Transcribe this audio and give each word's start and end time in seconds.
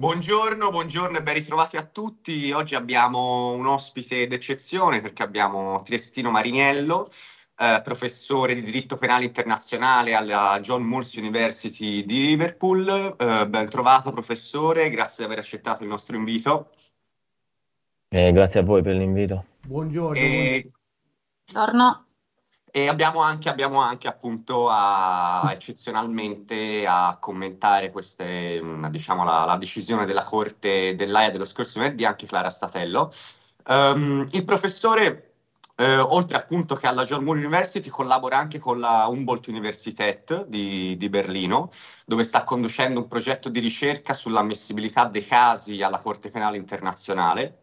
Buongiorno, 0.00 0.70
buongiorno 0.70 1.18
e 1.18 1.22
ben 1.22 1.34
ritrovati 1.34 1.76
a 1.76 1.84
tutti. 1.84 2.50
Oggi 2.52 2.74
abbiamo 2.74 3.52
un 3.52 3.66
ospite 3.66 4.26
d'eccezione 4.26 5.02
perché 5.02 5.22
abbiamo 5.22 5.82
Triestino 5.82 6.30
Mariniello, 6.30 7.06
eh, 7.58 7.82
professore 7.84 8.54
di 8.54 8.62
diritto 8.62 8.96
penale 8.96 9.26
internazionale 9.26 10.14
alla 10.14 10.58
John 10.62 10.84
Moores 10.84 11.12
University 11.16 12.02
di 12.06 12.28
Liverpool. 12.28 13.14
Eh, 13.18 13.46
ben 13.46 13.68
trovato 13.68 14.10
professore, 14.10 14.88
grazie 14.88 15.26
di 15.26 15.32
aver 15.32 15.44
accettato 15.44 15.82
il 15.82 15.90
nostro 15.90 16.16
invito. 16.16 16.70
Eh, 18.08 18.32
grazie 18.32 18.60
a 18.60 18.62
voi 18.62 18.80
per 18.80 18.96
l'invito. 18.96 19.44
Buongiorno. 19.66 20.18
E... 20.18 20.64
Buongiorno. 21.44 22.06
E 22.72 22.86
abbiamo 22.86 23.20
anche, 23.20 23.48
abbiamo 23.48 23.80
anche 23.80 24.06
appunto 24.06 24.68
a, 24.70 25.48
eccezionalmente 25.52 26.86
a 26.86 27.16
commentare 27.20 27.90
queste, 27.90 28.62
diciamo, 28.90 29.24
la, 29.24 29.44
la, 29.44 29.56
decisione 29.56 30.04
della 30.06 30.22
Corte 30.22 30.94
dell'AIA 30.94 31.30
dello 31.30 31.44
scorso 31.44 31.80
venerdì 31.80 32.04
anche 32.04 32.26
Clara 32.26 32.50
Statello. 32.50 33.10
Um, 33.66 34.24
il 34.30 34.44
professore, 34.44 35.34
eh, 35.76 35.98
oltre 35.98 36.36
appunto 36.36 36.76
che 36.76 36.86
alla 36.86 37.04
John 37.04 37.24
Moore 37.24 37.40
University, 37.40 37.88
collabora 37.88 38.38
anche 38.38 38.60
con 38.60 38.78
la 38.78 39.06
Humboldt 39.06 39.48
Universität 39.48 40.46
di, 40.46 40.96
di 40.96 41.08
Berlino, 41.08 41.70
dove 42.06 42.22
sta 42.22 42.44
conducendo 42.44 43.00
un 43.00 43.08
progetto 43.08 43.48
di 43.48 43.58
ricerca 43.58 44.12
sull'ammissibilità 44.14 45.06
dei 45.06 45.26
casi 45.26 45.82
alla 45.82 45.98
Corte 45.98 46.30
Penale 46.30 46.56
Internazionale. 46.56 47.58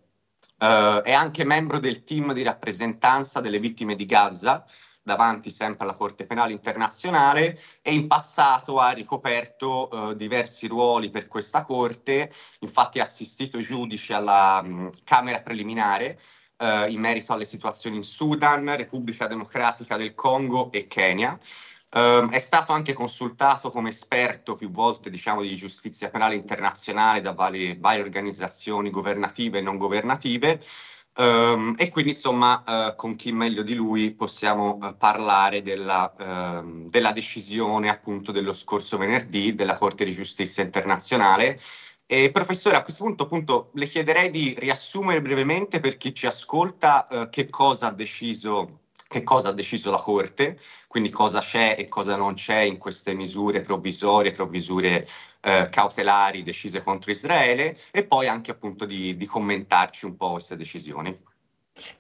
Uh, 0.59 1.01
è 1.03 1.13
anche 1.13 1.45
membro 1.45 1.79
del 1.79 2.03
team 2.03 2.33
di 2.33 2.41
rappresentanza 2.41 3.41
delle 3.41 3.59
vittime 3.59 3.95
di 3.95 4.05
Gaza, 4.05 4.65
davanti 5.07 5.49
sempre 5.49 5.85
alla 5.85 5.95
Corte 5.95 6.25
Penale 6.25 6.51
Internazionale 6.51 7.57
e 7.81 7.93
in 7.93 8.07
passato 8.07 8.77
ha 8.77 8.91
ricoperto 8.91 9.89
eh, 9.89 10.15
diversi 10.17 10.67
ruoli 10.67 11.09
per 11.09 11.29
questa 11.29 11.63
Corte, 11.63 12.29
infatti 12.59 12.99
ha 12.99 13.03
assistito 13.03 13.57
giudice 13.61 14.13
alla 14.13 14.61
mh, 14.61 14.89
Camera 15.05 15.39
preliminare 15.39 16.19
eh, 16.57 16.91
in 16.91 16.99
merito 16.99 17.31
alle 17.31 17.45
situazioni 17.45 17.95
in 17.95 18.03
Sudan, 18.03 18.75
Repubblica 18.75 19.27
Democratica 19.27 19.95
del 19.95 20.13
Congo 20.13 20.73
e 20.73 20.87
Kenya. 20.87 21.37
Uh, 21.89 22.27
è 22.29 22.37
stato 22.37 22.73
anche 22.73 22.91
consultato 22.91 23.69
come 23.69 23.89
esperto 23.89 24.55
più 24.55 24.69
volte 24.69 25.09
diciamo, 25.09 25.41
di 25.41 25.55
giustizia 25.55 26.09
penale 26.09 26.35
internazionale 26.35 27.21
da 27.21 27.31
varie, 27.31 27.77
varie 27.79 28.03
organizzazioni 28.03 28.89
governative 28.89 29.59
e 29.59 29.61
non 29.61 29.77
governative 29.77 30.59
Um, 31.19 31.73
e 31.79 31.89
quindi 31.89 32.11
insomma 32.11 32.63
uh, 32.63 32.95
con 32.95 33.15
chi 33.15 33.31
meglio 33.31 33.63
di 33.63 33.73
lui 33.73 34.11
possiamo 34.11 34.77
uh, 34.79 34.95
parlare 34.95 35.63
della, 35.63 36.13
uh, 36.15 36.87
della, 36.87 37.11
decisione 37.11 37.89
appunto 37.89 38.31
dello 38.31 38.53
scorso 38.53 38.99
venerdì 38.99 39.55
della 39.55 39.73
Corte 39.73 40.05
di 40.05 40.11
Giustizia 40.11 40.61
internazionale. 40.61 41.57
E, 42.05 42.29
professore, 42.29 42.75
a 42.75 42.83
questo 42.83 43.03
punto 43.03 43.23
appunto 43.23 43.71
le 43.73 43.87
chiederei 43.87 44.29
di 44.29 44.55
riassumere 44.59 45.21
brevemente 45.21 45.79
per 45.79 45.97
chi 45.97 46.13
ci 46.13 46.27
ascolta 46.27 47.07
eh, 47.07 47.29
che 47.29 47.49
cosa 47.49 47.87
ha 47.87 47.91
deciso 47.91 48.81
che 49.07 49.23
cosa 49.23 49.49
ha 49.49 49.53
deciso 49.53 49.89
la 49.89 49.97
Corte, 49.97 50.57
quindi 50.87 51.09
cosa 51.09 51.39
c'è 51.39 51.75
e 51.79 51.87
cosa 51.87 52.15
non 52.17 52.33
c'è 52.33 52.59
in 52.59 52.77
queste 52.77 53.13
misure 53.13 53.61
provvisorie, 53.61 54.31
provvisure 54.31 55.07
eh, 55.47 55.67
cautelari 55.69 56.43
decise 56.43 56.83
contro 56.83 57.09
Israele 57.09 57.73
e 57.91 58.03
poi 58.03 58.27
anche 58.27 58.51
appunto 58.51 58.83
di, 58.85 59.15
di 59.15 59.25
commentarci 59.25 60.05
un 60.05 60.17
po' 60.17 60.31
queste 60.31 60.57
decisioni. 60.57 61.17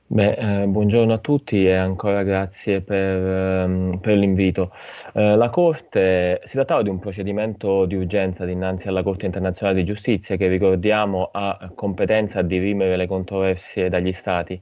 Beh, 0.09 0.63
eh, 0.63 0.65
buongiorno 0.65 1.13
a 1.13 1.17
tutti 1.19 1.65
e 1.65 1.75
ancora 1.75 2.23
grazie 2.23 2.81
per, 2.81 2.97
ehm, 2.97 3.99
per 4.01 4.17
l'invito. 4.17 4.71
Eh, 5.13 5.35
la 5.35 5.49
Corte, 5.49 6.41
si 6.45 6.53
trattava 6.53 6.81
di 6.81 6.89
un 6.89 6.99
procedimento 6.99 7.85
di 7.85 7.95
urgenza 7.95 8.43
dinanzi 8.43 8.87
alla 8.87 9.03
Corte 9.03 9.25
internazionale 9.25 9.77
di 9.79 9.85
giustizia 9.85 10.35
che 10.35 10.47
ricordiamo 10.47 11.29
ha 11.31 11.71
competenza 11.75 12.39
a 12.39 12.41
dirimere 12.41 12.97
le 12.97 13.07
controversie 13.07 13.89
dagli 13.89 14.13
Stati 14.13 14.61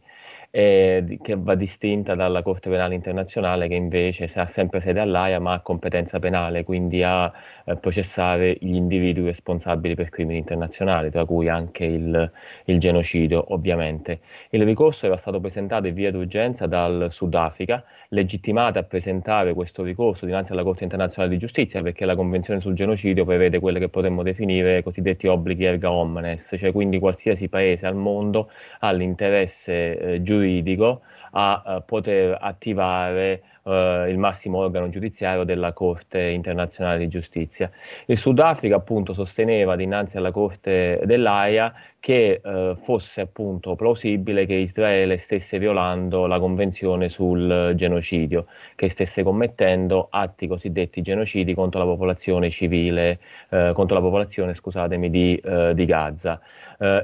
eh, 0.58 1.20
che 1.22 1.36
va 1.36 1.53
distinta 1.56 2.16
dalla 2.16 2.42
Corte 2.42 2.70
Penale 2.70 2.95
Internazionale 2.95 3.68
che 3.68 3.74
invece 3.74 4.31
ha 4.35 4.46
sempre 4.47 4.80
sede 4.80 5.02
all'AIA 5.02 5.38
ma 5.41 5.52
ha 5.52 5.59
competenza 5.59 6.18
penale, 6.18 6.63
quindi 6.63 7.03
a 7.03 7.30
eh, 7.66 7.75
processare 7.75 8.56
gli 8.62 8.74
individui 8.74 9.25
responsabili 9.25 9.96
per 9.96 10.07
crimini 10.07 10.38
internazionali, 10.40 11.12
tra 11.12 11.25
cui 11.25 11.50
anche 11.50 11.84
il, 11.84 12.31
il, 12.66 12.80
genocidio 12.80 13.53
ovviamente. 13.53 14.22
Il 14.52 14.63
ricorso 14.63 15.07
era 15.07 15.18
stato 15.18 15.41
presentato 15.41 15.88
in 15.88 15.94
via 15.94 16.09
d'urgenza 16.09 16.68
dal 16.68 17.09
Sudafrica, 17.12 17.84
legittimata 18.10 18.80
a 18.80 18.84
presentare 18.84 19.54
questo 19.54 19.84
ricorso 19.84 20.26
dinanzi 20.26 20.52
alla 20.52 20.64
Corte 20.64 20.84
Internazionale 20.84 21.34
di 21.34 21.40
Giustizia 21.40 21.82
perché 21.82 22.06
la 22.06 22.16
Convenzione 22.16 22.62
sul 22.62 22.74
genocidio 22.74 23.26
prevede 23.26 23.60
quelle 23.60 23.80
che 23.80 23.90
potremmo 23.90 24.24
definire 24.24 24.84
cosiddetti 24.84 25.28
obblighi 25.28 25.66
erga 25.66 25.92
omnes, 25.92 26.56
cioè 26.58 26.72
quindi 26.72 27.00
qualsiasi 27.00 27.50
paese 27.50 27.86
al 27.86 27.96
mondo 27.96 28.50
ha 28.80 28.92
l'interesse 28.92 29.98
eh, 29.98 30.22
giuridico 30.22 31.02
a, 31.32 31.62
a 31.66 31.82
poter 31.82 32.38
attivare 32.40 33.42
Uh, 33.68 34.08
il 34.08 34.20
massimo 34.20 34.59
organo 34.59 34.90
giudiziario 34.90 35.44
della 35.44 35.74
Corte 35.74 36.22
internazionale 36.22 37.00
di 37.00 37.08
giustizia. 37.08 37.72
Il 38.06 38.16
Sudafrica 38.16 38.76
appunto 38.76 39.16
sosteneva 39.16 39.76
dinanzi 39.76 40.18
alla 40.18 40.30
Corte 40.30 41.02
dell'AIA 41.03 41.74
che 42.00 42.42
uh, 42.44 42.75
fosse 42.75 43.22
appunto 43.22 43.74
plausibile 43.74 44.46
che 44.46 44.54
Israele 44.54 45.18
stesse 45.18 45.58
violando 45.58 46.28
la 46.28 46.38
Convenzione 46.38 47.09
sul 47.09 47.74
genocidio, 47.74 48.46
che 48.75 48.88
stesse 48.92 49.24
commettendo 49.24 50.09
atti 50.12 50.46
cosiddetti 50.46 51.02
genocidi 51.02 51.56
contro 51.56 51.80
la 51.80 51.88
popolazione 51.88 52.52
civile, 52.52 53.18
uh, 53.50 53.74
contro 53.74 53.96
la 53.96 54.04
popolazione, 54.04 54.54
scusatemi, 54.54 55.09
di, 55.09 55.42
di 55.74 55.86
Gaza. 55.86 56.40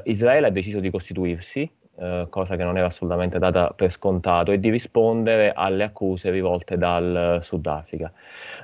Israele 0.03 0.47
ha 0.47 0.51
deciso 0.51 0.79
di 0.79 0.91
costituirsi 0.91 1.67
eh, 1.97 2.27
cosa 2.29 2.55
che 2.55 2.63
non 2.63 2.77
era 2.77 2.87
assolutamente 2.87 3.39
data 3.39 3.73
per 3.75 3.91
scontato, 3.91 4.51
e 4.51 4.59
di 4.59 4.69
rispondere 4.69 5.51
alle 5.53 5.83
accuse 5.83 6.29
rivolte 6.31 6.77
dal 6.77 7.39
Sudafrica. 7.41 8.11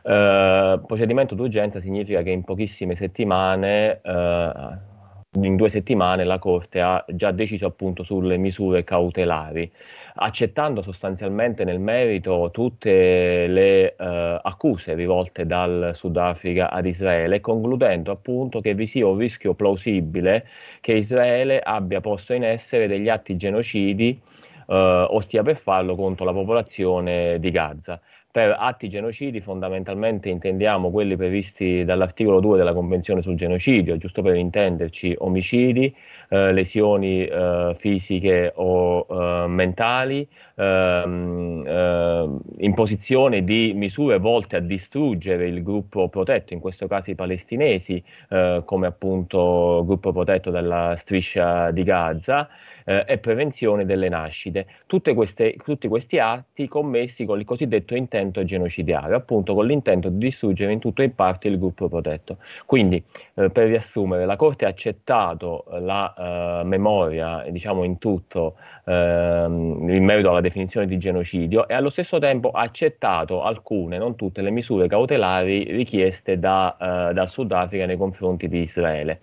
Eh, 0.03 0.79
procedimento 0.85 1.35
d'urgenza 1.35 1.79
significa 1.79 2.21
che 2.21 2.31
in 2.31 2.43
pochissime 2.43 2.95
settimane 2.95 3.99
eh, 4.01 4.95
in 5.33 5.55
due 5.55 5.69
settimane 5.69 6.23
la 6.23 6.39
Corte 6.39 6.79
ha 6.81 7.03
già 7.09 7.31
deciso 7.31 7.65
appunto 7.65 8.03
sulle 8.03 8.37
misure 8.37 8.83
cautelari, 8.83 9.69
accettando 10.15 10.81
sostanzialmente 10.81 11.63
nel 11.63 11.79
merito 11.79 12.49
tutte 12.51 13.47
le 13.47 13.95
eh, 13.95 14.39
accuse 14.41 14.95
rivolte 14.95 15.45
dal 15.45 15.91
Sudafrica 15.93 16.71
ad 16.71 16.85
Israele, 16.85 17.41
concludendo 17.41 18.11
appunto 18.11 18.61
che 18.61 18.73
vi 18.73 18.87
sia 18.87 19.05
un 19.05 19.17
rischio 19.17 19.53
plausibile 19.53 20.47
che 20.81 20.93
Israele 20.93 21.59
abbia 21.59 22.01
posto 22.01 22.33
in 22.33 22.43
essere 22.43 22.87
degli 22.87 23.09
atti 23.09 23.35
genocidi 23.35 24.19
eh, 24.67 25.05
o 25.09 25.19
stia 25.19 25.43
per 25.43 25.57
farlo 25.57 25.95
contro 25.95 26.25
la 26.25 26.33
popolazione 26.33 27.39
di 27.39 27.51
Gaza. 27.51 27.99
Per 28.37 28.55
atti 28.55 28.87
genocidi 28.87 29.41
fondamentalmente 29.41 30.29
intendiamo 30.29 30.91
quelli 30.91 31.15
previsti 31.15 31.83
dall'articolo 31.83 32.39
2 32.39 32.57
della 32.57 32.71
Convenzione 32.71 33.23
sul 33.23 33.33
genocidio, 33.35 33.97
giusto 33.97 34.21
per 34.21 34.35
intenderci 34.35 35.15
omicidi, 35.17 35.91
eh, 36.29 36.53
lesioni 36.53 37.25
eh, 37.25 37.73
fisiche 37.79 38.51
o 38.53 39.07
eh, 39.09 39.47
mentali, 39.47 40.27
ehm, 40.53 41.63
eh, 41.65 42.29
imposizione 42.57 43.43
di 43.43 43.73
misure 43.73 44.19
volte 44.19 44.57
a 44.57 44.59
distruggere 44.59 45.47
il 45.47 45.63
gruppo 45.63 46.07
protetto, 46.07 46.53
in 46.53 46.59
questo 46.59 46.85
caso 46.85 47.09
i 47.09 47.15
palestinesi, 47.15 48.03
eh, 48.29 48.61
come 48.65 48.85
appunto 48.85 49.81
gruppo 49.83 50.11
protetto 50.11 50.51
della 50.51 50.93
striscia 50.95 51.71
di 51.71 51.81
Gaza, 51.81 52.47
eh, 52.87 53.03
e 53.05 53.17
prevenzione 53.17 53.85
delle 53.85 54.07
nascite. 54.07 54.65
Queste, 55.13 55.55
tutti 55.63 55.87
questi 55.87 56.19
atti 56.19 56.67
commessi 56.67 57.25
con 57.25 57.39
il 57.39 57.45
cosiddetto 57.45 57.95
intento 57.95 58.43
genocidiario, 58.43 59.15
appunto 59.15 59.53
con 59.53 59.65
l'intento 59.65 60.09
di 60.09 60.17
distruggere 60.17 60.71
in 60.71 60.79
tutto 60.79 61.01
e 61.01 61.05
in 61.05 61.15
parte 61.15 61.49
il 61.49 61.59
gruppo 61.59 61.89
protetto. 61.89 62.37
Quindi, 62.65 63.03
eh, 63.35 63.49
per 63.49 63.67
riassumere, 63.67 64.25
la 64.25 64.37
Corte 64.37 64.65
ha 64.65 64.69
accettato 64.69 65.65
la 65.79 66.61
eh, 66.61 66.63
memoria, 66.63 67.45
diciamo 67.49 67.83
in 67.83 67.97
tutto, 67.97 68.55
ehm, 68.85 69.89
in 69.89 70.03
merito 70.03 70.29
alla 70.29 70.41
definizione 70.41 70.87
di 70.87 70.97
genocidio 70.97 71.67
e 71.67 71.73
allo 71.73 71.89
stesso 71.89 72.19
tempo 72.19 72.51
ha 72.51 72.61
accettato 72.61 73.43
alcune, 73.43 73.97
non 73.97 74.15
tutte, 74.15 74.41
le 74.41 74.49
misure 74.49 74.87
cautelari 74.87 75.63
richieste 75.63 76.39
da, 76.39 77.09
eh, 77.09 77.13
dal 77.13 77.27
Sudafrica 77.27 77.85
nei 77.85 77.97
confronti 77.97 78.47
di 78.47 78.61
Israele. 78.61 79.19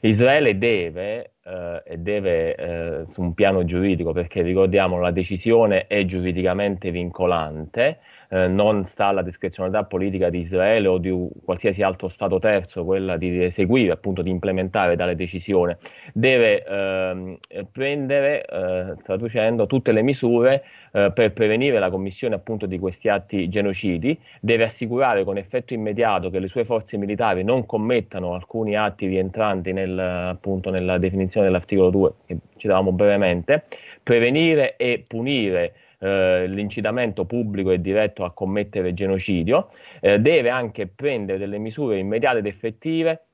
Israele 0.00 0.58
deve, 0.58 1.33
eh, 1.44 1.82
e 1.84 1.98
deve 1.98 2.54
eh, 2.54 3.04
su 3.08 3.20
un 3.20 3.34
piano 3.34 3.64
giuridico, 3.64 4.12
perché 4.12 4.42
ricordiamo 4.42 4.98
la 4.98 5.10
decisione 5.10 5.86
è 5.86 6.04
giuridicamente 6.04 6.90
vincolante, 6.90 7.98
eh, 8.34 8.48
non 8.48 8.84
sta 8.84 9.06
alla 9.06 9.22
discrezionalità 9.22 9.84
politica 9.84 10.28
di 10.28 10.40
Israele 10.40 10.88
o 10.88 10.98
di 10.98 11.28
qualsiasi 11.44 11.82
altro 11.82 12.08
Stato 12.08 12.40
terzo 12.40 12.84
quella 12.84 13.16
di 13.16 13.44
eseguire, 13.44 13.92
appunto 13.92 14.22
di 14.22 14.30
implementare 14.30 14.96
tale 14.96 15.14
decisione, 15.14 15.78
deve 16.12 16.64
ehm, 16.64 17.38
prendere, 17.70 18.44
eh, 18.44 18.94
traducendo, 19.04 19.66
tutte 19.66 19.92
le 19.92 20.02
misure 20.02 20.64
eh, 20.90 21.12
per 21.14 21.32
prevenire 21.32 21.78
la 21.78 21.90
commissione 21.90 22.34
appunto 22.34 22.66
di 22.66 22.76
questi 22.80 23.08
atti 23.08 23.48
genocidi, 23.48 24.18
deve 24.40 24.64
assicurare 24.64 25.22
con 25.22 25.36
effetto 25.36 25.72
immediato 25.72 26.28
che 26.30 26.40
le 26.40 26.48
sue 26.48 26.64
forze 26.64 26.96
militari 26.96 27.44
non 27.44 27.64
commettano 27.66 28.34
alcuni 28.34 28.76
atti 28.76 29.06
rientranti 29.06 29.72
nel, 29.72 29.96
appunto 29.96 30.70
nella 30.70 30.98
definizione 30.98 31.46
dell'articolo 31.46 31.90
2 31.90 32.12
che 32.26 32.36
citavamo 32.56 32.90
brevemente, 32.90 33.64
prevenire 34.02 34.74
e 34.76 35.04
punire 35.06 35.72
eh, 35.98 36.46
l'incitamento 36.46 37.24
pubblico 37.24 37.70
e 37.70 37.80
diretto 37.80 38.24
a 38.24 38.32
commettere 38.32 38.94
genocidio, 38.94 39.68
eh, 40.00 40.18
deve 40.18 40.50
anche 40.50 40.86
prendere 40.86 41.38
delle 41.38 41.58
misure 41.58 41.98
immediate 41.98 42.38
ed 42.38 42.46
effettive 42.46 43.26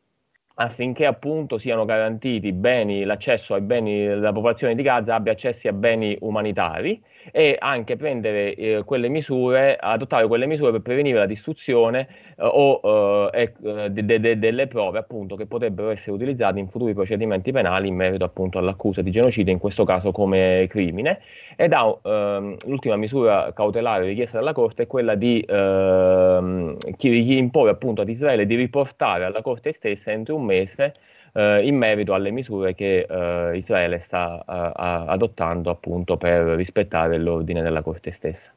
affinché 0.55 1.07
appunto 1.07 1.57
siano 1.59 1.85
garantiti 1.85 2.53
beni, 2.53 3.05
l'accesso 3.05 3.55
ai 3.55 3.63
beni 3.63 4.07
della 4.07 4.33
popolazione 4.33 4.75
di 4.75 4.83
Gaza 4.83 5.15
abbia 5.15 5.33
accesso 5.33 5.69
a 5.69 5.73
beni 5.73 6.17
umanitari 6.21 7.03
e 7.33 7.57
anche 7.59 7.97
prendere 7.97 8.55
eh, 8.55 8.83
quelle 8.85 9.09
misure, 9.09 9.77
adottare 9.77 10.27
quelle 10.27 10.47
misure 10.47 10.73
per 10.73 10.81
prevenire 10.81 11.19
la 11.19 11.27
distruzione 11.27 12.09
eh, 12.37 12.45
o 12.45 13.31
eh, 13.33 13.53
eh 13.63 13.91
de, 13.91 14.21
de, 14.21 14.39
delle 14.39 14.67
prove 14.67 14.99
appunto 14.99 15.37
che 15.37 15.47
potrebbero 15.47 15.91
essere 15.91 16.13
utilizzate 16.13 16.59
in 16.59 16.69
futuri 16.69 16.95
procedimenti 16.95 17.53
penali 17.53 17.89
in 17.89 17.95
merito 17.95 18.25
appunto 18.25 18.59
all'accusa 18.59 19.03
di 19.03 19.11
genocidio, 19.11 19.53
in 19.53 19.59
questo 19.59 19.85
caso 19.85 20.13
come 20.13 20.67
crimine. 20.69 21.21
Ed 21.57 21.73
ha, 21.73 21.99
ehm, 22.03 22.57
l'ultima 22.67 22.97
misura 22.97 23.53
cautelare 23.53 24.07
richiesta 24.07 24.39
dalla 24.39 24.53
Corte 24.53 24.85
è 24.85 24.87
quella 24.87 25.15
di 25.15 25.45
ehm, 25.47 26.77
chi, 26.97 27.25
chi 27.25 27.37
impone 27.37 27.71
appunto 27.71 28.03
ad 28.03 28.09
Israele 28.09 28.47
di 28.47 28.55
riportare 28.55 29.25
alla 29.25 29.43
Corte 29.43 29.73
stessa 29.73 30.11
entro 30.11 30.37
un 30.37 30.45
mese 30.45 30.93
eh, 31.33 31.67
in 31.67 31.77
merito 31.77 32.15
alle 32.15 32.31
misure 32.31 32.75
che 32.75 33.07
eh, 33.09 33.57
Israele 33.57 34.01
sta 34.01 34.39
eh, 34.41 34.73
adottando 35.11 35.71
appunto 35.71 36.17
per 36.17 36.57
rispettare 36.57 37.19
l'ordine 37.19 37.63
della 37.63 37.83
Corte 37.83 38.13
stessa. 38.13 38.53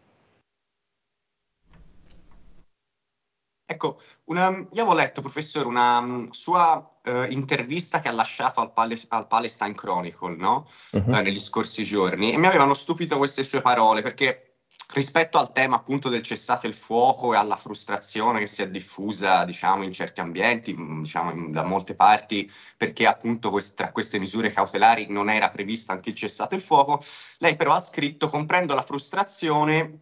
Ecco, 3.66 4.00
una, 4.26 4.50
io 4.50 4.68
avevo 4.82 4.94
letto, 4.94 5.22
professore, 5.22 5.66
una 5.66 5.98
um, 5.98 6.30
sua 6.30 7.00
uh, 7.06 7.24
intervista 7.30 8.02
che 8.02 8.10
ha 8.10 8.12
lasciato 8.12 8.60
al, 8.60 8.72
Pales- 8.72 9.08
al 9.10 9.26
Palestine 9.26 9.74
Chronicle, 9.74 10.36
no? 10.36 10.68
uh-huh. 10.92 11.04
uh, 11.08 11.22
negli 11.22 11.40
scorsi 11.40 11.84
giorni, 11.84 12.34
e 12.34 12.38
mi 12.38 12.46
avevano 12.46 12.74
stupito 12.74 13.18
queste 13.18 13.44
sue 13.44 13.62
parole, 13.62 14.02
perché 14.02 14.53
rispetto 14.92 15.38
al 15.38 15.52
tema 15.52 15.78
appunto 15.78 16.10
del 16.10 16.22
cessate 16.22 16.68
il 16.68 16.74
fuoco 16.74 17.34
e 17.34 17.38
alla 17.38 17.56
frustrazione 17.56 18.40
che 18.40 18.48
si 18.48 18.62
è 18.62 18.70
diffusa 18.70 19.44
diciamo 19.46 19.84
in 19.84 19.92
certi 19.92 20.20
ambienti, 20.20 20.76
diciamo 20.76 21.50
da 21.52 21.64
molte 21.64 21.96
parti, 21.96 22.50
perché 22.78 23.08
appunto 23.08 23.50
quest- 23.50 23.76
tra 23.76 23.92
queste 23.92 24.20
misure 24.20 24.52
cautelari 24.52 25.08
non 25.10 25.30
era 25.30 25.50
previsto 25.50 25.92
anche 25.92 26.10
il 26.10 26.16
cessate 26.16 26.56
il 26.56 26.62
fuoco, 26.62 27.04
lei 27.40 27.56
però 27.56 27.74
ha 27.74 27.80
scritto 27.80 28.30
comprendo 28.30 28.76
la 28.76 28.82
frustrazione 28.82 30.00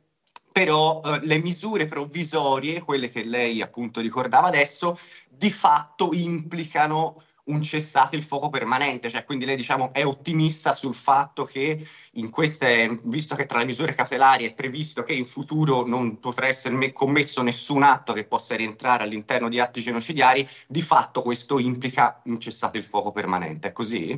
però 0.52 1.02
eh, 1.04 1.20
le 1.24 1.40
misure 1.40 1.86
provvisorie, 1.86 2.82
quelle 2.82 3.10
che 3.10 3.24
lei 3.24 3.62
appunto 3.62 4.02
ricordava 4.02 4.48
adesso, 4.48 4.98
di 5.30 5.50
fatto 5.50 6.10
implicano 6.12 7.24
un 7.46 7.62
cessate 7.62 8.16
il 8.16 8.24
fuoco 8.24 8.50
permanente, 8.50 9.10
cioè 9.10 9.24
quindi 9.24 9.46
lei 9.46 9.56
diciamo 9.56 9.92
è 9.94 10.06
ottimista 10.06 10.74
sul 10.74 10.94
fatto 10.94 11.44
che 11.44 11.86
in 12.14 12.30
queste, 12.30 13.00
visto 13.04 13.36
che 13.36 13.46
tra 13.46 13.60
le 13.60 13.66
misure 13.66 13.96
cautelari 13.96 14.46
è 14.46 14.54
previsto 14.54 15.04
che 15.04 15.14
in 15.14 15.26
futuro 15.26 15.86
non 15.86 16.20
potrà 16.20 16.48
essere 16.48 16.76
me- 16.76 16.92
commesso 16.92 17.42
nessun 17.42 17.84
atto 17.84 18.14
che 18.14 18.26
possa 18.26 18.56
rientrare 18.56 19.04
all'interno 19.04 19.50
di 19.50 19.60
atti 19.60 19.82
genocidiari, 19.82 20.48
di 20.68 20.82
fatto 20.82 21.22
questo 21.22 21.60
implica 21.60 22.22
un 22.26 22.40
cessate 22.40 22.78
il 22.78 22.84
fuoco 22.84 23.12
permanente, 23.12 23.70
è 23.70 23.72
così? 23.72 24.18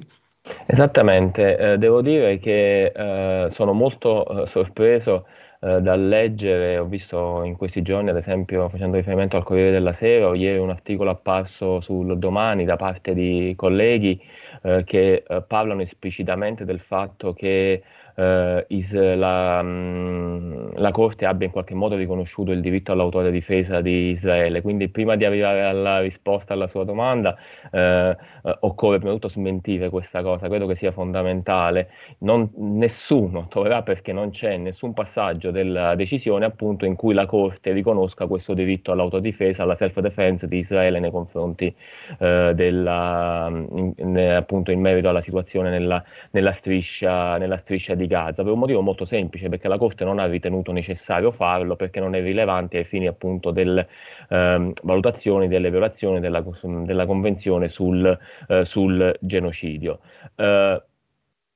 Esattamente, 0.65 1.57
eh, 1.57 1.77
devo 1.77 2.01
dire 2.01 2.37
che 2.37 2.91
eh, 2.93 3.49
sono 3.49 3.71
molto 3.71 4.43
eh, 4.43 4.47
sorpreso 4.47 5.25
eh, 5.65 5.81
dal 5.81 6.05
leggere, 6.05 6.77
ho 6.77 6.85
visto 6.85 7.41
in 7.43 7.55
questi 7.55 7.81
giorni, 7.81 8.09
ad 8.09 8.17
esempio, 8.17 8.67
facendo 8.67 8.97
riferimento 8.97 9.37
al 9.37 9.43
Corriere 9.43 9.71
della 9.71 9.93
Sera, 9.93 10.35
ieri 10.35 10.57
un 10.57 10.69
articolo 10.69 11.09
apparso 11.09 11.79
sul 11.79 12.17
Domani 12.19 12.65
da 12.65 12.75
parte 12.75 13.13
di 13.13 13.53
colleghi 13.55 14.21
eh, 14.63 14.83
che 14.83 15.23
eh, 15.25 15.41
parlano 15.41 15.81
esplicitamente 15.81 16.65
del 16.65 16.81
fatto 16.81 17.33
che 17.33 17.81
eh, 18.15 18.65
is, 18.69 18.93
la, 18.93 19.61
mh, 19.61 19.67
mm, 19.67 20.67
la, 20.75 20.91
Corte 20.91 21.25
abbia 21.25 21.47
in 21.47 21.51
qualche 21.51 21.73
modo 21.73 21.95
riconosciuto 21.95 22.51
il 22.51 22.61
diritto 22.61 22.91
all'autore 22.91 23.31
difesa 23.31 23.81
di 23.81 24.09
Israele. 24.11 24.61
Quindi 24.61 24.89
prima 24.89 25.15
di 25.15 25.25
arrivare 25.25 25.63
alla 25.63 25.99
risposta 25.99 26.53
alla 26.53 26.67
sua 26.67 26.83
domanda 26.83 27.35
eh, 27.71 28.15
eh, 28.43 28.57
occorre 28.61 28.97
prima 28.97 29.13
di 29.13 29.19
tutto 29.19 29.31
smentire 29.31 29.89
questa 29.89 30.21
cosa, 30.21 30.47
credo 30.47 30.67
che 30.67 30.75
sia 30.75 30.91
fondamentale. 30.91 31.89
Non, 32.19 32.49
nessuno 32.55 33.47
troverà 33.49 33.81
perché 33.83 34.13
non 34.13 34.29
c'è 34.29 34.57
nessun 34.57 34.93
passaggio 34.93 35.51
della 35.51 35.95
decisione 35.95 36.45
appunto 36.45 36.85
in 36.85 36.95
cui 36.95 37.13
la 37.13 37.25
Corte 37.25 37.71
riconosca 37.71 38.27
questo 38.27 38.53
diritto 38.53 38.91
all'autodifesa, 38.91 39.63
alla 39.63 39.75
self-defense 39.75 40.47
di 40.47 40.57
Israele 40.59 40.99
nei 40.99 41.11
confronti 41.11 41.73
eh, 42.19 42.51
della, 42.55 43.47
in, 43.49 43.93
in, 43.97 44.17
appunto 44.17 44.71
in 44.71 44.79
merito 44.79 45.09
alla 45.09 45.21
situazione 45.21 45.69
nella, 45.69 46.03
nella, 46.31 46.51
striscia, 46.51 47.37
nella 47.37 47.57
striscia 47.57 47.95
di 47.95 48.02
di 48.03 48.07
Gaza 48.07 48.43
per 48.43 48.51
un 48.51 48.59
motivo 48.59 48.81
molto 48.81 49.05
semplice, 49.05 49.49
perché 49.49 49.67
la 49.67 49.77
Corte 49.77 50.03
non 50.03 50.19
ha 50.19 50.25
ritenuto 50.25 50.71
necessario 50.71 51.31
farlo, 51.31 51.75
perché 51.75 51.99
non 51.99 52.15
è 52.15 52.21
rilevante 52.21 52.77
ai 52.77 52.83
fini 52.83 53.07
appunto 53.07 53.51
delle 53.51 53.87
ehm, 54.29 54.73
valutazioni, 54.83 55.47
delle 55.47 55.69
violazioni 55.69 56.19
della, 56.19 56.43
della 56.61 57.05
Convenzione 57.05 57.67
sul, 57.67 58.17
eh, 58.47 58.65
sul 58.65 59.15
genocidio. 59.19 59.99
Eh, 60.35 60.81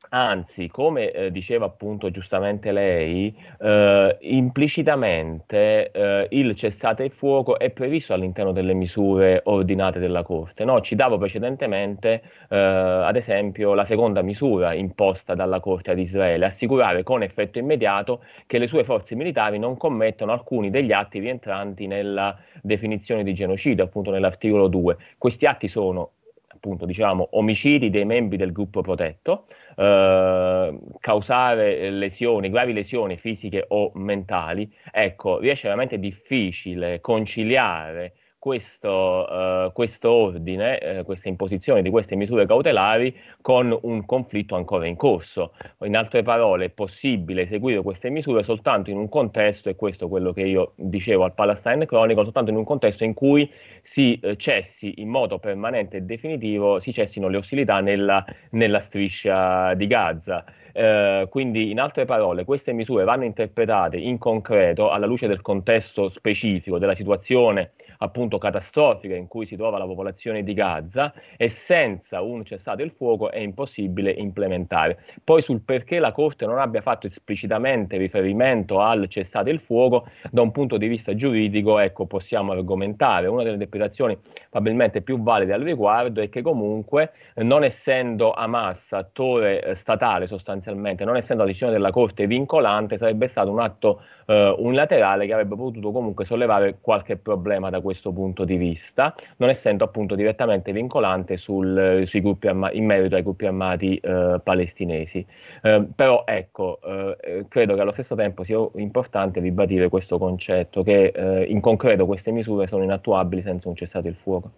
Anzi, 0.09 0.67
come 0.69 1.11
eh, 1.11 1.31
diceva 1.31 1.65
appunto 1.65 2.09
giustamente 2.09 2.71
lei, 2.71 3.35
eh, 3.59 4.17
implicitamente 4.21 5.91
eh, 5.91 6.27
il 6.31 6.55
cessate 6.55 7.03
il 7.03 7.11
fuoco 7.11 7.59
è 7.59 7.69
previsto 7.71 8.13
all'interno 8.13 8.53
delle 8.53 8.73
misure 8.73 9.41
ordinate 9.45 9.99
della 9.99 10.23
Corte. 10.23 10.63
No? 10.63 10.79
Citavo 10.81 11.17
precedentemente, 11.17 12.21
eh, 12.49 12.57
ad 12.57 13.15
esempio, 13.17 13.73
la 13.73 13.83
seconda 13.83 14.21
misura 14.21 14.73
imposta 14.73 15.35
dalla 15.35 15.59
Corte 15.59 15.91
ad 15.91 15.99
Israele, 15.99 16.45
assicurare 16.45 17.03
con 17.03 17.21
effetto 17.21 17.59
immediato 17.59 18.23
che 18.45 18.59
le 18.59 18.67
sue 18.67 18.83
forze 18.85 19.15
militari 19.15 19.59
non 19.59 19.75
commettono 19.75 20.31
alcuni 20.31 20.69
degli 20.69 20.93
atti 20.93 21.19
rientranti 21.19 21.85
nella 21.85 22.37
definizione 22.61 23.23
di 23.23 23.33
genocidio, 23.33 23.83
appunto 23.83 24.11
nell'articolo 24.11 24.67
2. 24.67 24.97
Questi 25.17 25.45
atti 25.45 25.67
sono 25.67 26.11
appunto 26.57 26.85
diciamo 26.85 27.29
omicidi 27.31 27.89
dei 27.89 28.05
membri 28.05 28.35
del 28.37 28.51
gruppo 28.51 28.81
protetto, 28.81 29.45
eh, 29.75 30.79
causare 30.99 31.89
lesioni, 31.91 32.49
gravi 32.49 32.73
lesioni 32.73 33.15
fisiche 33.17 33.65
o 33.69 33.91
mentali, 33.93 34.71
ecco, 34.91 35.39
riesce 35.39 35.63
veramente 35.63 35.99
difficile 35.99 36.99
conciliare 36.99 38.13
questo, 38.39 39.25
uh, 39.29 39.71
questo 39.73 40.11
ordine, 40.11 40.99
uh, 40.99 41.03
questa 41.03 41.27
imposizione 41.27 41.81
di 41.81 41.89
queste 41.89 42.15
misure 42.15 42.45
cautelari 42.45 43.15
con 43.41 43.77
un 43.81 44.05
conflitto 44.05 44.55
ancora 44.55 44.85
in 44.85 44.95
corso. 44.95 45.53
In 45.81 45.95
altre 45.95 46.23
parole, 46.23 46.65
è 46.65 46.69
possibile 46.69 47.43
eseguire 47.43 47.81
queste 47.81 48.09
misure 48.09 48.43
soltanto 48.43 48.89
in 48.89 48.97
un 48.97 49.09
contesto, 49.09 49.69
e 49.69 49.75
questo 49.75 50.05
è 50.05 50.09
quello 50.09 50.33
che 50.33 50.41
io 50.41 50.73
dicevo 50.75 51.23
al 51.23 51.33
Palestine 51.33 51.85
Chronicle, 51.85 52.23
soltanto 52.23 52.51
in 52.51 52.57
un 52.57 52.63
contesto 52.63 53.03
in 53.03 53.13
cui 53.13 53.51
si 53.81 54.19
uh, 54.21 54.35
cessi 54.35 55.01
in 55.01 55.09
modo 55.09 55.39
permanente 55.39 55.97
e 55.97 56.01
definitivo, 56.01 56.79
si 56.79 56.93
cessino 56.93 57.27
le 57.27 57.37
ostilità 57.37 57.79
nella, 57.79 58.25
nella 58.51 58.79
striscia 58.79 59.73
di 59.73 59.87
Gaza. 59.87 60.45
Eh, 60.77 61.25
quindi, 61.31 61.71
in 61.71 61.79
altre 61.79 62.05
parole, 62.05 62.45
queste 62.45 62.71
misure 62.71 63.03
vanno 63.03 63.23
interpretate 63.23 63.97
in 63.97 64.19
concreto 64.19 64.91
alla 64.91 65.07
luce 65.07 65.25
del 65.25 65.41
contesto 65.41 66.09
specifico, 66.09 66.77
della 66.77 66.93
situazione 66.93 67.71
appunto 67.97 68.37
catastrofica 68.37 69.15
in 69.15 69.27
cui 69.27 69.45
si 69.45 69.55
trova 69.55 69.77
la 69.77 69.85
popolazione 69.85 70.43
di 70.43 70.53
Gaza 70.53 71.13
e 71.35 71.49
senza 71.49 72.21
un 72.21 72.43
cessate 72.43 72.83
il 72.83 72.91
fuoco 72.91 73.31
è 73.31 73.39
impossibile 73.39 74.11
implementare. 74.11 74.99
Poi 75.23 75.41
sul 75.41 75.61
perché 75.61 75.99
la 75.99 76.11
Corte 76.11 76.45
non 76.45 76.59
abbia 76.59 76.81
fatto 76.81 77.07
esplicitamente 77.07 77.97
riferimento 77.97 78.79
al 78.79 79.07
cessate 79.07 79.49
il 79.49 79.59
fuoco, 79.59 80.07
da 80.31 80.41
un 80.41 80.51
punto 80.51 80.77
di 80.77 80.87
vista 80.87 81.15
giuridico, 81.15 81.79
ecco, 81.79 82.05
possiamo 82.05 82.51
argomentare. 82.51 83.27
Una 83.27 83.43
delle 83.43 83.55
interpretazioni 83.55 84.17
probabilmente 84.49 85.01
più 85.01 85.21
valide 85.21 85.53
al 85.53 85.61
riguardo 85.61 86.21
è 86.21 86.29
che 86.29 86.41
comunque, 86.41 87.11
non 87.35 87.63
essendo 87.63 88.31
Hamas 88.31 88.93
attore 88.93 89.63
eh, 89.63 89.75
statale 89.75 90.27
sostanzialmente, 90.27 91.03
non 91.03 91.17
essendo 91.17 91.43
la 91.43 91.47
decisione 91.47 91.73
della 91.73 91.91
Corte 91.91 92.27
vincolante, 92.27 92.97
sarebbe 92.97 93.27
stato 93.27 93.51
un 93.51 93.59
atto 93.59 94.01
eh, 94.25 94.55
unilaterale 94.57 95.25
che 95.25 95.33
avrebbe 95.33 95.55
potuto 95.55 95.91
comunque 95.91 96.25
sollevare 96.25 96.77
qualche 96.81 97.17
problema 97.17 97.69
da 97.69 97.81
punto 98.13 98.43
di 98.45 98.57
vista, 98.57 99.13
non 99.37 99.49
essendo 99.49 99.83
appunto 99.83 100.15
direttamente 100.15 100.71
vincolante 100.71 101.37
sul, 101.37 102.03
sui 102.05 102.21
gruppi 102.21 102.47
arma- 102.47 102.71
in 102.71 102.85
merito 102.85 103.15
ai 103.15 103.23
gruppi 103.23 103.45
armati 103.45 103.97
eh, 103.97 104.39
palestinesi. 104.43 105.25
Eh, 105.61 105.85
però 105.95 106.23
ecco, 106.25 106.79
eh, 106.81 107.45
credo 107.47 107.75
che 107.75 107.81
allo 107.81 107.91
stesso 107.91 108.15
tempo 108.15 108.43
sia 108.43 108.57
importante 108.75 109.39
ribadire 109.39 109.89
questo 109.89 110.17
concetto 110.17 110.83
che 110.83 111.07
eh, 111.07 111.43
in 111.45 111.61
concreto 111.61 112.05
queste 112.05 112.31
misure 112.31 112.67
sono 112.67 112.83
inattuabili 112.83 113.41
senza 113.41 113.69
un 113.69 113.75
cessato 113.75 114.07
il 114.07 114.15
fuoco. 114.15 114.51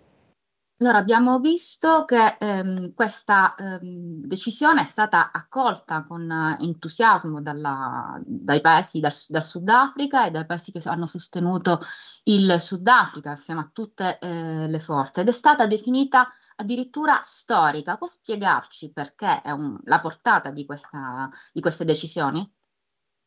Allora, 0.81 0.97
abbiamo 0.99 1.39
visto 1.39 2.05
che 2.05 2.37
ehm, 2.39 2.93
questa 2.93 3.53
ehm, 3.55 4.21
decisione 4.25 4.81
è 4.81 4.85
stata 4.85 5.29
accolta 5.31 6.03
con 6.03 6.29
eh, 6.31 6.57
entusiasmo 6.63 7.41
dalla, 7.41 8.17
dai 8.25 8.61
paesi 8.61 9.01
dal, 9.01 9.13
dal, 9.27 9.43
Sudafrica 9.43 10.25
e 10.25 10.31
dai 10.31 10.45
paesi 10.45 10.71
che 10.71 10.81
hanno 10.87 11.05
sostenuto 11.05 11.79
il 12.23 12.61
Sudafrica 12.61 13.31
assieme 13.31 13.59
a 13.61 13.69
tutte 13.73 14.19
eh, 14.19 14.67
le 14.69 14.79
forze 14.79 15.19
ed 15.21 15.27
è 15.27 15.31
stata 15.33 15.65
definita 15.67 16.29
addirittura 16.55 17.19
storica. 17.23 17.97
Può 17.97 18.07
spiegarci 18.07 18.91
perché 18.93 19.41
è 19.41 19.51
un, 19.51 19.77
la 19.83 19.99
portata 19.99 20.49
di, 20.49 20.65
questa, 20.65 21.29
di 21.51 21.59
queste 21.59 21.83
decisioni? 21.83 22.49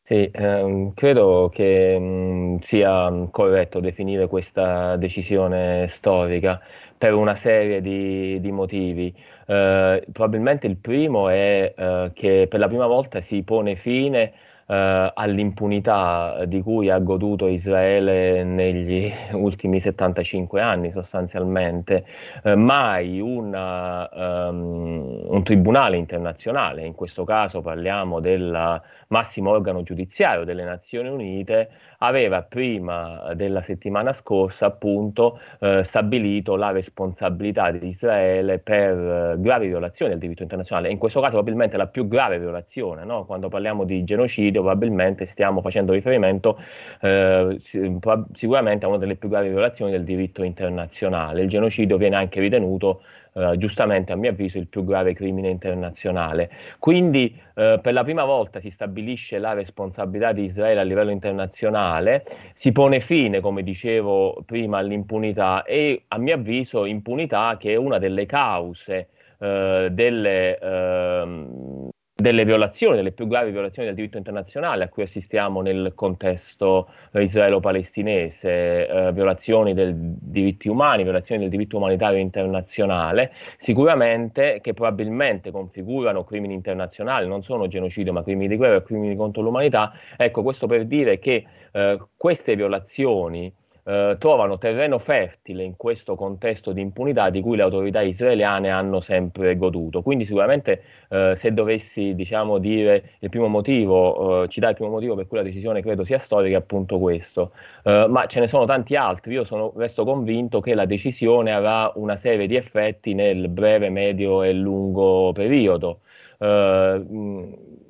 Sì, 0.05 0.29
ehm, 0.33 0.93
credo 0.93 1.49
che 1.51 1.97
mh, 1.97 2.59
sia 2.61 3.09
corretto 3.31 3.79
definire 3.79 4.27
questa 4.27 4.97
decisione 4.97 5.87
storica 5.87 6.59
per 6.97 7.13
una 7.13 7.35
serie 7.35 7.79
di, 7.81 8.37
di 8.41 8.51
motivi. 8.51 9.15
Eh, 9.47 10.05
probabilmente 10.11 10.67
il 10.67 10.75
primo 10.77 11.29
è 11.29 11.73
eh, 11.77 12.11
che 12.13 12.47
per 12.49 12.59
la 12.59 12.67
prima 12.67 12.85
volta 12.85 13.21
si 13.21 13.43
pone 13.43 13.75
fine 13.77 14.33
eh, 14.73 15.11
all'impunità 15.13 16.45
di 16.45 16.61
cui 16.61 16.89
ha 16.89 16.97
goduto 16.97 17.47
Israele 17.47 18.43
negli 18.43 19.11
ultimi 19.33 19.79
75 19.79 20.61
anni 20.61 20.91
sostanzialmente. 20.91 22.05
Eh, 22.43 22.55
mai 22.55 23.19
una, 23.19 24.09
um, 24.49 25.25
un 25.27 25.43
tribunale 25.43 25.97
internazionale, 25.97 26.83
in 26.85 26.95
questo 26.95 27.23
caso 27.23 27.61
parliamo 27.61 28.19
del 28.19 28.81
massimo 29.09 29.51
organo 29.51 29.83
giudiziario 29.83 30.43
delle 30.43 30.63
Nazioni 30.63 31.09
Unite, 31.09 31.69
aveva 32.05 32.41
prima 32.41 33.33
della 33.33 33.61
settimana 33.61 34.11
scorsa 34.11 34.65
appunto 34.65 35.39
eh, 35.59 35.83
stabilito 35.83 36.55
la 36.55 36.71
responsabilità 36.71 37.71
di 37.71 37.87
Israele 37.87 38.59
per 38.59 38.97
eh, 38.97 39.35
gravi 39.37 39.67
violazioni 39.67 40.11
del 40.11 40.19
diritto 40.19 40.43
internazionale. 40.43 40.91
In 40.91 40.97
questo 40.97 41.19
caso 41.19 41.33
probabilmente 41.33 41.77
la 41.77 41.87
più 41.87 42.07
grave 42.07 42.39
violazione, 42.39 43.05
no? 43.05 43.25
quando 43.25 43.47
parliamo 43.47 43.85
di 43.85 44.03
genocidio 44.03 44.61
probabilmente 44.61 45.25
stiamo 45.25 45.61
facendo 45.61 45.93
riferimento 45.93 46.59
eh, 47.01 47.57
sicuramente 47.59 48.85
a 48.85 48.89
una 48.89 48.97
delle 48.97 49.15
più 49.15 49.29
gravi 49.29 49.49
violazioni 49.49 49.91
del 49.91 50.03
diritto 50.03 50.43
internazionale. 50.43 51.41
Il 51.41 51.49
genocidio 51.49 51.97
viene 51.97 52.17
anche 52.17 52.41
ritenuto 52.41 53.01
eh, 53.33 53.57
giustamente 53.57 54.11
a 54.11 54.15
mio 54.15 54.29
avviso 54.31 54.57
il 54.57 54.67
più 54.67 54.83
grave 54.83 55.13
crimine 55.13 55.49
internazionale. 55.49 56.49
Quindi 56.79 57.39
eh, 57.55 57.79
per 57.81 57.93
la 57.93 58.03
prima 58.03 58.25
volta 58.25 58.59
si 58.59 58.69
stabilisce 58.69 59.39
la 59.39 59.53
responsabilità 59.53 60.31
di 60.31 60.43
Israele 60.43 60.79
a 60.79 60.83
livello 60.83 61.11
internazionale, 61.11 62.23
si 62.53 62.71
pone 62.71 62.99
fine, 62.99 63.39
come 63.39 63.63
dicevo 63.63 64.43
prima, 64.45 64.77
all'impunità 64.77 65.63
e 65.63 66.03
a 66.07 66.17
mio 66.17 66.35
avviso 66.35 66.85
impunità 66.85 67.57
che 67.59 67.73
è 67.73 67.75
una 67.75 67.97
delle 67.97 68.25
cause 68.25 69.09
eh, 69.39 69.89
delle, 69.91 70.57
ehm, 70.59 71.89
delle 72.23 72.45
violazioni, 72.45 72.95
delle 72.95 73.11
più 73.11 73.27
gravi 73.27 73.51
violazioni 73.51 73.89
del 73.89 73.97
diritto 73.97 74.15
internazionale 74.17 74.85
a 74.85 74.87
cui 74.87 75.03
assistiamo 75.03 75.59
nel 75.59 75.91
contesto 75.93 76.87
eh, 77.11 77.21
israelo-palestinese, 77.21 78.87
eh, 78.87 79.11
violazioni 79.11 79.73
dei 79.73 79.91
diritti 79.93 80.69
umani, 80.69 81.03
violazioni 81.03 81.41
del 81.41 81.49
diritto 81.49 81.75
umanitario 81.75 82.19
internazionale, 82.19 83.33
sicuramente 83.57 84.59
che 84.61 84.71
probabilmente 84.71 85.51
configurano 85.51 86.23
crimini 86.23 86.53
internazionali, 86.53 87.27
non 87.27 87.43
sono 87.43 87.67
genocidio 87.67 88.13
ma 88.13 88.23
crimini 88.23 88.47
di 88.47 88.55
guerra 88.55 88.77
e 88.77 88.83
crimini 88.83 89.17
contro 89.17 89.41
l'umanità. 89.41 89.91
Ecco, 90.15 90.43
questo 90.43 90.65
per 90.65 90.85
dire 90.85 91.19
che 91.19 91.45
eh, 91.73 91.99
queste 92.15 92.55
violazioni 92.55 93.53
eh, 93.85 94.15
trovano 94.19 94.57
terreno 94.57 94.97
fertile 94.99 95.63
in 95.63 95.75
questo 95.75 96.15
contesto 96.15 96.71
di 96.71 96.81
impunità 96.81 97.29
di 97.29 97.41
cui 97.41 97.57
le 97.57 97.63
autorità 97.63 98.01
israeliane 98.01 98.69
hanno 98.69 99.01
sempre 99.01 99.55
goduto. 99.55 100.01
Quindi 100.01 100.25
sicuramente 100.25 100.83
eh, 101.09 101.33
se 101.35 101.53
dovessi 101.53 102.15
diciamo, 102.15 102.57
dire 102.57 103.11
il 103.19 103.29
primo 103.29 103.47
motivo, 103.47 104.43
eh, 104.43 104.47
citare 104.49 104.71
il 104.71 104.77
primo 104.77 104.91
motivo 104.91 105.15
per 105.15 105.27
cui 105.27 105.37
la 105.37 105.43
decisione 105.43 105.81
credo 105.81 106.03
sia 106.03 106.17
storica 106.17 106.57
è 106.57 106.59
appunto 106.59 106.99
questo, 106.99 107.51
eh, 107.83 108.05
ma 108.07 108.25
ce 108.27 108.39
ne 108.39 108.47
sono 108.47 108.65
tanti 108.65 108.95
altri. 108.95 109.33
Io 109.33 109.43
sono, 109.43 109.73
resto 109.75 110.03
convinto 110.05 110.59
che 110.61 110.73
la 110.75 110.85
decisione 110.85 111.53
avrà 111.53 111.91
una 111.95 112.15
serie 112.15 112.47
di 112.47 112.55
effetti 112.55 113.13
nel 113.13 113.49
breve, 113.49 113.89
medio 113.89 114.43
e 114.43 114.53
lungo 114.53 115.31
periodo. 115.33 115.99
Uh, 116.37 117.82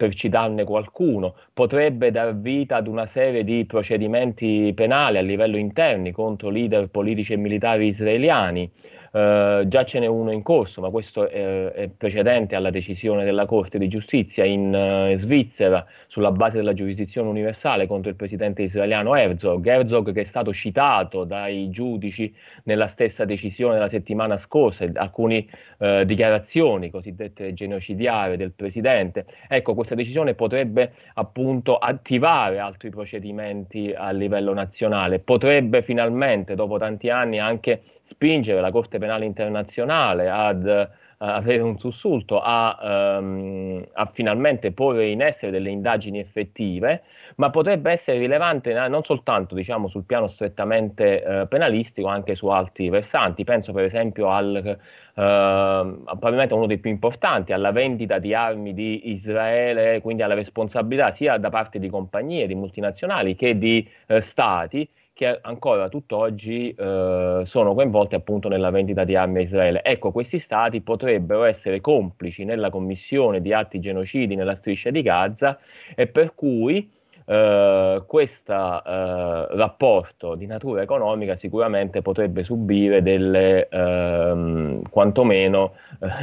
per 0.00 0.14
citarne 0.14 0.64
qualcuno, 0.64 1.34
potrebbe 1.52 2.10
dar 2.10 2.34
vita 2.34 2.76
ad 2.76 2.86
una 2.86 3.04
serie 3.04 3.44
di 3.44 3.66
procedimenti 3.66 4.72
penali 4.74 5.18
a 5.18 5.20
livello 5.20 5.58
interni 5.58 6.10
contro 6.10 6.48
leader 6.48 6.88
politici 6.88 7.34
e 7.34 7.36
militari 7.36 7.88
israeliani, 7.88 8.70
eh, 9.12 9.64
già 9.66 9.84
ce 9.84 9.98
n'è 9.98 10.06
uno 10.06 10.30
in 10.30 10.42
corso, 10.42 10.80
ma 10.80 10.90
questo 10.90 11.28
è, 11.28 11.72
è 11.72 11.88
precedente 11.88 12.54
alla 12.54 12.70
decisione 12.70 13.24
della 13.24 13.44
Corte 13.44 13.78
di 13.78 13.88
Giustizia 13.88 14.44
in 14.44 14.72
uh, 14.72 15.18
Svizzera 15.18 15.84
sulla 16.06 16.30
base 16.30 16.58
della 16.58 16.74
giurisdizione 16.74 17.28
universale 17.28 17.86
contro 17.86 18.10
il 18.10 18.16
presidente 18.16 18.62
israeliano 18.62 19.16
Herzog. 19.16 19.66
Herzog 19.66 20.12
che 20.12 20.20
è 20.20 20.24
stato 20.24 20.52
citato 20.52 21.24
dai 21.24 21.70
giudici 21.70 22.32
nella 22.64 22.86
stessa 22.86 23.24
decisione 23.24 23.74
della 23.74 23.88
settimana 23.88 24.36
scorsa, 24.36 24.88
alcune 24.94 25.46
uh, 25.78 26.04
dichiarazioni 26.04 26.90
cosiddette 26.90 27.52
genocidiarie 27.52 28.36
del 28.36 28.52
presidente. 28.52 29.26
Ecco, 29.48 29.74
questa 29.74 29.96
decisione 29.96 30.34
potrebbe 30.34 30.92
appunto 31.14 31.78
attivare 31.78 32.58
altri 32.58 32.90
procedimenti 32.90 33.92
a 33.92 34.10
livello 34.12 34.54
nazionale, 34.54 35.18
potrebbe 35.18 35.82
finalmente 35.82 36.54
dopo 36.54 36.78
tanti 36.78 37.10
anni 37.10 37.38
anche 37.40 37.82
spingere 38.10 38.60
la 38.60 38.72
Corte 38.72 38.98
Penale 38.98 39.24
Internazionale 39.24 40.28
ad 40.28 40.64
uh, 40.64 40.88
avere 41.18 41.62
un 41.62 41.78
sussulto, 41.78 42.40
a, 42.40 43.18
um, 43.20 43.86
a, 43.92 44.10
finalmente 44.12 44.72
porre 44.72 45.06
in 45.10 45.22
essere 45.22 45.52
delle 45.52 45.70
indagini 45.70 46.18
effettive, 46.18 47.02
ma 47.36 47.50
potrebbe 47.50 47.92
essere 47.92 48.18
rilevante 48.18 48.72
non 48.88 49.04
soltanto 49.04 49.54
diciamo, 49.54 49.86
sul 49.86 50.02
piano 50.02 50.26
strettamente 50.26 51.22
uh, 51.24 51.46
penalistico, 51.46 52.08
anche 52.08 52.34
su 52.34 52.48
altri 52.48 52.88
versanti. 52.88 53.44
Penso 53.44 53.72
per 53.72 53.84
esempio 53.84 54.28
al, 54.28 54.78
Uh, 55.10 56.04
probabilmente 56.04 56.54
uno 56.54 56.66
dei 56.66 56.78
più 56.78 56.88
importanti, 56.88 57.52
alla 57.52 57.72
vendita 57.72 58.18
di 58.18 58.32
armi 58.32 58.72
di 58.72 59.10
Israele, 59.10 60.00
quindi 60.00 60.22
alla 60.22 60.34
responsabilità 60.34 61.10
sia 61.10 61.36
da 61.36 61.50
parte 61.50 61.78
di 61.78 61.90
compagnie, 61.90 62.46
di 62.46 62.54
multinazionali 62.54 63.34
che 63.34 63.58
di 63.58 63.86
uh, 64.06 64.20
stati 64.20 64.88
che 65.20 65.38
ancora 65.42 65.90
tutt'oggi 65.90 66.74
eh, 66.74 67.42
sono 67.44 67.74
coinvolti 67.74 68.14
appunto 68.14 68.48
nella 68.48 68.70
vendita 68.70 69.04
di 69.04 69.16
armi 69.16 69.40
a 69.40 69.42
Israele. 69.42 69.82
Ecco, 69.84 70.12
questi 70.12 70.38
stati 70.38 70.80
potrebbero 70.80 71.44
essere 71.44 71.82
complici 71.82 72.44
nella 72.44 72.70
commissione 72.70 73.42
di 73.42 73.52
atti 73.52 73.80
genocidi 73.80 74.34
nella 74.34 74.54
striscia 74.54 74.88
di 74.88 75.02
Gaza 75.02 75.58
e 75.94 76.06
per 76.06 76.34
cui 76.34 76.90
eh, 77.30 78.02
questo 78.08 78.52
eh, 78.52 79.46
rapporto 79.50 80.34
di 80.34 80.46
natura 80.46 80.82
economica 80.82 81.36
sicuramente 81.36 82.02
potrebbe 82.02 82.42
subire 82.42 83.02
delle 83.02 83.68
ehm, 83.68 84.82
quantomeno 84.90 85.74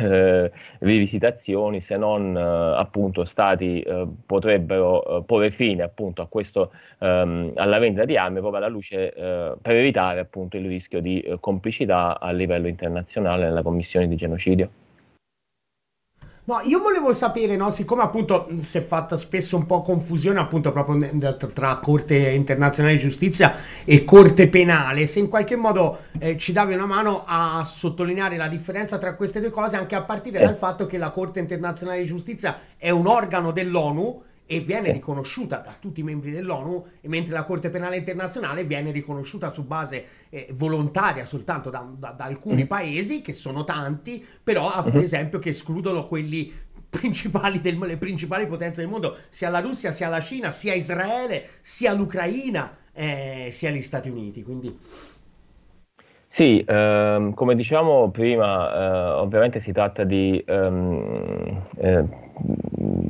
eh, 0.01 0.51
rivisitazioni 0.79 1.79
se 1.79 1.95
non 1.95 2.35
eh, 2.35 2.41
appunto 2.41 3.23
stati 3.23 3.79
eh, 3.79 4.05
potrebbero 4.25 5.23
porre 5.25 5.49
fine 5.49 5.83
appunto 5.83 6.21
a 6.21 6.27
questo 6.27 6.71
ehm, 6.99 7.53
alla 7.55 7.79
vendita 7.79 8.03
di 8.03 8.17
armi 8.17 8.39
proprio 8.39 8.57
alla 8.57 8.67
luce 8.67 9.13
per 9.61 9.75
evitare 9.75 10.19
appunto 10.19 10.57
il 10.57 10.67
rischio 10.67 10.99
di 10.99 11.23
complicità 11.39 12.19
a 12.19 12.31
livello 12.31 12.67
internazionale 12.67 13.45
nella 13.45 13.61
commissione 13.61 14.07
di 14.09 14.15
genocidio. 14.17 14.69
No, 16.47 16.61
io 16.63 16.79
volevo 16.79 17.11
sapere, 17.11 17.57
no, 17.57 17.71
siccome 17.71 18.03
appunto 18.03 18.47
si 18.61 18.77
è 18.77 18.81
fatta 18.81 19.17
spesso 19.17 19.57
un 19.57 19.65
po' 19.65 19.81
confusione 19.81 20.39
appunto 20.39 20.71
proprio 20.71 20.97
tra 21.53 21.75
Corte 21.75 22.29
Internazionale 22.29 22.95
di 22.95 23.01
Giustizia 23.01 23.53
e 23.83 24.05
Corte 24.05 24.47
Penale, 24.47 25.07
se 25.07 25.19
in 25.19 25.27
qualche 25.27 25.57
modo 25.57 26.03
eh, 26.17 26.37
ci 26.37 26.53
davi 26.53 26.73
una 26.73 26.85
mano 26.85 27.25
a 27.27 27.65
sottolineare 27.65 28.37
la 28.37 28.47
differenza 28.47 28.97
tra 28.97 29.15
queste 29.15 29.41
due 29.41 29.49
cose, 29.49 29.75
anche 29.75 29.95
a 29.95 30.03
partire 30.03 30.39
dal 30.39 30.55
fatto 30.55 30.85
che 30.85 30.97
la 30.97 31.09
Corte 31.09 31.41
Internazionale 31.41 31.99
di 31.99 32.07
Giustizia 32.07 32.57
è 32.77 32.91
un 32.91 33.07
organo 33.07 33.51
dell'ONU 33.51 34.23
e 34.47 34.61
viene 34.61 34.93
riconosciuta 34.93 35.57
da 35.57 35.75
tutti 35.79 35.99
i 35.99 36.03
membri 36.03 36.31
dell'ONU, 36.31 36.85
mentre 37.01 37.33
la 37.33 37.43
Corte 37.43 37.69
Penale 37.69 37.97
Internazionale 37.97 38.63
viene 38.63 38.91
riconosciuta 38.91 39.49
su 39.49 39.67
base 39.67 40.05
eh, 40.29 40.47
volontaria 40.53 41.25
soltanto 41.25 41.69
da, 41.69 41.87
da, 41.95 42.11
da 42.11 42.23
alcuni 42.23 42.63
mm. 42.63 42.67
paesi, 42.67 43.21
che 43.21 43.33
sono 43.33 43.65
tanti, 43.65 44.25
però 44.41 44.71
ad 44.71 44.87
mm-hmm. 44.87 45.03
esempio 45.03 45.39
che 45.39 45.49
escludono 45.49 46.07
quelli 46.07 46.51
principali 46.89 47.59
del, 47.59 47.77
le 47.77 47.97
principali 47.97 48.47
potenze 48.47 48.81
del 48.81 48.89
mondo, 48.89 49.17
sia 49.29 49.49
la 49.49 49.59
Russia, 49.59 49.91
sia 49.91 50.07
la 50.07 50.21
Cina, 50.21 50.53
sia 50.53 50.73
Israele, 50.73 51.43
sia 51.59 51.91
l'Ucraina, 51.91 52.73
eh, 52.93 53.49
sia 53.51 53.69
gli 53.69 53.81
Stati 53.81 54.09
Uniti. 54.09 54.43
Quindi 54.43 54.75
Sì, 56.29 56.63
ehm, 56.65 57.33
come 57.33 57.55
diciamo 57.55 58.09
prima, 58.11 58.71
eh, 58.73 59.09
ovviamente 59.19 59.59
si 59.59 59.73
tratta 59.73 60.05
di 60.05 60.41
ehm, 60.45 61.63
eh, 61.77 62.03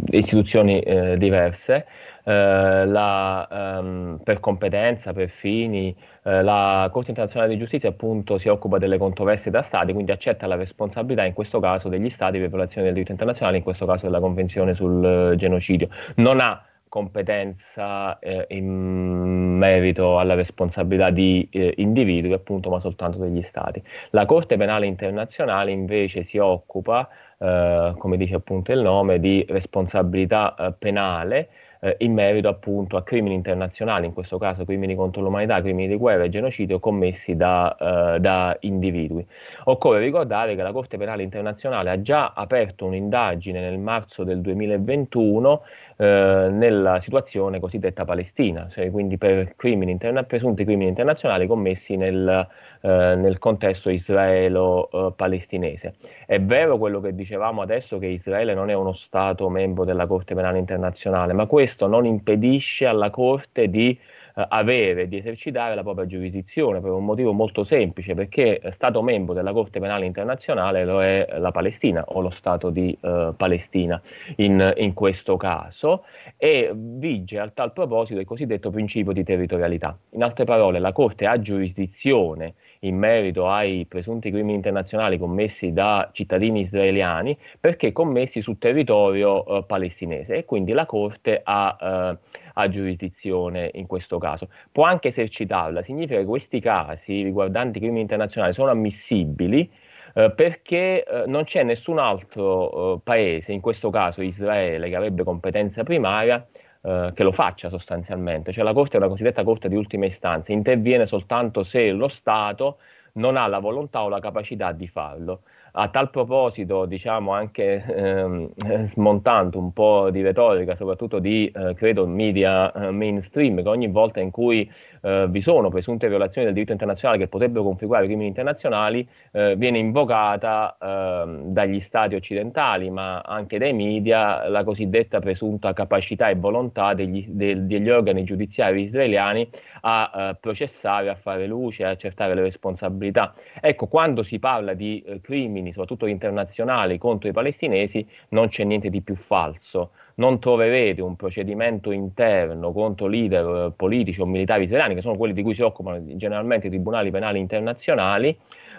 istituzioni 0.09 0.79
eh, 0.81 1.17
diverse. 1.17 1.85
Eh, 2.23 2.85
la, 2.85 3.47
ehm, 3.49 4.19
per 4.21 4.41
competenza, 4.41 5.13
per 5.13 5.29
fini, 5.29 5.95
eh, 6.23 6.43
la 6.43 6.89
Corte 6.91 7.11
internazionale 7.11 7.53
di 7.53 7.57
giustizia 7.57 7.87
appunto 7.87 8.37
si 8.37 8.49
occupa 8.49 8.77
delle 8.77 8.97
controversie 8.97 9.49
da 9.49 9.61
Stati, 9.61 9.93
quindi 9.93 10.11
accetta 10.11 10.45
la 10.45 10.55
responsabilità 10.55 11.23
in 11.23 11.31
questo 11.31 11.61
caso 11.61 11.87
degli 11.87 12.09
Stati 12.09 12.37
per 12.37 12.49
violazione 12.49 12.83
del 12.87 12.95
diritto 12.95 13.13
internazionale, 13.13 13.57
in 13.57 13.63
questo 13.63 13.85
caso 13.85 14.07
della 14.07 14.19
Convenzione 14.19 14.73
sul 14.73 15.31
eh, 15.31 15.35
genocidio. 15.37 15.87
Non 16.15 16.41
ha 16.41 16.61
competenza 16.89 18.19
eh, 18.19 18.45
in 18.49 19.57
merito 19.57 20.19
alla 20.19 20.33
responsabilità 20.33 21.09
di 21.09 21.47
eh, 21.51 21.73
individui, 21.77 22.33
appunto, 22.33 22.69
ma 22.69 22.79
soltanto 22.79 23.19
degli 23.19 23.41
Stati. 23.41 23.81
La 24.11 24.25
Corte 24.25 24.57
Penale 24.57 24.85
Internazionale 24.85 25.71
invece 25.71 26.23
si 26.23 26.37
occupa, 26.37 27.07
eh, 27.37 27.93
come 27.97 28.17
dice 28.17 28.35
appunto 28.35 28.71
il 28.71 28.81
nome, 28.81 29.19
di 29.19 29.45
responsabilità 29.47 30.55
eh, 30.55 30.73
penale 30.77 31.49
eh, 31.79 31.95
in 31.99 32.13
merito 32.13 32.47
appunto 32.47 32.97
a 32.97 33.03
crimini 33.03 33.35
internazionali, 33.35 34.05
in 34.05 34.13
questo 34.13 34.37
caso 34.37 34.65
crimini 34.65 34.95
contro 34.95 35.21
l'umanità, 35.21 35.61
crimini 35.61 35.87
di 35.87 35.95
guerra 35.95 36.23
e 36.23 36.29
genocidio 36.29 36.79
commessi 36.79 37.35
da, 37.35 38.15
eh, 38.15 38.19
da 38.19 38.57
individui. 38.61 39.25
Occorre 39.65 39.99
ricordare 39.99 40.55
che 40.55 40.61
la 40.61 40.71
Corte 40.71 40.97
Penale 40.97 41.23
Internazionale 41.23 41.89
ha 41.89 42.01
già 42.01 42.33
aperto 42.33 42.85
un'indagine 42.85 43.59
nel 43.59 43.77
marzo 43.77 44.23
del 44.23 44.41
2021 44.41 45.63
eh, 45.97 46.49
nella 46.51 46.99
situazione 46.99 47.59
cosiddetta 47.59 48.05
palestina, 48.05 48.67
cioè 48.69 48.89
quindi 48.91 49.17
per 49.17 49.55
crimini 49.55 49.91
interna- 49.91 50.23
presunti 50.23 50.63
crimini 50.63 50.89
internazionali 50.89 51.47
commessi 51.47 51.95
nel, 51.95 52.47
eh, 52.81 53.15
nel 53.15 53.39
contesto 53.39 53.89
israelo-palestinese. 53.89 55.95
È 56.25 56.39
vero 56.39 56.77
quello 56.77 56.99
che 56.99 57.15
dicevamo 57.15 57.61
adesso 57.61 57.97
che 57.99 58.07
Israele 58.07 58.53
non 58.53 58.69
è 58.69 58.73
uno 58.73 58.93
Stato 58.93 59.49
membro 59.49 59.85
della 59.85 60.07
Corte 60.07 60.35
Penale 60.35 60.59
Internazionale, 60.59 61.33
ma 61.33 61.45
questo 61.45 61.87
non 61.87 62.05
impedisce 62.05 62.85
alla 62.85 63.09
Corte 63.09 63.69
di 63.69 63.97
eh, 64.37 64.45
avere, 64.49 65.07
di 65.07 65.17
esercitare 65.17 65.73
la 65.73 65.81
propria 65.81 66.05
giurisdizione 66.05 66.79
per 66.79 66.91
un 66.91 67.03
motivo 67.03 67.33
molto 67.33 67.63
semplice, 67.63 68.13
perché 68.13 68.61
Stato 68.69 69.01
membro 69.01 69.33
della 69.33 69.51
Corte 69.51 69.79
Penale 69.79 70.05
Internazionale 70.05 70.85
lo 70.85 71.01
è 71.01 71.27
la 71.39 71.49
Palestina 71.49 72.03
o 72.05 72.21
lo 72.21 72.29
Stato 72.29 72.69
di 72.69 72.95
eh, 73.01 73.33
Palestina 73.35 73.99
in, 74.35 74.73
in, 74.77 74.93
questo 74.93 75.37
caso 75.37 76.03
e 76.37 76.71
vige 76.73 77.39
a 77.39 77.49
tal 77.49 77.73
proposito 77.73 78.19
il 78.19 78.27
cosiddetto 78.27 78.69
principio 78.69 79.11
di 79.11 79.23
territorialità. 79.23 79.97
In 80.11 80.21
altre 80.21 80.45
parole, 80.45 80.77
la 80.77 80.91
Corte 80.91 81.25
ha 81.25 81.39
giurisdizione 81.39 82.53
in 82.81 82.97
merito 82.97 83.49
ai 83.49 83.85
presunti 83.87 84.29
crimini 84.29 84.55
internazionali 84.55 85.17
commessi 85.17 85.73
da 85.73 86.09
cittadini 86.11 86.61
israeliani 86.61 87.37
perché 87.59 87.91
commessi 87.91 88.41
sul 88.41 88.57
territorio 88.57 89.45
eh, 89.45 89.63
palestinese 89.63 90.35
e 90.35 90.45
quindi 90.45 90.73
la 90.73 90.85
Corte 90.85 91.41
ha, 91.43 91.77
eh, 91.79 92.17
ha, 92.53 92.67
giurisdizione 92.67 93.71
in 93.73 93.87
questo 93.87 94.17
caso. 94.17 94.49
Può 94.71 94.83
anche 94.83 95.09
esercitarla, 95.09 95.81
significa 95.81 96.19
che 96.19 96.25
questi 96.25 96.59
casi 96.59 97.23
riguardanti 97.23 97.79
crimini 97.79 98.01
internazionali 98.01 98.53
sono 98.53 98.71
ammissibili 98.71 99.69
eh, 100.17 100.31
perché 100.31 101.03
eh, 101.03 101.23
non 101.27 101.43
c'è 101.43 101.61
nessun 101.61 101.99
altro 101.99 102.95
eh, 102.95 102.99
paese, 103.03 103.53
in 103.53 103.61
questo 103.61 103.91
caso 103.91 104.23
Israele, 104.23 104.89
che 104.89 104.95
avrebbe 104.95 105.23
competenza 105.23 105.83
primaria, 105.83 106.43
eh, 106.87 107.11
che 107.13 107.23
lo 107.23 107.33
faccia 107.33 107.67
sostanzialmente. 107.67 108.53
Cioè 108.53 108.63
la 108.63 108.71
Corte 108.71 108.95
è 108.95 108.99
una 108.99 109.09
cosiddetta 109.09 109.43
Corte 109.43 109.67
di 109.67 109.75
ultima 109.75 110.05
istanza, 110.05 110.53
interviene 110.53 111.05
soltanto 111.05 111.63
se 111.63 111.91
lo 111.91 112.07
Stato 112.07 112.79
non 113.13 113.35
ha 113.35 113.45
la 113.47 113.59
volontà 113.59 114.03
o 114.03 114.09
la 114.09 114.21
capacità 114.21 114.71
di 114.71 114.87
farlo. 114.87 115.41
A 115.79 115.89
tal 115.89 116.09
proposito, 116.09 116.85
diciamo 116.85 117.33
anche 117.33 117.85
ehm, 117.85 118.49
smontando 118.85 119.59
un 119.59 119.73
po' 119.73 120.09
di 120.09 120.23
retorica, 120.23 120.75
soprattutto 120.75 121.19
di, 121.19 121.51
eh, 121.53 121.75
credo, 121.75 122.07
media 122.07 122.71
eh, 122.71 122.89
mainstream, 122.89 123.61
che 123.61 123.69
ogni 123.69 123.87
volta 123.87 124.19
in 124.19 124.31
cui 124.31 124.67
eh, 125.03 125.27
vi 125.29 125.39
sono 125.39 125.69
presunte 125.69 126.07
violazioni 126.07 126.45
del 126.47 126.55
diritto 126.55 126.71
internazionale 126.71 127.19
che 127.19 127.27
potrebbero 127.27 127.63
configurare 127.63 128.07
crimini 128.07 128.27
internazionali, 128.27 129.07
eh, 129.31 129.55
viene 129.55 129.77
invocata 129.77 130.77
ehm, 130.81 131.51
dagli 131.53 131.79
stati 131.79 132.15
occidentali, 132.15 132.89
ma 132.89 133.19
anche 133.19 133.59
dai 133.59 133.73
media, 133.73 134.49
la 134.49 134.63
cosiddetta 134.63 135.19
presunta 135.19 135.73
capacità 135.73 136.27
e 136.29 136.35
volontà 136.37 136.95
degli, 136.95 137.23
de, 137.29 137.67
degli 137.67 137.89
organi 137.91 138.23
giudiziari 138.23 138.81
israeliani 138.81 139.47
a 139.81 140.11
eh, 140.13 140.37
processare, 140.39 141.09
a 141.09 141.15
fare 141.15 141.47
luce, 141.47 141.83
a 141.83 141.89
accertare 141.89 142.33
le 142.33 142.41
responsabilità. 142.41 143.33
Ecco, 143.59 143.87
quando 143.87 144.23
si 144.23 144.39
parla 144.39 144.73
di 144.73 145.03
eh, 145.05 145.21
crimini 145.21 145.71
soprattutto 145.71 146.05
internazionali, 146.05 146.97
contro 146.97 147.29
i 147.29 147.33
palestinesi, 147.33 148.07
non 148.29 148.49
c'è 148.49 148.63
niente 148.63 148.89
di 148.89 149.01
più 149.01 149.15
falso. 149.15 149.91
Non 150.15 150.39
troverete 150.39 151.01
un 151.01 151.15
procedimento 151.15 151.91
interno 151.91 152.71
contro 152.71 153.05
leader 153.05 153.71
politici 153.75 154.19
o 154.19 154.25
militari 154.25 154.63
israeliani, 154.63 154.95
che 154.95 155.01
sono 155.01 155.15
quelli 155.15 155.33
di 155.33 155.43
cui 155.43 155.53
si 155.53 155.61
occupano 155.61 156.01
generalmente 156.15 156.67
i 156.67 156.69
tribunali 156.71 157.11
penali 157.11 157.37
internazionali, 157.37 158.35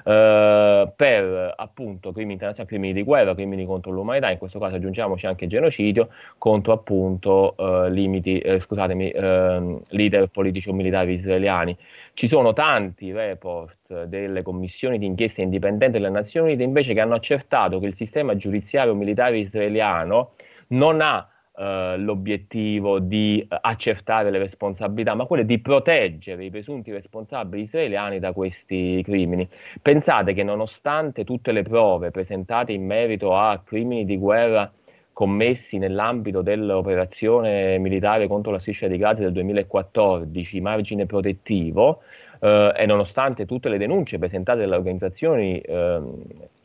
eh, 0.09 0.91
per 0.97 1.53
appunto 1.55 2.13
crimini 2.13 2.33
internazionali, 2.33 2.75
crimini 2.75 2.95
di 2.95 3.03
guerra, 3.03 3.35
crimini 3.35 3.67
contro 3.67 3.91
l'umanità, 3.93 4.31
in 4.31 4.39
questo 4.39 4.59
caso 4.59 4.77
aggiungiamoci 4.77 5.27
anche 5.27 5.47
genocidio, 5.47 6.09
contro 6.39 6.73
appunto 6.73 7.55
eh, 7.59 7.91
limiti, 7.91 8.39
eh, 8.39 8.59
scusatemi, 8.59 9.11
ehm, 9.11 9.83
leader 9.89 10.29
politici 10.29 10.71
o 10.71 10.73
militari 10.73 11.13
israeliani. 11.13 11.77
Ci 12.15 12.27
sono 12.27 12.55
tanti 12.55 13.13
report 13.13 14.05
delle 14.05 14.41
commissioni 14.41 14.99
di 14.99 15.05
inchiesta 15.05 15.43
indipendenti 15.43 15.99
delle 15.99 16.11
Nazioni 16.11 16.49
Unite 16.49 16.63
invece 16.63 16.95
che 16.95 17.01
hanno 17.01 17.15
accertato 17.15 17.79
che 17.79 17.87
il 17.87 17.95
sistema 17.95 18.35
giudiziario 18.35 18.95
militare 18.95 19.39
israeliano 19.39 20.33
non 20.69 21.03
ha 21.03 21.29
eh, 21.59 21.97
l'obiettivo 21.99 23.01
di 23.01 23.41
eh, 23.41 23.59
accertare 23.61 24.31
le 24.31 24.39
responsabilità, 24.39 25.15
ma 25.15 25.25
quello 25.25 25.43
di 25.43 25.59
proteggere 25.59 26.45
i 26.45 26.51
presunti 26.51 26.93
responsabili 26.93 27.63
israeliani 27.63 28.21
da 28.21 28.33
questi 28.33 29.03
crimini. 29.05 29.49
Pensate 29.83 30.35
che 30.35 30.45
nonostante 30.45 31.25
tutte 31.25 31.51
le 31.51 31.63
prove 31.63 32.13
presentate 32.13 32.71
in 32.73 32.87
merito 32.87 33.37
a 33.37 33.61
crimini 33.65 34.05
di 34.05 34.17
guerra 34.17 34.71
commessi 35.13 35.79
nell'ambito 35.79 36.43
dell'operazione 36.43 37.77
militare 37.79 38.29
contro 38.29 38.53
la 38.53 38.61
striscia 38.61 38.87
di 38.87 38.97
Gaza 38.97 39.25
del 39.25 39.33
2014, 39.33 40.61
margine 40.61 41.07
protettivo, 41.07 42.03
eh, 42.39 42.73
e 42.77 42.87
nonostante 42.87 43.47
tutte 43.47 43.69
le 43.69 43.79
denunce 43.79 44.19
presentate 44.19 44.61
dalle 44.61 44.77
organizzazioni 44.77 45.59
eh, 45.59 46.01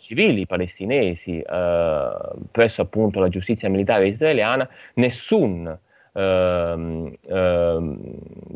civili 0.03 0.45
palestinesi 0.45 1.39
eh, 1.39 2.11
presso 2.51 2.81
appunto 2.81 3.21
la 3.21 3.29
giustizia 3.29 3.69
militare 3.69 4.07
israeliana, 4.07 4.67
nessun 4.95 5.79
Ehm, 6.15 7.11
ehm, 7.25 7.97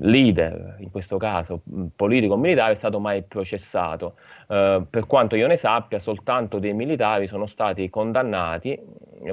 leader, 0.02 0.76
in 0.78 0.92
questo 0.92 1.18
caso 1.18 1.64
politico-militare, 1.96 2.74
è 2.74 2.76
stato 2.76 3.00
mai 3.00 3.24
processato. 3.24 4.16
Eh, 4.48 4.84
per 4.88 5.08
quanto 5.08 5.36
io 5.36 5.48
ne 5.48 5.58
sappia, 5.58 5.98
soltanto 5.98 6.60
dei 6.60 6.74
militari 6.74 7.26
sono 7.26 7.48
stati 7.48 7.90
condannati 7.90 8.80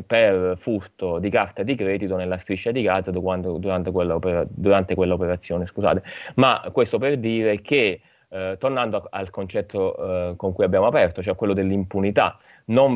per 0.06 0.56
furto 0.56 1.18
di 1.18 1.28
carta 1.28 1.62
di 1.62 1.74
credito 1.74 2.16
nella 2.16 2.38
striscia 2.38 2.70
di 2.70 2.80
Gaza 2.80 3.10
durante, 3.10 3.90
quell'opera, 3.90 4.46
durante 4.48 4.94
quell'operazione. 4.94 5.66
Scusate. 5.66 6.02
Ma 6.36 6.66
questo 6.72 6.96
per 6.98 7.18
dire 7.18 7.60
che, 7.60 8.00
eh, 8.34 8.56
tornando 8.58 9.06
al 9.10 9.30
concetto 9.30 10.30
eh, 10.32 10.36
con 10.36 10.52
cui 10.52 10.64
abbiamo 10.64 10.86
aperto, 10.86 11.22
cioè 11.22 11.36
quello 11.36 11.52
dell'impunità, 11.52 12.36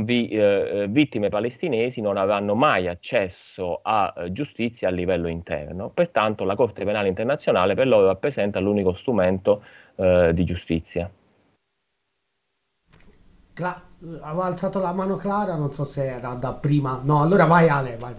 vi, 0.02 0.28
eh, 0.30 0.40
eh, 0.40 0.86
vittime 0.88 1.28
palestinesi 1.28 2.00
non 2.00 2.16
avranno 2.16 2.56
mai 2.56 2.88
accesso 2.88 3.78
a 3.82 4.12
eh, 4.16 4.32
giustizia 4.32 4.88
a 4.88 4.90
livello 4.90 5.28
interno, 5.28 5.90
pertanto 5.90 6.42
la 6.42 6.56
Corte 6.56 6.84
Penale 6.84 7.06
Internazionale 7.06 7.74
per 7.74 7.86
loro 7.86 8.06
rappresenta 8.06 8.58
l'unico 8.58 8.94
strumento 8.94 9.62
eh, 9.94 10.32
di 10.34 10.42
giustizia. 10.44 11.08
Cla- 13.52 13.82
aveva 14.22 14.44
alzato 14.44 14.80
la 14.80 14.92
mano 14.92 15.14
Clara, 15.14 15.54
non 15.54 15.72
so 15.72 15.84
se 15.84 16.04
era 16.04 16.34
da 16.34 16.52
prima. 16.52 17.00
No, 17.04 17.22
allora 17.22 17.44
vai 17.44 17.68
Ale, 17.68 17.96
vai. 17.96 18.14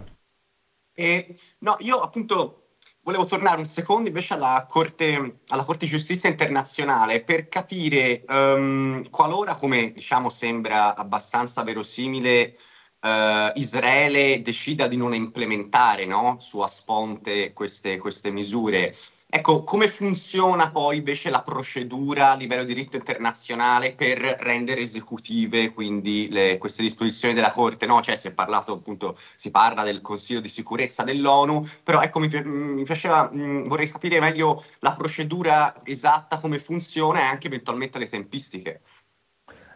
Eh, 0.96 1.36
no, 1.60 1.76
io 1.80 2.00
appunto 2.00 2.62
volevo 3.02 3.26
tornare 3.26 3.60
un 3.60 3.66
secondo 3.66 4.08
invece 4.08 4.34
alla 4.34 4.66
Corte, 4.70 5.40
alla 5.48 5.64
Corte 5.64 5.86
di 5.86 5.92
Giustizia 5.92 6.30
internazionale 6.30 7.22
per 7.22 7.48
capire 7.48 8.24
um, 8.28 9.10
qualora, 9.10 9.56
come 9.56 9.92
diciamo 9.92 10.30
sembra 10.30 10.96
abbastanza 10.96 11.64
verosimile, 11.64 12.58
uh, 13.02 13.52
Israele 13.56 14.42
decida 14.42 14.88
di 14.88 14.98
non 14.98 15.14
implementare 15.14 16.06
no, 16.06 16.38
sua 16.40 16.68
sponte 16.68 17.54
queste, 17.54 17.98
queste 17.98 18.32
misure. 18.32 18.96
Ecco, 19.32 19.64
come 19.64 19.88
funziona 19.88 20.72
poi 20.72 20.98
invece 20.98 21.30
la 21.30 21.44
procedura 21.44 22.32
a 22.32 22.36
livello 22.36 22.64
di 22.64 22.74
diritto 22.74 22.98
internazionale 22.98 23.94
per 23.94 24.18
rendere 24.18 24.82
esecutive 24.82 25.72
quindi 25.72 26.30
le, 26.32 26.58
queste 26.58 26.82
disposizioni 26.82 27.36
della 27.36 27.52
Corte? 27.52 27.86
No? 27.86 28.02
Cioè, 28.02 28.16
si 28.16 28.34
parlato 28.34 28.74
appunto, 28.74 29.16
si 29.36 29.52
parla 29.52 29.84
del 29.84 30.02
Consiglio 30.02 30.40
di 30.40 30.48
sicurezza 30.48 31.04
dell'ONU, 31.04 31.64
però 31.84 32.02
ecco, 32.02 32.18
mi, 32.18 32.28
mi 32.44 32.84
piaceva, 32.84 33.30
mh, 33.32 33.68
vorrei 33.68 33.92
capire 33.92 34.20
meglio 34.20 34.64
la 34.80 34.94
procedura 34.94 35.76
esatta, 35.84 36.40
come 36.40 36.58
funziona 36.58 37.20
e 37.20 37.24
anche 37.26 37.46
eventualmente 37.46 38.00
le 38.00 38.10
tempistiche. 38.10 38.82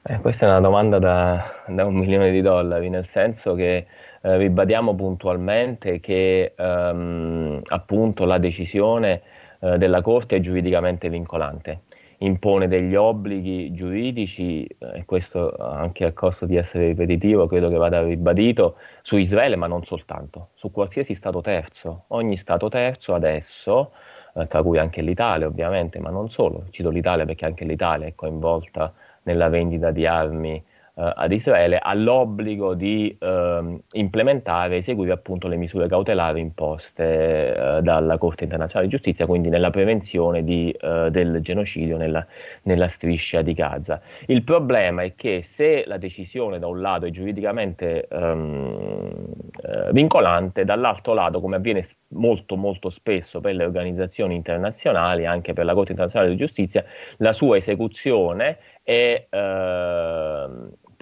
Eh, 0.02 0.18
questa 0.18 0.48
è 0.48 0.50
una 0.50 0.62
domanda 0.62 0.98
da, 0.98 1.64
da, 1.68 1.86
un 1.86 1.94
milione 1.94 2.32
di 2.32 2.42
dollari, 2.42 2.90
nel 2.90 3.08
senso 3.08 3.54
che 3.54 3.86
eh, 4.22 4.38
ribadiamo 4.38 4.96
puntualmente 4.96 6.00
che 6.00 6.54
ehm, 6.58 7.62
appunto 7.68 8.26
la 8.26 8.40
decisione 8.40 9.22
eh, 9.64 9.78
della 9.78 10.02
Corte 10.02 10.36
è 10.36 10.40
giuridicamente 10.42 11.10
vincolante, 11.10 11.84
impone 12.18 12.68
degli 12.68 12.96
obblighi 12.96 13.74
giuridici, 13.74 14.66
eh, 14.66 15.00
e 15.00 15.06
questo 15.06 15.56
anche 15.56 16.04
a 16.04 16.12
costo 16.12 16.46
di 16.46 16.58
essere 16.58 16.88
ripetitivo 16.88 17.48
credo 17.48 17.70
che 17.70 17.78
vada 17.78 18.04
ribadito, 18.04 18.76
su 19.02 19.16
Israele 19.16 19.56
ma 19.56 19.68
non 19.68 19.86
soltanto, 19.86 20.50
su 20.56 20.70
qualsiasi 20.70 21.16
Stato 21.16 21.40
terzo. 21.40 22.04
Ogni 22.10 22.36
Stato 22.36 22.68
terzo 22.68 23.14
adesso, 23.14 23.92
eh, 24.36 24.48
tra 24.48 24.62
cui 24.62 24.78
anche 24.78 25.02
l'Italia 25.02 25.48
ovviamente, 25.48 26.00
ma 26.00 26.10
non 26.10 26.30
solo, 26.30 26.66
cito 26.72 26.90
l'Italia 26.90 27.26
perché 27.26 27.46
anche 27.46 27.64
l'Italia 27.64 28.08
è 28.08 28.14
coinvolta 28.16 28.92
nella 29.24 29.48
vendita 29.48 29.92
di 29.92 30.06
armi 30.06 30.62
ad 30.96 31.32
Israele 31.32 31.80
ha 31.80 31.94
l'obbligo 31.96 32.76
di 32.76 33.16
eh, 33.20 33.80
implementare 33.94 34.76
e 34.76 34.78
eseguire 34.78 35.12
appunto 35.12 35.48
le 35.48 35.56
misure 35.56 35.88
cautelari 35.88 36.40
imposte 36.40 37.56
eh, 37.56 37.82
dalla 37.82 38.18
Corte 38.20 38.44
internazionale 38.44 38.88
di 38.88 38.96
giustizia, 38.96 39.26
quindi 39.26 39.50
nella 39.50 39.72
prevenzione 39.72 40.44
di, 40.44 40.70
eh, 40.70 41.10
del 41.10 41.42
genocidio 41.42 41.98
nella, 41.98 42.24
nella, 42.64 42.88
striscia 42.88 43.42
di 43.42 43.54
Gaza. 43.54 44.02
Il 44.28 44.44
problema 44.44 45.02
è 45.02 45.14
che 45.16 45.42
se 45.42 45.84
la 45.88 45.98
decisione 45.98 46.60
da 46.60 46.68
un 46.68 46.80
lato 46.80 47.08
è 47.08 47.10
giuridicamente 47.10 48.08
ehm, 48.08 49.26
eh, 49.64 49.92
vincolante, 49.94 50.64
dall'altro 50.64 51.16
lato, 51.16 51.42
come 51.42 51.56
avviene 51.56 51.88
molto 52.10 52.56
molto 52.56 52.92
spesso 52.92 53.42
per 53.42 53.56
le 53.56 53.66
organizzazioni 53.66 54.36
internazionali, 54.36 55.26
anche 55.26 55.54
per 55.54 55.66
la 55.66 55.74
Corte 55.74 55.92
internazionale 55.92 56.32
di 56.32 56.38
giustizia, 56.38 56.86
la 57.18 57.34
sua 57.34 57.58
esecuzione 57.58 58.58
è 58.84 59.26
eh, 59.28 60.48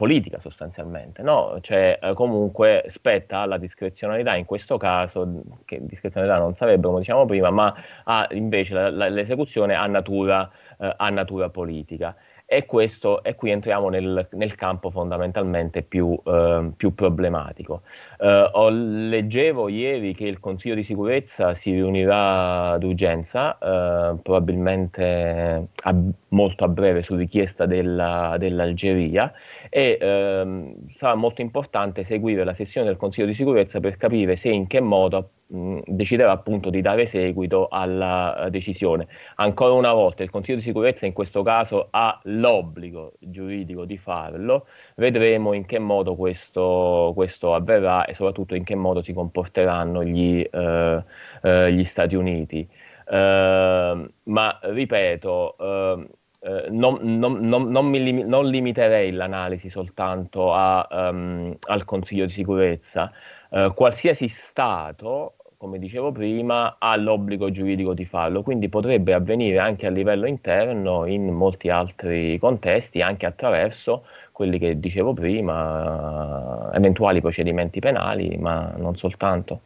politica 0.02 0.40
sostanzialmente, 0.40 1.22
no? 1.22 1.60
Cioè 1.62 2.00
eh, 2.02 2.14
comunque 2.16 2.86
spetta 2.88 3.38
alla 3.38 3.60
discrezionalità, 3.60 4.34
in 4.34 4.46
questo 4.46 4.80
caso, 4.80 5.44
che 5.64 5.78
discrezionalità 5.86 6.40
non 6.40 6.56
sarebbe 6.56 6.88
come 6.88 7.02
diciamo 7.02 7.28
prima, 7.28 7.52
ma 7.52 7.72
ha 8.06 8.28
invece 8.32 8.74
la, 8.74 8.90
la, 8.90 9.10
l'esecuzione 9.10 9.76
a 9.76 9.86
natura, 9.86 10.50
eh, 10.80 10.92
a 10.98 11.10
natura 11.12 11.50
politica 11.50 12.16
e, 12.48 12.66
questo, 12.66 13.22
e 13.22 13.36
qui 13.36 13.52
entriamo 13.52 13.90
nel, 13.90 14.28
nel 14.32 14.56
campo 14.56 14.90
fondamentalmente 14.90 15.84
più, 15.84 16.20
eh, 16.26 16.72
più 16.76 16.96
problematico. 16.96 17.84
Eh, 18.24 18.50
ho, 18.52 18.70
leggevo 18.70 19.68
ieri 19.68 20.14
che 20.14 20.26
il 20.26 20.40
Consiglio 20.40 20.76
di 20.76 20.84
sicurezza 20.84 21.56
si 21.56 21.72
riunirà 21.72 22.78
d'urgenza, 22.78 23.58
eh, 23.58 24.20
probabilmente 24.22 25.70
a, 25.76 25.96
molto 26.28 26.64
a 26.64 26.68
breve 26.68 27.02
su 27.02 27.16
richiesta 27.16 27.66
della, 27.66 28.36
dell'Algeria 28.38 29.34
e 29.70 29.98
ehm, 30.00 30.92
sarà 30.92 31.16
molto 31.16 31.42
importante 31.42 32.04
seguire 32.04 32.44
la 32.44 32.54
sessione 32.54 32.86
del 32.86 32.98
Consiglio 32.98 33.26
di 33.26 33.34
sicurezza 33.34 33.80
per 33.80 33.98
capire 33.98 34.36
se 34.36 34.50
in 34.50 34.68
che 34.68 34.82
modo 34.82 35.30
deciderà 35.52 36.32
appunto 36.32 36.70
di 36.70 36.82
dare 36.82 37.06
seguito 37.06 37.68
alla 37.70 38.48
decisione. 38.50 39.08
Ancora 39.36 39.74
una 39.74 39.92
volta 39.92 40.24
il 40.24 40.30
Consiglio 40.30 40.58
di 40.58 40.64
sicurezza 40.64 41.06
in 41.06 41.14
questo 41.14 41.44
caso 41.44 41.88
ha 41.90 42.18
l'obbligo 42.24 43.14
giuridico 43.20 43.84
di 43.84 43.98
farlo, 43.98 44.66
vedremo 44.96 45.52
in 45.54 45.66
che 45.66 45.78
modo 45.78 46.16
questo, 46.16 47.12
questo 47.14 47.54
avverrà 47.54 48.06
e 48.12 48.14
soprattutto 48.14 48.56
in 48.56 48.66
che 48.66 48.76
modo 48.76 49.02
si 49.02 49.14
comporteranno 49.14 50.04
gli, 50.04 50.46
eh, 50.50 51.04
eh, 51.42 51.72
gli 51.72 51.84
Stati 51.86 52.16
Uniti. 52.16 52.68
Eh, 53.10 54.10
ma 54.24 54.60
ripeto, 54.62 55.56
eh, 55.58 56.08
eh, 56.42 56.66
non, 56.70 57.00
non, 57.02 57.48
non, 57.48 57.86
mi, 57.86 58.24
non 58.24 58.50
limiterei 58.50 59.12
l'analisi 59.12 59.70
soltanto 59.70 60.54
a, 60.54 60.86
um, 60.92 61.56
al 61.68 61.86
Consiglio 61.86 62.26
di 62.26 62.32
sicurezza. 62.32 63.12
Uh, 63.50 63.74
qualsiasi 63.74 64.30
Stato 64.30 65.34
come 65.62 65.78
dicevo 65.78 66.12
prima, 66.12 66.78
ha 66.80 66.96
l'obbligo 66.96 67.52
giuridico 67.52 67.94
di 67.94 68.04
farlo, 68.04 68.42
quindi 68.42 68.68
potrebbe 68.68 69.14
avvenire 69.14 69.60
anche 69.60 69.86
a 69.86 69.92
livello 69.92 70.26
interno 70.26 71.06
in 71.06 71.30
molti 71.30 71.70
altri 71.70 72.40
contesti, 72.40 73.00
anche 73.04 73.28
attraverso 73.28 74.06
quelli 74.32 74.58
che 74.58 74.80
dicevo 74.80 75.14
prima, 75.14 76.70
eventuali 76.74 77.22
procedimenti 77.22 77.80
penali, 77.80 78.38
ma 78.38 78.74
non 78.78 78.98
soltanto. 78.98 79.62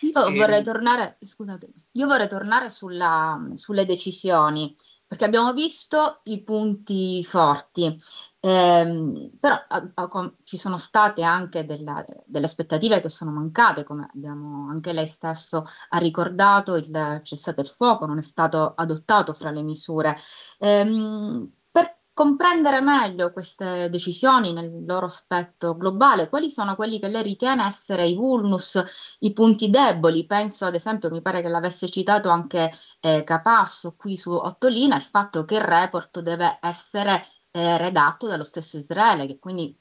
Io 0.00 0.32
vorrei 0.32 0.62
tornare, 0.62 1.16
scusate, 1.20 1.68
io 1.92 2.06
vorrei 2.06 2.28
tornare 2.28 2.70
sulla, 2.70 3.40
sulle 3.54 3.86
decisioni, 3.86 4.74
perché 5.06 5.24
abbiamo 5.24 5.52
visto 5.52 6.20
i 6.24 6.40
punti 6.42 7.22
forti. 7.22 8.00
Eh, 8.44 9.30
però 9.38 9.54
a, 9.68 9.90
a, 9.94 10.32
ci 10.42 10.56
sono 10.56 10.76
state 10.76 11.22
anche 11.22 11.64
della, 11.64 12.04
delle 12.26 12.46
aspettative 12.46 13.00
che 13.00 13.08
sono 13.08 13.30
mancate, 13.30 13.84
come 13.84 14.08
abbiamo 14.12 14.68
anche 14.68 14.92
lei 14.92 15.06
stesso 15.06 15.64
ha 15.90 15.98
ricordato, 15.98 16.74
il 16.74 17.20
cessate 17.22 17.60
il 17.60 17.68
fuoco 17.68 18.04
non 18.04 18.18
è 18.18 18.22
stato 18.22 18.72
adottato 18.74 19.32
fra 19.32 19.52
le 19.52 19.62
misure. 19.62 20.16
Eh, 20.58 21.48
per 21.70 21.96
comprendere 22.12 22.80
meglio 22.80 23.30
queste 23.30 23.88
decisioni 23.90 24.52
nel 24.52 24.84
loro 24.86 25.06
aspetto 25.06 25.76
globale, 25.76 26.28
quali 26.28 26.50
sono 26.50 26.74
quelli 26.74 26.98
che 26.98 27.06
lei 27.08 27.22
ritiene 27.22 27.64
essere 27.64 28.08
i 28.08 28.16
vulnus, 28.16 28.82
i 29.20 29.32
punti 29.32 29.70
deboli? 29.70 30.26
Penso 30.26 30.64
ad 30.64 30.74
esempio, 30.74 31.10
mi 31.10 31.22
pare 31.22 31.42
che 31.42 31.48
l'avesse 31.48 31.88
citato 31.88 32.28
anche 32.28 32.72
eh, 33.00 33.22
Capasso 33.22 33.94
qui 33.96 34.16
su 34.16 34.32
Ottolina, 34.32 34.96
il 34.96 35.02
fatto 35.02 35.44
che 35.44 35.54
il 35.54 35.60
report 35.60 36.18
deve 36.20 36.58
essere 36.60 37.24
eh, 37.52 37.78
redatto 37.78 38.26
dallo 38.26 38.44
stesso 38.44 38.76
Israele, 38.76 39.26
che 39.26 39.38
quindi 39.38 39.76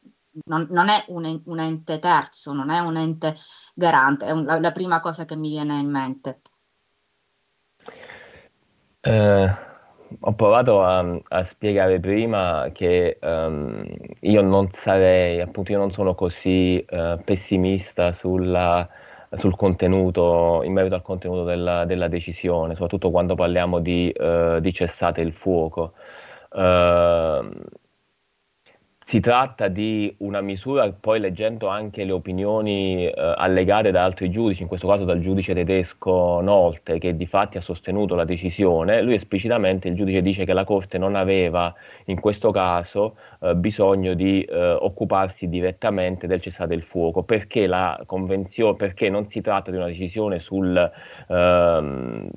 non, 0.46 0.68
non 0.70 0.90
è 0.90 1.04
un, 1.08 1.42
un, 1.46 1.60
ente 1.60 2.00
terzo, 2.00 2.54
non 2.54 2.70
è 2.70 2.80
un 2.80 2.98
ente 2.98 3.36
garante, 3.74 4.26
è 4.26 4.32
un, 4.32 4.46
la, 4.46 4.60
la, 4.60 4.72
prima 4.72 5.00
cosa 5.00 5.26
che 5.26 5.36
mi 5.36 5.50
viene 5.50 5.80
in 5.80 5.90
mente. 5.90 6.42
Eh, 9.02 9.56
ho 10.20 10.34
provato 10.34 10.84
a, 10.84 11.20
a, 11.30 11.44
spiegare 11.44 12.00
prima 12.00 12.70
che 12.74 13.18
um, 13.22 13.84
io 14.20 14.42
non 14.42 14.70
sarei, 14.72 15.42
appunto 15.42 15.72
io 15.72 15.78
non 15.78 15.92
sono 15.92 16.14
così 16.14 16.84
uh, 16.90 17.22
pessimista 17.24 18.12
sulla, 18.12 18.88
sul 19.32 19.56
contenuto, 19.56 20.62
in 20.64 20.74
merito 20.74 20.96
al 20.96 21.02
contenuto 21.02 21.44
della, 21.46 21.86
della 21.86 22.08
decisione, 22.08 22.74
soprattutto 22.74 23.10
quando 23.10 23.36
parliamo 23.36 23.80
di, 23.80 24.14
uh, 24.16 24.60
di 24.60 24.74
cessate 24.74 25.22
il 25.22 25.34
fuoco. 25.34 25.94
Uh, 26.54 27.50
si 29.12 29.20
tratta 29.20 29.68
di 29.68 30.16
una 30.20 30.40
misura, 30.40 30.90
poi 30.98 31.20
leggendo 31.20 31.68
anche 31.68 32.06
le 32.06 32.14
opinioni 32.14 33.08
eh, 33.08 33.14
allegate 33.14 33.92
da 33.92 34.06
altri 34.06 34.30
giudici, 34.30 34.62
in 34.62 34.70
questo 34.70 34.88
caso 34.88 35.04
dal 35.04 35.20
giudice 35.20 35.54
tedesco 35.54 36.40
Nolte, 36.40 36.98
che 36.98 37.18
di 37.18 37.26
fatti 37.26 37.58
ha 37.58 37.62
sostenuto 37.62 38.16
la 38.16 38.24
decisione, 38.24 39.02
lui 39.02 39.16
esplicitamente, 39.16 39.90
il 39.90 39.96
giudice 39.96 40.22
dice 40.22 40.46
che 40.46 40.54
la 40.54 40.64
Corte 40.64 40.98
non 40.98 41.16
aveva 41.16 41.76
in 42.06 42.22
questo 42.22 42.52
caso 42.52 43.18
eh, 43.42 43.54
bisogno 43.54 44.14
di 44.14 44.44
eh, 44.44 44.72
occuparsi 44.72 45.50
direttamente 45.50 46.26
del 46.26 46.40
cessate 46.40 46.74
il 46.74 46.84
fuoco, 46.84 47.22
perché, 47.24 47.68
perché 48.78 49.10
non 49.10 49.28
si 49.28 49.42
tratta 49.42 49.72
di 49.72 49.76
una 49.76 49.88
decisione 49.88 50.40
sul 50.40 50.90
ehm, 51.28 52.30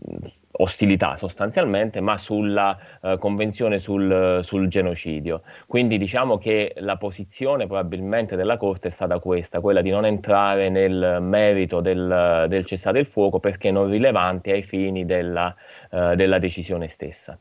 ostilità 0.56 1.16
sostanzialmente, 1.16 2.00
ma 2.00 2.16
sulla 2.16 2.78
eh, 3.02 3.16
convenzione 3.18 3.78
sul, 3.78 4.40
sul, 4.42 4.68
genocidio. 4.68 5.42
Quindi 5.66 5.98
diciamo 5.98 6.38
che 6.38 6.74
la 6.78 6.96
posizione 6.96 7.66
probabilmente 7.66 8.36
della 8.36 8.56
Corte 8.56 8.88
è 8.88 8.90
stata 8.90 9.18
questa, 9.18 9.60
quella 9.60 9.80
di 9.80 9.90
non 9.90 10.04
entrare 10.04 10.68
nel 10.68 11.18
merito 11.20 11.80
del, 11.80 12.46
del 12.48 12.64
cessate 12.64 12.98
il 12.98 13.06
fuoco 13.06 13.40
perché 13.40 13.70
non 13.70 13.90
rilevante 13.90 14.52
ai 14.52 14.62
fini 14.62 15.04
della, 15.04 15.54
eh, 15.90 16.14
della 16.16 16.38
decisione 16.38 16.88
stessa. 16.88 17.38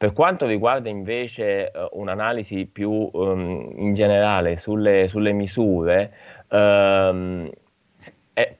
Per 0.00 0.14
quanto 0.14 0.46
riguarda 0.46 0.88
invece 0.88 1.70
uh, 1.74 2.00
un'analisi 2.00 2.64
più 2.64 3.10
um, 3.12 3.70
in 3.76 3.92
generale 3.92 4.56
sulle, 4.56 5.08
sulle 5.08 5.32
misure, 5.32 6.10
um, 6.48 7.50
eh, 8.32 8.56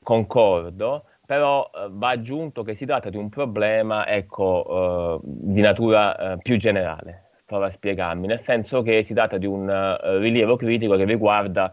concordo, 0.00 1.02
però 1.28 1.70
eh, 1.74 1.88
va 1.90 2.08
aggiunto 2.08 2.62
che 2.62 2.74
si 2.74 2.86
tratta 2.86 3.10
di 3.10 3.18
un 3.18 3.28
problema 3.28 4.06
ecco, 4.06 5.20
eh, 5.22 5.26
di 5.26 5.60
natura 5.60 6.16
eh, 6.16 6.38
più 6.38 6.56
generale, 6.56 7.24
provo 7.44 7.64
a 7.64 7.70
spiegarmi, 7.70 8.26
nel 8.26 8.40
senso 8.40 8.80
che 8.80 9.02
si 9.02 9.12
tratta 9.12 9.36
di 9.36 9.44
un 9.44 9.68
eh, 9.68 10.18
rilievo 10.20 10.56
critico 10.56 10.96
che 10.96 11.04
riguarda 11.04 11.70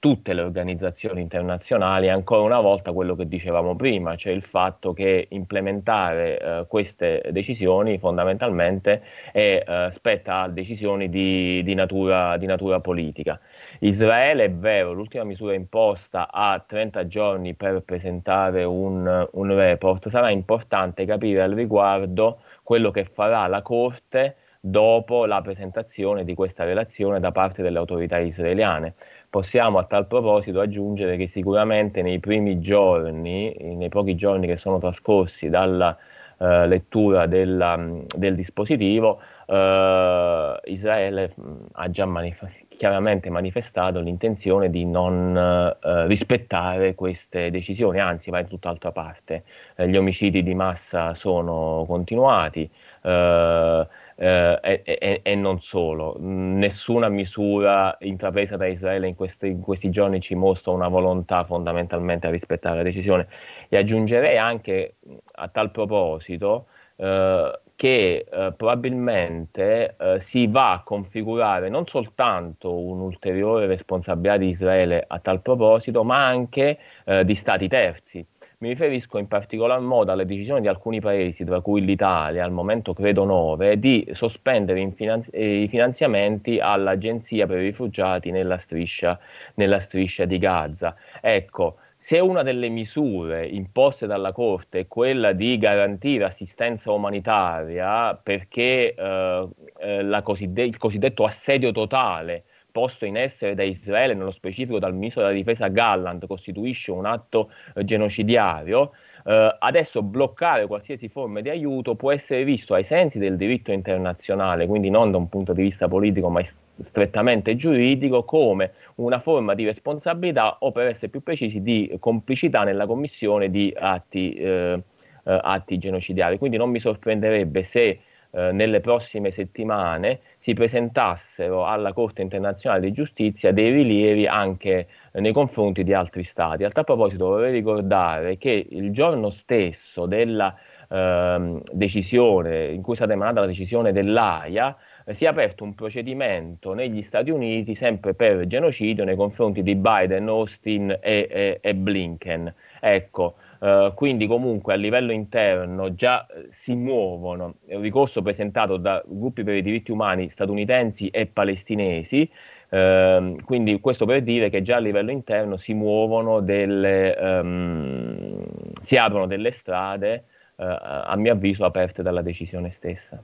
tutte 0.00 0.32
le 0.34 0.42
organizzazioni 0.42 1.20
internazionali, 1.20 2.08
ancora 2.08 2.42
una 2.42 2.58
volta 2.60 2.90
quello 2.92 3.14
che 3.14 3.28
dicevamo 3.28 3.76
prima, 3.76 4.16
cioè 4.16 4.32
il 4.32 4.42
fatto 4.42 4.92
che 4.92 5.28
implementare 5.30 6.38
eh, 6.40 6.64
queste 6.66 7.28
decisioni 7.30 7.98
fondamentalmente 7.98 9.02
è, 9.30 9.62
eh, 9.64 9.90
spetta 9.92 10.40
a 10.42 10.48
decisioni 10.48 11.08
di, 11.08 11.62
di, 11.62 11.74
natura, 11.74 12.36
di, 12.38 12.46
natura, 12.46 12.80
politica. 12.80 13.38
Israele 13.80 14.44
è 14.44 14.50
vero, 14.50 14.92
l'ultima 14.92 15.24
misura 15.24 15.54
imposta 15.54 16.28
ha 16.30 16.62
30 16.64 17.06
giorni 17.06 17.54
per 17.54 17.82
presentare 17.84 18.64
un, 18.64 19.28
un 19.30 19.54
report, 19.54 20.08
sarà 20.08 20.30
importante 20.30 21.04
capire 21.04 21.42
al 21.42 21.52
riguardo 21.52 22.38
quello 22.62 22.90
che 22.90 23.04
farà 23.04 23.46
la 23.46 23.62
Corte 23.62 24.36
dopo 24.60 25.26
la 25.26 25.40
presentazione 25.42 26.24
di 26.24 26.34
questa 26.34 26.64
relazione 26.64 27.20
da 27.20 27.30
parte 27.30 27.62
delle 27.62 27.78
autorità 27.78 28.18
israeliane. 28.18 28.94
Possiamo 29.30 29.78
a 29.78 29.84
tal 29.84 30.06
proposito 30.06 30.60
aggiungere 30.60 31.16
che 31.16 31.28
sicuramente 31.28 32.02
nei 32.02 32.18
primi 32.18 32.60
giorni, 32.60 33.54
nei 33.60 33.88
pochi 33.88 34.16
giorni 34.16 34.46
che 34.46 34.56
sono 34.56 34.78
trascorsi 34.78 35.48
dalla 35.48 35.96
eh, 36.38 36.66
lettura 36.66 37.26
della, 37.26 37.78
del 38.14 38.34
dispositivo, 38.34 39.20
eh, 39.46 40.60
Israele 40.64 41.32
ha 41.72 41.90
già 41.90 42.04
manif- 42.04 42.66
chiaramente 42.76 43.30
manifestato 43.30 44.00
l'intenzione 44.00 44.70
di 44.70 44.84
non 44.84 45.36
eh, 45.36 46.06
rispettare 46.06 46.94
queste 46.94 47.50
decisioni, 47.50 48.00
anzi 48.00 48.30
va 48.30 48.40
in 48.40 48.48
tutt'altra 48.48 48.90
parte. 48.90 49.44
Eh, 49.76 49.88
gli 49.88 49.96
omicidi 49.96 50.42
di 50.42 50.54
massa 50.54 51.14
sono 51.14 51.84
continuati. 51.86 52.68
Eh, 53.02 53.86
e, 54.18 54.80
e, 54.82 55.20
e, 55.22 55.34
non 55.34 55.60
solo. 55.60 56.16
Nessuna 56.18 57.08
misura 57.10 57.94
intrapresa 58.00 58.56
da 58.56 58.66
Israele 58.66 59.08
in 59.08 59.14
questi, 59.14 59.48
in 59.48 59.60
questi, 59.60 59.90
giorni 59.90 60.20
ci 60.22 60.34
mostra 60.34 60.72
una 60.72 60.88
volontà 60.88 61.44
fondamentalmente 61.44 62.26
a 62.26 62.30
rispettare 62.30 62.78
la 62.78 62.82
decisione. 62.82 63.26
E 63.68 63.76
aggiungerei 63.76 64.38
anche 64.38 64.94
a 65.32 65.48
tal 65.48 65.70
proposito 65.70 66.66
eh, 66.96 67.58
che 67.76 68.24
eh, 68.28 68.52
probabilmente 68.56 69.94
eh, 69.98 70.20
si 70.20 70.46
va 70.46 70.72
a 70.72 70.82
configurare 70.82 71.68
non 71.68 71.86
soltanto 71.86 72.74
un'ulteriore 72.74 73.66
responsabilità 73.66 74.38
di 74.38 74.48
Israele 74.48 75.04
a 75.06 75.18
tal 75.18 75.40
proposito, 75.42 76.02
ma 76.02 76.26
anche 76.26 76.78
eh, 77.04 77.24
di 77.24 77.34
stati 77.34 77.68
terzi 77.68 78.26
mi 78.58 78.68
riferisco 78.68 79.18
in 79.18 79.28
particolar 79.28 79.80
modo 79.80 80.12
alle 80.12 80.24
decisioni 80.24 80.62
di 80.62 80.68
alcuni 80.68 80.98
paesi, 81.00 81.44
tra 81.44 81.60
cui 81.60 81.84
l'Italia, 81.84 82.42
al 82.42 82.52
momento 82.52 82.94
credo 82.94 83.24
nove, 83.24 83.78
di 83.78 84.08
sospendere 84.12 84.90
finanzi- 84.92 85.30
eh, 85.30 85.62
i 85.62 85.68
finanziamenti 85.68 86.58
all'Agenzia 86.58 87.46
per 87.46 87.58
i 87.58 87.64
rifugiati 87.64 88.30
nella 88.30 88.56
striscia, 88.56 89.18
nella 89.54 89.78
striscia 89.78 90.24
di 90.24 90.38
Gaza. 90.38 90.94
Ecco, 91.20 91.76
se 92.06 92.20
una 92.20 92.44
delle 92.44 92.68
misure 92.68 93.48
imposte 93.48 94.06
dalla 94.06 94.30
Corte 94.30 94.78
è 94.78 94.86
quella 94.86 95.32
di 95.32 95.58
garantire 95.58 96.22
assistenza 96.22 96.92
umanitaria 96.92 98.14
perché 98.14 98.94
eh, 98.94 99.48
eh, 99.80 100.20
coside- 100.22 100.62
il 100.62 100.76
cosiddetto 100.76 101.24
assedio 101.24 101.72
totale 101.72 102.44
posto 102.70 103.06
in 103.06 103.16
essere 103.16 103.56
da 103.56 103.64
Israele, 103.64 104.14
nello 104.14 104.30
specifico 104.30 104.78
dal 104.78 104.94
ministro 104.94 105.22
della 105.22 105.34
difesa 105.34 105.66
Galland, 105.66 106.28
costituisce 106.28 106.92
un 106.92 107.06
atto 107.06 107.50
eh, 107.74 107.84
genocidiario, 107.84 108.92
eh, 109.24 109.56
adesso 109.58 110.00
bloccare 110.00 110.68
qualsiasi 110.68 111.08
forma 111.08 111.40
di 111.40 111.48
aiuto 111.48 111.96
può 111.96 112.12
essere 112.12 112.44
visto 112.44 112.74
ai 112.74 112.84
sensi 112.84 113.18
del 113.18 113.36
diritto 113.36 113.72
internazionale, 113.72 114.68
quindi 114.68 114.90
non 114.90 115.10
da 115.10 115.16
un 115.16 115.28
punto 115.28 115.52
di 115.52 115.62
vista 115.62 115.88
politico, 115.88 116.28
ma 116.28 116.40
strettamente 116.78 117.56
giuridico, 117.56 118.22
come 118.22 118.72
una 118.96 119.20
forma 119.20 119.54
di 119.54 119.64
responsabilità 119.64 120.56
o, 120.60 120.72
per 120.72 120.86
essere 120.88 121.08
più 121.08 121.22
precisi, 121.22 121.62
di 121.62 121.94
complicità 121.98 122.64
nella 122.64 122.86
commissione 122.86 123.50
di 123.50 123.72
atti, 123.76 124.34
eh, 124.34 124.82
eh 125.24 125.40
atti 125.42 125.78
genocidiari. 125.78 126.38
Quindi 126.38 126.56
non 126.56 126.70
mi 126.70 126.80
sorprenderebbe 126.80 127.62
se 127.62 128.00
eh, 128.36 128.52
nelle 128.52 128.80
prossime 128.80 129.30
settimane 129.30 130.20
si 130.38 130.52
presentassero 130.52 131.66
alla 131.66 131.92
Corte 131.92 132.22
internazionale 132.22 132.82
di 132.82 132.92
giustizia 132.92 133.52
dei 133.52 133.70
rilievi 133.70 134.26
anche 134.26 134.88
nei 135.12 135.32
confronti 135.32 135.84
di 135.84 135.94
altri 135.94 136.22
stati. 136.22 136.64
A 136.64 136.70
tal 136.70 136.84
proposito 136.84 137.26
vorrei 137.26 137.52
ricordare 137.52 138.36
che 138.36 138.66
il 138.68 138.92
giorno 138.92 139.30
stesso 139.30 140.06
della 140.06 140.54
eh, 140.88 141.62
decisione, 141.72 142.66
in 142.66 142.82
cui 142.82 142.92
è 142.92 142.96
stata 142.96 143.12
emanata 143.12 143.40
la 143.40 143.46
decisione 143.46 143.92
dell'AIA, 143.92 144.76
si 145.12 145.24
è 145.24 145.28
aperto 145.28 145.64
un 145.64 145.74
procedimento 145.74 146.72
negli 146.72 147.02
Stati 147.02 147.30
Uniti 147.30 147.74
sempre 147.74 148.14
per 148.14 148.46
genocidio 148.46 149.04
nei 149.04 149.16
confronti 149.16 149.62
di 149.62 149.74
Biden, 149.74 150.28
Austin 150.28 150.90
e, 151.00 151.28
e, 151.30 151.58
e 151.60 151.74
Blinken. 151.74 152.52
Ecco, 152.80 153.34
Uh, 153.58 153.94
quindi 153.94 154.26
comunque 154.26 154.74
a 154.74 154.76
livello 154.76 155.12
interno 155.12 155.94
già 155.94 156.26
uh, 156.28 156.46
si 156.50 156.74
muovono, 156.74 157.54
è 157.66 157.74
un 157.74 157.80
ricorso 157.80 158.20
presentato 158.20 158.76
da 158.76 159.02
gruppi 159.06 159.44
per 159.44 159.54
i 159.54 159.62
diritti 159.62 159.90
umani 159.90 160.28
statunitensi 160.28 161.08
e 161.08 161.24
palestinesi, 161.24 162.30
uh, 162.68 163.34
quindi 163.46 163.80
questo 163.80 164.04
per 164.04 164.22
dire 164.22 164.50
che 164.50 164.60
già 164.60 164.76
a 164.76 164.80
livello 164.80 165.10
interno 165.10 165.56
si 165.56 165.72
muovono 165.72 166.40
delle, 166.40 167.16
um, 167.18 168.44
si 168.82 168.98
aprono 168.98 169.26
delle 169.26 169.50
strade, 169.52 170.24
eh, 170.56 170.64
a 170.64 171.14
mio 171.16 171.32
avviso, 171.32 171.64
aperte 171.64 172.02
dalla 172.02 172.22
decisione 172.22 172.70
stessa. 172.70 173.22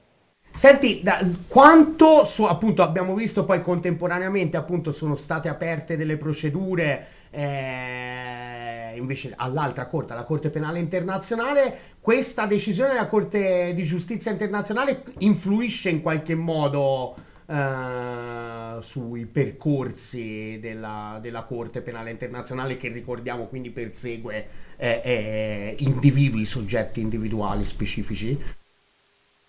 Senti, 0.55 1.01
da, 1.01 1.19
quanto 1.47 2.25
su, 2.25 2.43
appunto 2.43 2.83
abbiamo 2.83 3.15
visto 3.15 3.43
poi 3.43 3.63
contemporaneamente 3.63 4.55
appunto 4.55 4.91
sono 4.91 5.15
state 5.15 5.49
aperte 5.49 5.97
delle 5.97 6.15
procedure 6.15 7.07
eh, 7.31 8.93
invece 8.95 9.33
all'altra 9.35 9.87
corte, 9.87 10.13
alla 10.13 10.25
Corte 10.25 10.51
Penale 10.51 10.77
Internazionale, 10.77 11.75
questa 11.99 12.45
decisione 12.45 12.91
della 12.91 13.07
Corte 13.07 13.73
di 13.73 13.81
Giustizia 13.81 14.29
Internazionale 14.29 15.01
influisce 15.19 15.89
in 15.89 16.03
qualche 16.03 16.35
modo 16.35 17.15
eh, 17.47 18.77
sui 18.81 19.25
percorsi 19.25 20.59
della, 20.61 21.17
della, 21.19 21.41
Corte 21.45 21.81
Penale 21.81 22.11
Internazionale 22.11 22.77
che 22.77 22.89
ricordiamo 22.89 23.45
quindi 23.47 23.71
persegue 23.71 24.47
eh, 24.77 25.01
eh 25.03 25.75
individui, 25.79 26.45
soggetti 26.45 27.01
individuali 27.01 27.65
specifici? 27.65 28.61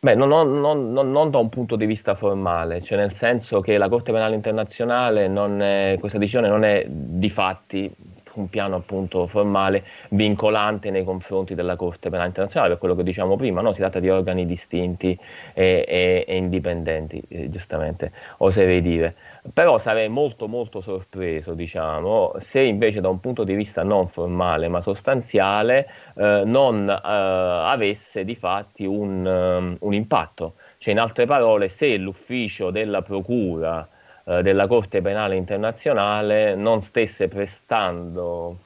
Beh, 0.05 0.15
non, 0.17 0.29
non, 0.29 0.61
non, 0.61 0.93
non, 0.93 1.31
da 1.31 1.39
un 1.39 1.49
punto 1.49 1.77
di 1.77 1.87
vista 1.87 2.15
formale, 2.15 2.83
cioè 2.83 2.99
nel 2.99 3.15
senso 3.15 3.63
che 3.63 3.79
la 3.79 3.89
Corte 3.89 4.13
Penale 4.13 4.35
Internazionale, 4.35 5.25
è, 5.25 5.97
questa 5.99 6.19
decisione 6.19 6.47
non 6.47 6.63
è 6.63 6.85
di 6.87 7.31
fatti 7.31 7.91
un 8.35 8.51
piano 8.51 8.77
appunto 8.77 9.27
formale 9.27 9.83
vincolante 10.11 10.91
nei 10.91 11.05
confronti 11.05 11.55
della 11.55 11.77
Corte 11.77 12.11
Penale 12.11 12.29
Internazionale, 12.29 12.73
per 12.73 12.81
quello 12.81 12.95
che 12.97 13.03
diciamo 13.03 13.37
prima, 13.37 13.63
no? 13.63 13.73
si 13.73 13.79
tratta 13.79 13.99
di 13.99 14.11
organi 14.11 14.45
distinti 14.45 15.19
e, 15.55 15.87
e, 15.89 16.25
e 16.29 16.37
indipendenti, 16.37 17.23
eh, 17.29 17.49
giustamente, 17.49 18.13
oserei 18.37 18.83
dire. 18.83 19.15
Però 19.53 19.77
sarei 19.77 20.09
molto 20.09 20.49
molto 20.49 20.81
sorpreso, 20.81 21.53
diciamo, 21.53 22.33
se 22.39 22.61
invece 22.63 23.03
da 23.03 23.11
un 23.11 23.21
punto 23.21 23.45
di 23.45 23.55
vista 23.55 23.83
non 23.83 24.09
formale 24.09 24.69
ma 24.69 24.81
sostanziale 24.81 25.87
eh, 26.17 26.43
non 26.47 26.89
eh, 26.89 26.99
avesse 27.03 28.25
di 28.25 28.37
fatti 28.37 28.87
un, 28.87 29.27
um, 29.27 29.77
un, 29.81 29.93
impatto. 29.93 30.55
Cioè, 30.79 30.95
in 30.95 30.99
altre 30.99 31.27
parole, 31.27 31.69
se 31.69 31.95
l'ufficio 31.99 32.71
della 32.71 33.03
Procura 33.03 33.87
eh, 34.25 34.41
della 34.41 34.67
Corte 34.67 35.03
Penale 35.03 35.37
Internazionale 35.37 36.55
non 36.55 36.83
stesse 36.83 37.29
prestando, 37.29 38.57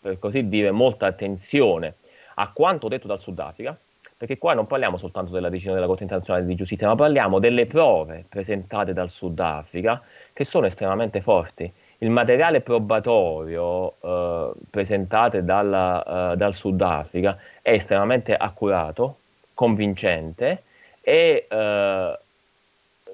per 0.00 0.20
così 0.20 0.48
dire, 0.48 0.70
molta 0.70 1.06
attenzione 1.06 1.94
a 2.36 2.48
quanto 2.52 2.86
detto 2.86 3.08
dal 3.08 3.20
Sudafrica, 3.20 3.76
perché 4.16 4.38
qua 4.38 4.54
non 4.54 4.68
parliamo 4.68 4.98
soltanto 4.98 5.32
della 5.32 5.48
decisione 5.48 5.74
della 5.74 5.88
Corte 5.88 6.04
internazionale 6.04 6.46
di 6.46 6.54
giustizia, 6.54 6.86
ma 6.86 6.94
parliamo 6.94 7.40
delle 7.40 7.66
prove 7.66 8.24
presentate 8.28 8.92
dal 8.92 9.10
Sudafrica 9.10 10.00
che 10.32 10.44
sono 10.44 10.66
estremamente 10.66 11.20
forti. 11.20 11.70
Il 11.98 12.10
materiale 12.10 12.60
probatorio 12.60 13.94
eh, 14.00 14.50
presentato 14.70 15.40
dalla, 15.40 16.32
eh, 16.32 16.36
dal 16.36 16.54
Sudafrica 16.54 17.38
è 17.60 17.72
estremamente 17.72 18.34
accurato, 18.34 19.18
convincente 19.54 20.62
e 21.00 21.46
eh, 21.48 22.18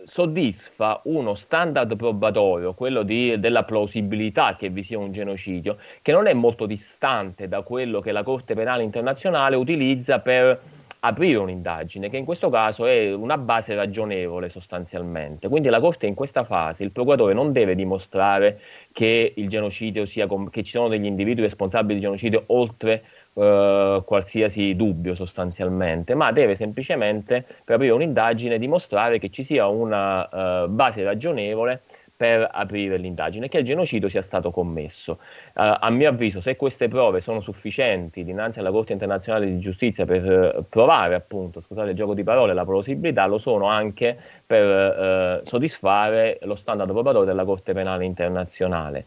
soddisfa 0.05 1.01
uno 1.05 1.35
standard 1.35 1.95
probatorio, 1.97 2.73
quello 2.73 3.03
di, 3.03 3.39
della 3.39 3.65
plausibilità 3.65 4.57
che 4.57 4.71
vi 4.71 4.83
sia 4.83 4.99
un 4.99 5.13
genocidio, 5.13 5.77
che 6.01 6.13
non 6.13 6.27
è 6.27 6.33
molto 6.33 6.65
distante 6.65 7.47
da 7.47 7.61
quello 7.61 8.01
che 8.01 8.13
la 8.13 8.23
Corte 8.23 8.55
Penale 8.55 8.83
Internazionale 8.83 9.57
utilizza 9.57 10.19
per 10.19 10.59
aprire 11.01 11.39
un'indagine, 11.39 12.11
che 12.11 12.17
in 12.17 12.25
questo 12.25 12.51
caso 12.51 12.87
è 12.87 13.13
una 13.13 13.39
base 13.39 13.75
ragionevole 13.75 14.49
sostanzialmente. 14.49 15.49
Quindi 15.49 15.69
la 15.69 15.81
Corte 15.81 16.07
in 16.07 16.15
questa 16.15 16.45
fase, 16.45 16.85
il 16.85 16.93
procuratore 16.93 17.35
non 17.35 17.53
deve 17.53 17.75
dimostrare 17.75 18.61
che 18.93 19.33
il 19.37 19.49
genocidio 19.49 20.07
sia, 20.07 20.27
che 20.51 20.63
ci 20.63 20.73
sono 20.73 20.89
degli 20.89 21.05
individui 21.05 21.45
responsabili 21.45 21.95
di 21.95 22.05
genocidio 22.05 22.45
oltre 22.47 23.03
Uh, 23.39 24.03
qualsiasi 24.05 24.75
dubbio 24.75 25.15
sostanzialmente, 25.15 26.17
ma 26.17 26.33
deve 26.33 26.57
semplicemente, 26.57 27.45
per 27.65 27.77
aprire 27.77 27.93
un'indagine, 27.93 28.59
dimostrare 28.59 29.21
che 29.21 29.31
ci 29.31 29.45
sia 29.45 29.69
una 29.69 30.65
uh, 30.65 30.69
base 30.69 31.05
ragionevole 31.05 31.83
per 32.19 32.49
aprire 32.51 32.97
l'indagine, 32.97 33.49
che 33.49 33.59
il 33.59 33.65
genocidio 33.65 34.09
sia 34.09 34.23
stato 34.23 34.51
commesso. 34.51 35.21
Uh, 35.55 35.79
a 35.79 35.89
mio 35.91 36.09
avviso, 36.09 36.41
se 36.41 36.57
queste 36.57 36.89
prove 36.89 37.21
sono 37.21 37.41
sufficienti 37.41 38.25
dinanzi 38.25 38.59
alla 38.59 38.73
Corte 38.73 38.93
internazionale 38.93 39.47
di 39.47 39.61
giustizia 39.61 40.05
per 40.05 40.25
uh, 40.57 40.65
provare, 40.69 41.15
appunto, 41.15 41.61
scusate 41.61 41.91
il 41.91 41.97
gioco 41.97 42.15
di 42.15 42.25
parole, 42.25 42.55
la 42.55 42.65
plausibilità, 42.65 43.25
lo 43.27 43.39
sono 43.39 43.67
anche 43.67 44.19
per 44.45 45.41
uh, 45.43 45.47
soddisfare 45.47 46.41
lo 46.43 46.57
standard 46.57 46.91
probatorio 46.91 47.25
della 47.25 47.45
Corte 47.45 47.73
penale 47.73 48.05
internazionale. 48.05 49.05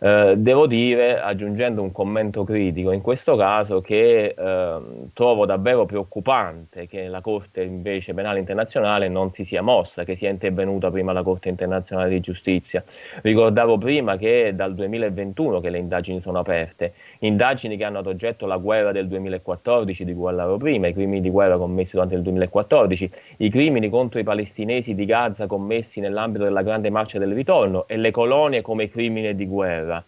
Eh, 0.00 0.34
devo 0.36 0.66
dire, 0.66 1.20
aggiungendo 1.20 1.82
un 1.82 1.90
commento 1.92 2.44
critico 2.44 2.92
in 2.92 3.00
questo 3.00 3.36
caso, 3.36 3.80
che 3.80 4.34
eh, 4.36 4.80
trovo 5.12 5.46
davvero 5.46 5.86
preoccupante 5.86 6.86
che 6.86 7.08
la 7.08 7.20
Corte 7.20 7.62
invece 7.62 8.14
penale 8.14 8.38
internazionale 8.38 9.08
non 9.08 9.32
si 9.32 9.44
sia 9.44 9.62
mossa, 9.62 10.04
che 10.04 10.16
sia 10.16 10.30
intervenuta 10.30 10.90
prima 10.90 11.12
la 11.12 11.22
Corte 11.22 11.48
internazionale 11.48 12.10
di 12.10 12.20
giustizia. 12.20 12.82
Ricordavo 13.22 13.78
prima 13.78 14.16
che 14.16 14.48
è 14.48 14.52
dal 14.52 14.74
2021 14.74 15.60
che 15.60 15.70
le 15.70 15.78
indagini 15.78 16.20
sono 16.20 16.38
aperte, 16.38 16.92
indagini 17.20 17.76
che 17.76 17.84
hanno 17.84 17.98
ad 17.98 18.06
oggetto 18.06 18.46
la 18.46 18.56
guerra 18.56 18.92
del 18.92 19.08
2014 19.08 20.04
di 20.04 20.14
cui 20.14 20.24
parlavo 20.24 20.56
prima, 20.56 20.88
i 20.88 20.92
crimini 20.92 21.20
di 21.20 21.30
guerra 21.30 21.56
commessi 21.56 21.92
durante 21.92 22.14
il 22.14 22.22
2014, 22.22 23.10
i 23.38 23.50
crimini 23.50 23.88
contro 23.88 24.18
i 24.18 24.24
palestinesi 24.24 24.94
di 24.94 25.04
Gaza 25.04 25.46
commessi 25.46 26.00
nell'ambito 26.00 26.44
della 26.44 26.62
grande 26.62 26.90
marcia 26.90 27.18
del 27.18 27.32
ritorno 27.32 27.86
e 27.86 27.96
le 27.96 28.10
colonie 28.10 28.62
come 28.62 28.88
crimini 28.88 29.34
di 29.34 29.46
guerra 29.46 29.66
guerra. 29.78 30.04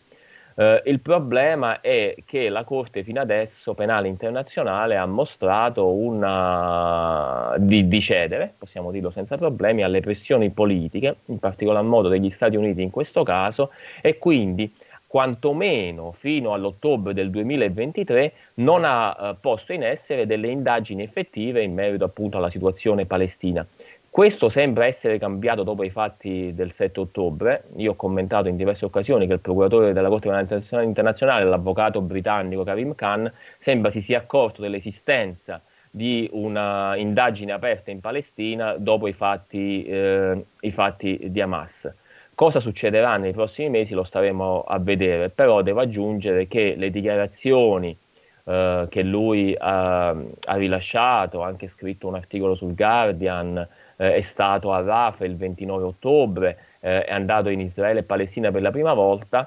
Eh, 0.57 0.83
il 0.87 1.01
problema 1.01 1.81
è 1.81 2.15
che 2.27 2.49
la 2.49 2.65
Corte 2.65 3.03
fino 3.03 3.21
adesso 3.21 3.75
penale 3.75 4.09
internazionale 4.09 4.97
ha 4.97 5.07
mostrato 5.07 5.93
una... 5.93 7.55
di, 7.59 7.87
di 7.87 8.01
cedere, 8.01 8.55
possiamo 8.59 8.91
dirlo 8.91 9.11
senza 9.11 9.37
problemi, 9.37 9.83
alle 9.83 10.01
pressioni 10.01 10.51
politiche, 10.51 11.17
in 11.27 11.39
particolar 11.39 11.83
modo 11.83 12.09
degli 12.09 12.31
Stati 12.31 12.57
Uniti 12.57 12.83
in 12.83 12.91
questo 12.91 13.23
caso, 13.23 13.71
e 14.01 14.19
quindi 14.19 14.73
quantomeno 15.11 16.13
fino 16.13 16.53
all'ottobre 16.53 17.13
del 17.13 17.31
2023 17.31 18.33
non 18.55 18.85
ha 18.85 19.17
eh, 19.19 19.35
posto 19.41 19.73
in 19.73 19.83
essere 19.83 20.25
delle 20.25 20.47
indagini 20.47 21.03
effettive 21.03 21.65
in 21.65 21.75
merito 21.75 22.05
appunto 22.05 22.37
alla 22.37 22.49
situazione 22.49 23.07
palestina. 23.07 23.67
Questo 24.09 24.49
sembra 24.49 24.87
essere 24.87 25.19
cambiato 25.19 25.65
dopo 25.65 25.83
i 25.83 25.91
fatti 25.91 26.53
del 26.55 26.71
7 26.71 27.01
ottobre. 27.01 27.65
Io 27.79 27.93
ho 27.93 27.97
commentato 27.97 28.47
in 28.47 28.57
diverse 28.57 28.85
occasioni 28.85 29.27
che 29.27 29.33
il 29.33 29.41
procuratore 29.41 29.93
della 29.93 30.09
Corte 30.09 30.29
Penale 30.29 30.85
Internazionale, 30.85 31.45
l'avvocato 31.45 32.01
britannico 32.01 32.63
Karim 32.63 32.95
Khan, 32.95 33.33
sembra 33.59 33.91
si 33.91 34.01
sia 34.01 34.19
accorto 34.19 34.63
dell'esistenza 34.63 35.61
di 35.91 36.29
una 36.35 36.95
indagine 36.95 37.51
aperta 37.51 37.91
in 37.91 37.99
Palestina 37.99 38.77
dopo 38.79 39.09
i 39.09 39.13
fatti, 39.13 39.83
eh, 39.83 40.45
i 40.61 40.71
fatti 40.71 41.19
di 41.33 41.41
Hamas. 41.41 41.93
Cosa 42.41 42.59
succederà 42.59 43.19
nei 43.19 43.35
prossimi 43.35 43.69
mesi 43.69 43.93
lo 43.93 44.03
staremo 44.03 44.63
a 44.63 44.79
vedere, 44.79 45.29
però 45.29 45.61
devo 45.61 45.81
aggiungere 45.81 46.49
che 46.49 46.75
le 46.75 46.91
dichiarazioni 46.91 47.95
eh, 48.45 48.87
che 48.89 49.03
lui 49.03 49.55
ha, 49.59 50.09
ha 50.09 50.55
rilasciato, 50.57 51.43
ha 51.43 51.47
anche 51.49 51.69
scritto 51.69 52.09
un 52.09 52.15
articolo 52.15 52.55
sul 52.55 52.75
Guardian, 52.75 53.59
eh, 53.59 54.15
è 54.15 54.21
stato 54.23 54.73
a 54.73 54.81
Rafah 54.81 55.27
il 55.27 55.37
29 55.37 55.85
ottobre, 55.85 56.57
eh, 56.81 57.05
è 57.05 57.13
andato 57.13 57.51
in 57.51 57.61
Israele 57.61 57.99
e 57.99 58.05
Palestina 58.05 58.51
per 58.51 58.63
la 58.63 58.71
prima 58.71 58.95
volta, 58.95 59.47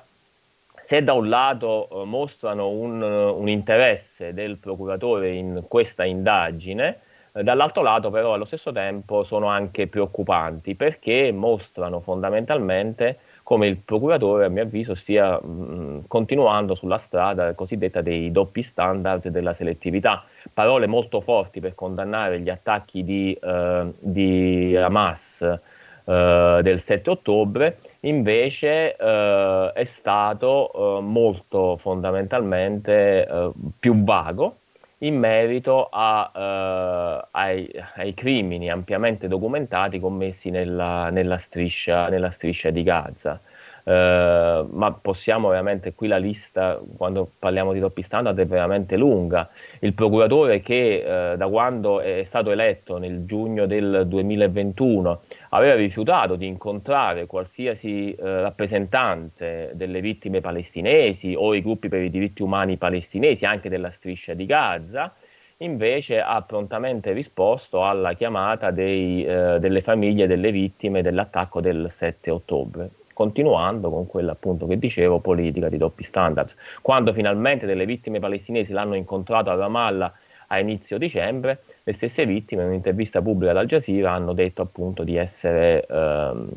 se 0.79 1.03
da 1.03 1.13
un 1.13 1.29
lato 1.29 1.89
eh, 1.89 2.05
mostrano 2.05 2.69
un, 2.69 3.01
un, 3.01 3.49
interesse 3.49 4.35
del 4.35 4.57
procuratore 4.57 5.31
in 5.31 5.63
questa 5.67 6.03
indagine, 6.03 6.99
dall'altro 7.41 7.81
lato 7.81 8.11
però 8.11 8.33
allo 8.33 8.45
stesso 8.45 8.71
tempo 8.71 9.23
sono 9.23 9.47
anche 9.47 9.87
preoccupanti 9.87 10.75
perché 10.75 11.31
mostrano 11.31 11.99
fondamentalmente 11.99 13.17
come 13.43 13.67
il 13.67 13.77
procuratore, 13.77 14.45
a 14.45 14.49
mio 14.49 14.63
avviso, 14.63 14.95
stia 14.95 15.37
mh, 15.37 16.05
continuando 16.07 16.75
sulla 16.75 16.97
strada 16.97 17.53
cosiddetta 17.53 18.01
dei 18.01 18.31
doppi 18.31 18.63
standard 18.63 19.27
della 19.27 19.53
selettività. 19.53 20.23
Parole 20.53 20.87
molto 20.87 21.19
forti 21.19 21.59
per 21.59 21.75
condannare 21.75 22.39
gli 22.39 22.49
attacchi 22.49 23.03
di, 23.03 23.37
eh, 23.41 23.93
di 23.99 24.75
Hamas 24.77 25.41
eh, 25.41 26.59
del 26.63 26.79
7 26.79 27.09
ottobre, 27.09 27.79
invece 28.01 28.95
eh, 28.95 29.71
è 29.73 29.83
stato 29.83 30.71
eh, 30.71 31.01
molto 31.01 31.75
fondamentalmente 31.77 33.27
eh, 33.27 33.51
più 33.77 34.03
vago 34.03 34.57
in 35.03 35.17
merito 35.17 35.87
a, 35.89 36.31
uh, 36.33 37.27
ai, 37.31 37.69
ai, 37.95 38.13
crimini 38.13 38.69
ampiamente 38.69 39.27
documentati 39.27 39.99
commessi 39.99 40.49
nella, 40.49 41.09
nella, 41.09 41.37
striscia, 41.37 42.09
nella 42.09 42.31
striscia, 42.31 42.69
di 42.69 42.83
Gaza. 42.83 43.39
Uh, 43.85 44.65
ma 44.71 44.97
possiamo 45.01 45.49
veramente, 45.49 45.93
qui 45.93 46.07
la 46.07 46.17
lista, 46.17 46.79
quando 46.95 47.29
parliamo 47.37 47.73
di 47.73 47.79
doppi 47.79 48.01
standard, 48.01 48.39
è 48.39 48.45
veramente 48.45 48.95
lunga. 48.95 49.49
Il 49.79 49.93
procuratore 49.93 50.61
che 50.61 51.03
uh, 51.03 51.35
da 51.35 51.47
quando 51.47 51.99
è 51.99 52.23
stato 52.23 52.51
eletto 52.51 52.97
nel 52.97 53.25
giugno 53.25 53.65
del 53.65 54.05
2021 54.07 55.21
aveva 55.49 55.75
rifiutato 55.75 56.35
di 56.35 56.47
incontrare 56.47 57.25
qualsiasi 57.25 58.13
eh, 58.13 58.41
rappresentante 58.41 59.71
delle 59.73 60.01
vittime 60.01 60.41
palestinesi 60.41 61.35
o 61.37 61.53
i 61.53 61.61
gruppi 61.61 61.89
per 61.89 62.01
i 62.01 62.09
diritti 62.09 62.41
umani 62.41 62.77
palestinesi, 62.77 63.45
anche 63.45 63.69
della 63.69 63.91
striscia 63.91 64.33
di 64.33 64.45
Gaza, 64.45 65.13
invece 65.57 66.19
ha 66.19 66.41
prontamente 66.41 67.11
risposto 67.11 67.85
alla 67.85 68.13
chiamata 68.13 68.71
dei, 68.71 69.23
eh, 69.23 69.59
delle 69.59 69.81
famiglie 69.81 70.25
delle 70.25 70.51
vittime 70.51 71.03
dell'attacco 71.03 71.61
del 71.61 71.87
7 71.91 72.31
ottobre 72.31 72.89
continuando 73.13 73.89
con 73.89 74.07
quella 74.07 74.33
appunto 74.33 74.65
che 74.65 74.77
dicevo 74.77 75.19
politica 75.19 75.69
di 75.69 75.77
doppi 75.77 76.03
standards. 76.03 76.55
Quando 76.81 77.13
finalmente 77.13 77.65
delle 77.65 77.85
vittime 77.85 78.19
palestinesi 78.19 78.73
l'hanno 78.73 78.95
incontrato 78.95 79.49
a 79.49 79.55
Ramallah 79.55 80.13
a 80.47 80.59
inizio 80.59 80.97
dicembre, 80.97 81.63
le 81.83 81.93
stesse 81.93 82.25
vittime 82.25 82.63
in 82.63 82.69
un'intervista 82.69 83.21
pubblica 83.21 83.51
ad 83.51 83.57
Al 83.57 83.67
Jazeera 83.67 84.11
hanno 84.11 84.33
detto 84.33 84.61
appunto 84.61 85.03
di 85.03 85.15
essere 85.15 85.85
ehm, 85.85 86.49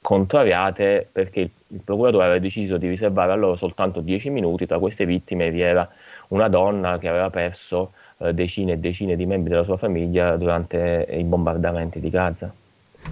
contrariate 0.00 1.08
perché 1.10 1.40
il, 1.40 1.50
il, 1.68 1.80
procuratore 1.84 2.24
aveva 2.24 2.38
deciso 2.38 2.76
di 2.76 2.88
riservare 2.88 3.32
a 3.32 3.34
loro 3.34 3.56
soltanto 3.56 4.00
10 4.00 4.30
minuti, 4.30 4.66
tra 4.66 4.78
queste 4.78 5.04
vittime 5.04 5.50
vi 5.50 5.60
era 5.60 5.88
una 6.28 6.48
donna 6.48 6.98
che 6.98 7.08
aveva 7.08 7.30
perso 7.30 7.92
eh, 8.18 8.32
decine 8.32 8.72
e 8.72 8.78
decine 8.78 9.16
di 9.16 9.26
membri 9.26 9.50
della 9.50 9.64
sua 9.64 9.76
famiglia 9.76 10.36
durante 10.36 11.06
i 11.10 11.24
bombardamenti 11.24 12.00
di 12.00 12.10
Gaza. 12.10 12.52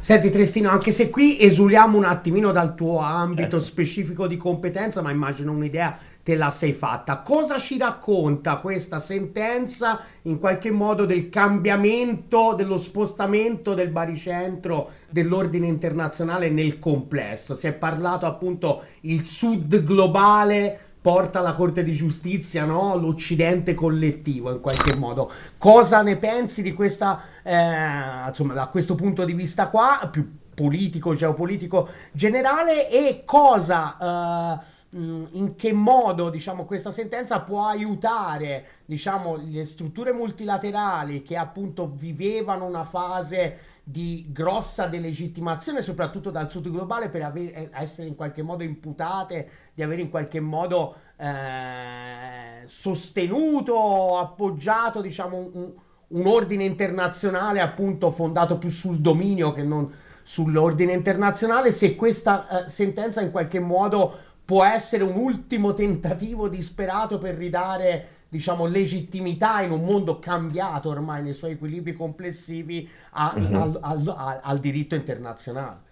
Senti 0.00 0.30
Trestino, 0.30 0.70
anche 0.70 0.92
se 0.92 1.11
qui 1.11 1.40
esuliamo 1.40 1.98
un 1.98 2.04
attimino 2.04 2.52
dal 2.52 2.74
tuo 2.74 2.98
ambito 3.00 3.42
certo. 3.42 3.61
specifico 3.61 4.26
di 4.26 4.37
competenza, 4.37 5.02
ma 5.02 5.11
immagino 5.11 5.52
un'idea 5.52 5.98
te 6.22 6.37
la 6.37 6.50
sei 6.50 6.72
fatta. 6.72 7.18
Cosa 7.18 7.58
ci 7.58 7.76
racconta 7.78 8.56
questa 8.56 9.00
sentenza 9.00 10.00
in 10.22 10.38
qualche 10.38 10.70
modo 10.70 11.04
del 11.04 11.28
cambiamento, 11.28 12.54
dello 12.54 12.78
spostamento 12.78 13.74
del 13.74 13.90
baricentro 13.90 14.90
dell'ordine 15.11 15.66
internazionale 15.66 16.48
nel 16.48 16.78
complesso? 16.78 17.54
Si 17.54 17.66
è 17.66 17.72
parlato 17.72 18.24
appunto 18.24 18.82
il 19.00 19.26
sud 19.26 19.82
globale 19.82 20.88
porta 21.00 21.38
alla 21.38 21.54
Corte 21.54 21.84
di 21.84 21.92
Giustizia 21.92 22.64
no? 22.64 22.96
l'Occidente 22.96 23.74
collettivo 23.74 24.52
in 24.52 24.61
qualche 24.61 24.94
modo. 24.96 25.30
Cosa 25.56 26.02
ne 26.02 26.16
pensi 26.16 26.62
di 26.62 26.72
questa, 26.72 27.22
eh, 27.42 28.28
insomma, 28.28 28.54
da 28.54 28.66
questo 28.66 28.94
punto 28.94 29.24
di 29.24 29.32
vista 29.32 29.68
qua, 29.68 30.08
più 30.11 30.38
politico, 30.54 31.14
geopolitico 31.14 31.88
generale 32.12 32.90
e 32.90 33.22
cosa... 33.24 34.61
Eh, 34.61 34.76
in 34.90 35.52
che 35.54 35.74
modo 35.74 36.30
diciamo, 36.30 36.64
questa 36.64 36.90
sentenza 36.90 37.42
può 37.42 37.66
aiutare 37.66 38.64
diciamo, 38.87 39.37
le 39.37 39.66
strutture 39.66 40.12
multilaterali 40.12 41.20
che 41.20 41.37
appunto 41.37 41.92
vivevano 41.94 42.64
una 42.64 42.84
fase 42.84 43.58
di 43.90 44.27
grossa 44.29 44.87
delegittimazione, 44.87 45.81
soprattutto 45.81 46.31
dal 46.31 46.51
sud 46.51 46.70
globale, 46.70 47.09
per 47.09 47.22
aver, 47.22 47.48
eh, 47.55 47.70
essere 47.72 48.07
in 48.07 48.16
qualche 48.16 48.42
modo 48.42 48.62
imputate, 48.62 49.48
di 49.72 49.83
aver 49.83 49.98
in 49.98 50.11
qualche 50.11 50.40
modo 50.40 50.96
eh, 51.16 52.66
sostenuto, 52.66 54.18
appoggiato, 54.18 55.01
diciamo, 55.01 55.38
un, 55.38 55.72
un, 56.09 56.27
ordine 56.27 56.64
internazionale 56.64 57.61
appunto 57.61 58.11
fondato 58.11 58.59
più 58.59 58.68
sul 58.68 58.98
dominio 58.98 59.55
che 59.55 59.62
non 59.62 59.90
sull'ordine 60.22 60.92
internazionale, 60.92 61.72
se 61.72 61.96
questa 61.96 62.66
eh, 62.66 62.68
sentenza 62.68 63.22
in 63.22 63.31
qualche 63.31 63.59
modo 63.59 64.18
può 64.44 64.64
essere 64.64 65.03
un 65.03 65.16
ultimo 65.16 65.72
tentativo 65.72 66.48
disperato 66.48 67.16
per 67.16 67.37
ridare 67.37 68.17
diciamo, 68.28 68.66
legittimità 68.66 69.60
in 69.62 69.70
un 69.70 69.84
mondo 69.84 70.18
cambiato 70.18 70.90
ormai 70.90 71.22
nei 71.22 71.34
suoi 71.34 71.52
equilibri 71.52 71.94
complessivi 71.94 72.88
a, 73.12 73.34
uh-huh. 73.34 73.56
al, 73.56 73.78
al, 73.80 74.40
al, 74.42 74.58
diritto 74.58 74.94
internazionale. 74.94 75.86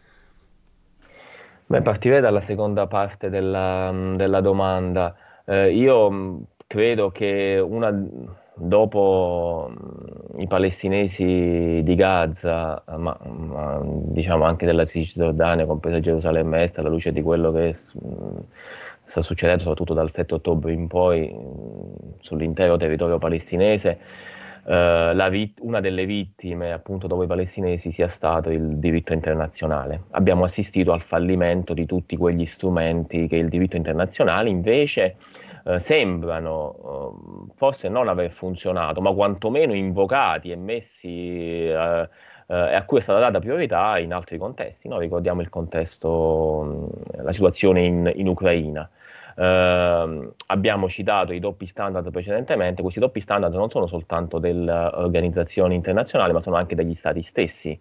Beh, 1.67 1.83
partirei 1.83 2.21
dalla 2.21 2.41
seconda 2.41 2.87
parte 2.87 3.31
della, 3.31 3.93
della 4.17 4.41
domanda. 4.41 5.17
Eh, 5.45 5.75
io 5.75 6.43
credo 6.67 7.11
che 7.11 7.59
una, 7.65 7.93
dopo 8.55 9.71
i 10.37 10.47
palestinesi 10.47 11.81
di 11.83 11.95
Gaza, 11.95 12.83
ma, 12.97 13.17
ma, 13.23 13.81
diciamo 13.83 14.45
anche 14.45 14.65
della 14.67 14.85
Cisgiordania, 14.85 15.67
compresa 15.67 16.01
Gerusalemme 16.01 16.63
Est, 16.63 16.79
alla 16.79 16.89
luce 16.89 17.13
di 17.13 17.23
quello 17.23 17.51
che 17.53 17.75
mh, 17.93 18.39
sta 19.07 19.23
succedendo 19.23 19.63
soprattutto 19.63 19.95
dal 19.95 20.11
7 20.11 20.35
ottobre 20.35 20.73
in 20.73 20.89
poi 20.89 21.33
mh, 21.33 22.19
sull'intero 22.21 22.77
territorio 22.77 23.19
palestinese, 23.19 23.99
Uh, 24.67 25.29
vit- 25.31 25.61
una 25.63 25.79
delle 25.79 26.07
vittime 26.07 26.73
appunto 26.73 27.07
dopo 27.07 27.23
i 27.23 27.29
palestinesi 27.29 27.93
sia 27.93 28.09
stato 28.09 28.51
il 28.51 28.79
diritto 28.79 29.13
internazionale. 29.13 30.07
Abbiamo 30.11 30.43
assistito 30.43 30.91
al 30.91 31.03
fallimento 31.03 31.73
di 31.73 31.87
tutti 31.87 32.17
quegli 32.17 32.45
strumenti 32.47 33.29
che 33.29 33.37
il 33.37 33.49
diritto 33.49 33.77
internazionale 33.77 34.49
invece 34.49 35.19
uh, 35.67 35.79
sembrano 35.79 36.67
uh, 36.67 37.53
forse 37.55 37.89
non 37.89 38.09
aver 38.09 38.33
funzionato, 38.33 39.01
ma 39.01 39.13
quantomeno 39.13 39.73
invocati 39.73 40.51
e 40.51 40.57
messi 40.57 41.69
e 42.47 42.75
a 42.75 42.85
cui 42.85 42.99
è 42.99 43.01
stata 43.01 43.19
data 43.19 43.39
priorità 43.41 43.99
in 43.99 44.13
altri 44.13 44.39
contesti. 44.39 44.89
No? 44.89 44.99
Ricordiamo 44.99 45.41
il 45.41 45.49
contesto, 45.49 46.91
la 47.17 47.33
situazione 47.33 47.83
in, 47.83 48.13
in 48.15 48.29
Ucraina. 48.29 48.89
Uh, 49.37 50.33
abbiamo 50.47 50.89
citato 50.89 51.35
i 51.35 51.41
doppi 51.41 51.67
standard 51.67 52.11
precedentemente, 52.11 52.81
questi 52.81 53.01
doppi 53.01 53.21
standard 53.21 53.53
non 53.53 53.69
sono 53.69 53.87
soltanto 53.87 54.39
delle 54.39 54.73
organizzazioni 54.73 55.75
internazionali, 55.75 56.33
ma 56.33 56.41
sono 56.41 56.57
anche 56.57 56.75
degli 56.75 56.95
stati 56.95 57.23
stessi. 57.23 57.79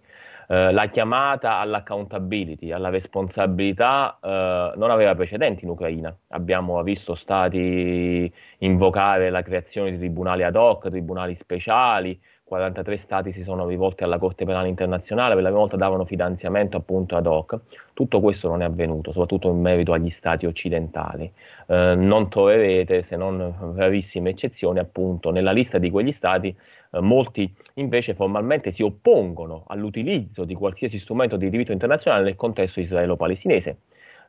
Uh, 0.47 0.72
la 0.72 0.89
chiamata 0.89 1.59
all'accountability, 1.59 2.74
alla 2.74 2.89
responsabilità, 2.89 4.18
uh, 4.22 4.78
non 4.78 4.91
aveva 4.91 5.16
precedenti 5.16 5.63
in 5.63 5.70
Ucraina. 5.70 6.13
Abbiamo 6.32 6.84
visto 6.84 7.16
stati 7.16 8.32
invocare 8.57 9.30
la 9.30 9.41
creazione 9.41 9.91
di 9.91 9.97
tribunali 9.97 10.43
ad 10.43 10.57
hoc, 10.57 10.89
tribunali 10.89 11.36
speciali, 11.36 12.20
43 12.45 12.97
stati 12.97 13.31
si 13.31 13.41
sono 13.41 13.67
rivolti 13.67 14.03
alla 14.03 14.19
Corte 14.19 14.45
Penale 14.45 14.67
Internazionale, 14.67 15.33
per 15.33 15.41
la 15.41 15.49
prima 15.49 15.61
volta 15.61 15.77
davano 15.77 16.05
finanziamento 16.05 16.77
appunto 16.77 17.15
ad 17.15 17.25
hoc. 17.25 17.59
Tutto 17.93 18.19
questo 18.19 18.47
non 18.47 18.61
è 18.61 18.65
avvenuto, 18.65 19.11
soprattutto 19.11 19.49
in 19.49 19.59
merito 19.59 19.93
agli 19.93 20.11
stati 20.11 20.45
occidentali. 20.45 21.31
Eh, 21.65 21.95
non 21.95 22.29
troverete, 22.29 23.01
se 23.01 23.15
non 23.15 23.73
rarissime 23.75 24.29
eccezioni, 24.29 24.77
appunto 24.77 25.31
nella 25.31 25.51
lista 25.51 25.79
di 25.79 25.89
quegli 25.89 26.11
stati, 26.11 26.55
eh, 26.91 26.99
molti 26.99 27.51
invece 27.75 28.13
formalmente 28.13 28.69
si 28.69 28.83
oppongono 28.83 29.63
all'utilizzo 29.65 30.45
di 30.45 30.53
qualsiasi 30.53 30.99
strumento 30.99 31.37
di 31.37 31.49
diritto 31.49 31.71
internazionale 31.71 32.25
nel 32.25 32.35
contesto 32.35 32.79
israelo-palestinese. 32.79 33.77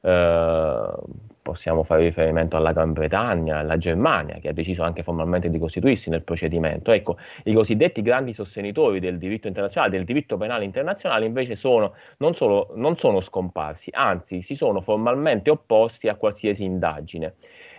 Eh, 0.01 0.89
possiamo 1.47 1.85
fare 1.85 2.03
riferimento 2.03 2.57
alla 2.57 2.73
Gran 2.73 2.93
Bretagna, 2.93 3.59
alla 3.59 3.79
Germania, 3.79 4.39
che 4.41 4.49
ha 4.49 4.53
deciso 4.53 4.83
anche 4.83 5.05
formalmente 5.05 5.49
di 5.49 5.61
costituirsi 5.61 6.11
nel 6.11 6.25
procedimento. 6.25 6.91
Ecco, 6.91 7.19
i 7.45 7.53
cosiddetti 7.53 8.03
grandi 8.03 8.33
sostenitori 8.33 8.99
del 8.99 9.17
diritto 9.17 9.47
internazionale, 9.47 9.93
del 9.93 10.05
diritto 10.05 10.37
penale 10.37 10.65
internazionale, 10.65 11.25
invece 11.25 11.55
sono, 11.55 11.95
non, 12.17 12.35
solo, 12.35 12.73
non 12.75 12.97
sono 12.97 13.21
scomparsi, 13.21 13.91
anzi 13.93 14.43
si 14.43 14.57
sono 14.57 14.81
formalmente 14.81 15.49
opposti 15.51 16.09
a 16.09 16.17
qualsiasi 16.17 16.65
indagine. 16.65 17.35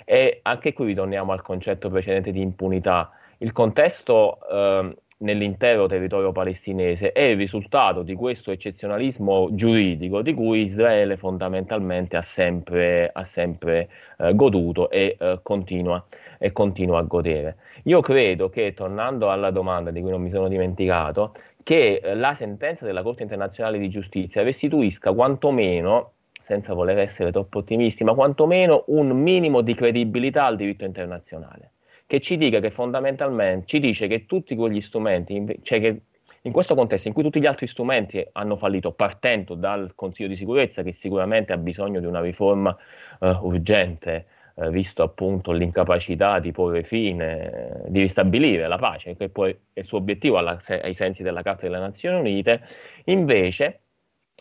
E 0.06 0.40
anche 0.44 0.72
qui 0.72 0.86
ritorniamo 0.86 1.34
al 1.34 1.42
concetto 1.42 1.90
precedente 1.90 2.32
di 2.32 2.40
impunità. 2.40 3.12
Il 3.40 3.52
contesto 3.52 4.40
eh, 4.50 4.96
nell'intero 5.20 5.88
territorio 5.88 6.32
palestinese 6.32 7.12
è 7.12 7.22
il 7.22 7.38
risultato 7.38 8.04
di 8.04 8.14
questo 8.14 8.52
eccezionalismo 8.52 9.50
giuridico 9.54 10.22
di 10.22 10.34
cui 10.34 10.62
Israele 10.62 11.18
fondamentalmente 11.18 12.18
ha 12.18 12.22
sempre, 12.22 13.10
ha 13.12 13.24
sempre 13.24 13.90
eh, 14.20 14.36
goduto 14.36 14.90
e, 14.90 15.16
eh, 15.20 15.40
continua, 15.42 16.06
e 16.38 16.52
continua 16.52 17.00
a 17.00 17.04
godere. 17.04 17.58
Io 17.84 18.02
credo 18.02 18.50
che, 18.50 18.74
tornando 18.74 19.32
alla 19.32 19.50
domanda 19.50 19.90
di 19.90 20.02
cui 20.02 20.12
non 20.12 20.22
mi 20.22 20.30
sono 20.30 20.48
dimenticato, 20.48 21.34
che 21.64 22.00
eh, 22.04 22.16
la 22.16 22.34
sentenza 22.34 22.86
della 22.86 23.02
Corte 23.02 23.24
internazionale 23.24 23.80
di 23.80 23.90
giustizia 23.90 24.44
restituisca 24.44 25.14
quantomeno 25.14 26.12
senza 26.44 26.74
voler 26.74 27.00
essere 27.00 27.32
troppo 27.32 27.60
ottimisti, 27.60 28.04
ma 28.04 28.14
quantomeno 28.14 28.84
un 28.88 29.10
minimo 29.10 29.62
di 29.62 29.74
credibilità 29.74 30.46
al 30.46 30.56
diritto 30.56 30.86
internazionale 30.86 31.72
che 32.08 32.22
ci 32.22 32.38
dica 32.38 32.60
che 32.60 32.72
fondamentalmente 32.72 33.68
ci 33.68 33.80
dice 33.80 34.08
che 34.08 34.26
tutti 34.26 34.56
quegli 34.56 34.80
strumenti, 34.82 35.60
cioè 35.62 35.80
che 35.82 36.02
in 36.44 36.54
questo 36.54 36.74
contesto 36.74 37.10
in 37.10 37.14
cui 37.14 37.24
tutti 37.24 37.42
gli 37.42 37.46
altri 37.46 37.68
strumenti 37.68 38.26
hanno 38.32 38.56
fallito, 38.56 38.94
partendo 38.94 39.54
dal 39.54 39.94
Consiglio 39.94 40.30
di 40.30 40.38
sicurezza, 40.38 40.82
che 40.82 40.94
sicuramente 40.94 41.52
ha 41.52 41.58
bisogno 41.58 42.00
di 42.00 42.06
una 42.06 42.22
riforma 42.22 42.76
uh, 43.20 43.28
urgente, 43.42 44.26
uh, 44.54 44.70
visto 44.70 45.04
appunto 45.04 45.52
l'incapacità 45.52 46.40
di 46.40 46.54
porre 46.54 46.84
fine, 46.84 47.82
uh, 47.84 47.92
di 47.92 48.00
ristabilire 48.00 48.66
la 48.68 48.78
pace, 48.78 49.18
che 49.18 49.28
poi 49.28 49.52
è 49.74 49.82
il 49.82 49.86
suo 49.86 49.98
obiettivo 49.98 50.38
alla, 50.38 50.62
ai 50.66 50.94
sensi 50.94 51.22
della 51.22 51.42
Carta 51.42 51.64
delle 51.64 51.80
Nazioni 51.80 52.18
Unite, 52.18 52.62
invece 53.06 53.82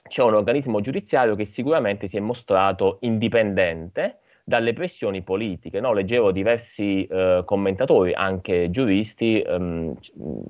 c'è 0.06 0.22
un 0.22 0.34
organismo 0.34 0.80
giudiziario 0.80 1.34
che 1.34 1.46
sicuramente 1.46 2.06
si 2.06 2.16
è 2.16 2.20
mostrato 2.20 2.98
indipendente 3.00 4.20
dalle 4.48 4.74
pressioni 4.74 5.22
politiche. 5.22 5.80
No? 5.80 5.92
Leggevo 5.92 6.30
diversi 6.30 7.04
eh, 7.04 7.42
commentatori, 7.44 8.12
anche 8.12 8.70
giuristi, 8.70 9.40
ehm, 9.40 9.92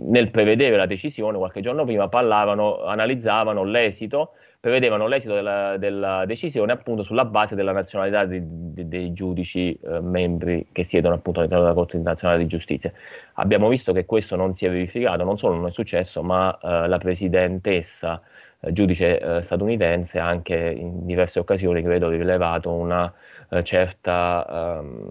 nel 0.08 0.30
prevedere 0.30 0.76
la 0.76 0.84
decisione 0.84 1.38
qualche 1.38 1.62
giorno 1.62 1.86
prima 1.86 2.06
parlavano, 2.06 2.84
analizzavano 2.84 3.64
l'esito, 3.64 4.32
prevedevano 4.60 5.06
l'esito 5.06 5.32
della, 5.32 5.78
della 5.78 6.26
decisione 6.26 6.72
appunto 6.72 7.04
sulla 7.04 7.24
base 7.24 7.54
della 7.54 7.72
nazionalità 7.72 8.26
di, 8.26 8.42
di, 8.44 8.86
dei 8.86 9.14
giudici 9.14 9.72
eh, 9.72 10.00
membri 10.00 10.66
che 10.72 10.84
siedono 10.84 11.14
appunto 11.14 11.38
all'interno 11.38 11.64
della 11.64 11.76
Corte 11.76 11.96
internazionale 11.96 12.42
di 12.42 12.48
giustizia. 12.48 12.92
Abbiamo 13.34 13.66
visto 13.66 13.94
che 13.94 14.04
questo 14.04 14.36
non 14.36 14.54
si 14.54 14.66
è 14.66 14.70
verificato, 14.70 15.24
non 15.24 15.38
solo 15.38 15.54
non 15.54 15.68
è 15.68 15.70
successo, 15.70 16.22
ma 16.22 16.54
eh, 16.62 16.86
la 16.86 16.98
presidentessa 16.98 18.20
eh, 18.60 18.72
giudice 18.72 19.18
eh, 19.18 19.42
statunitense 19.42 20.18
anche 20.18 20.54
in 20.54 21.06
diverse 21.06 21.38
occasioni 21.38 21.82
credo 21.82 22.10
rilevato 22.10 22.72
una 22.72 23.10
eh, 23.50 23.62
certa 23.64 24.78
ehm, 24.80 25.10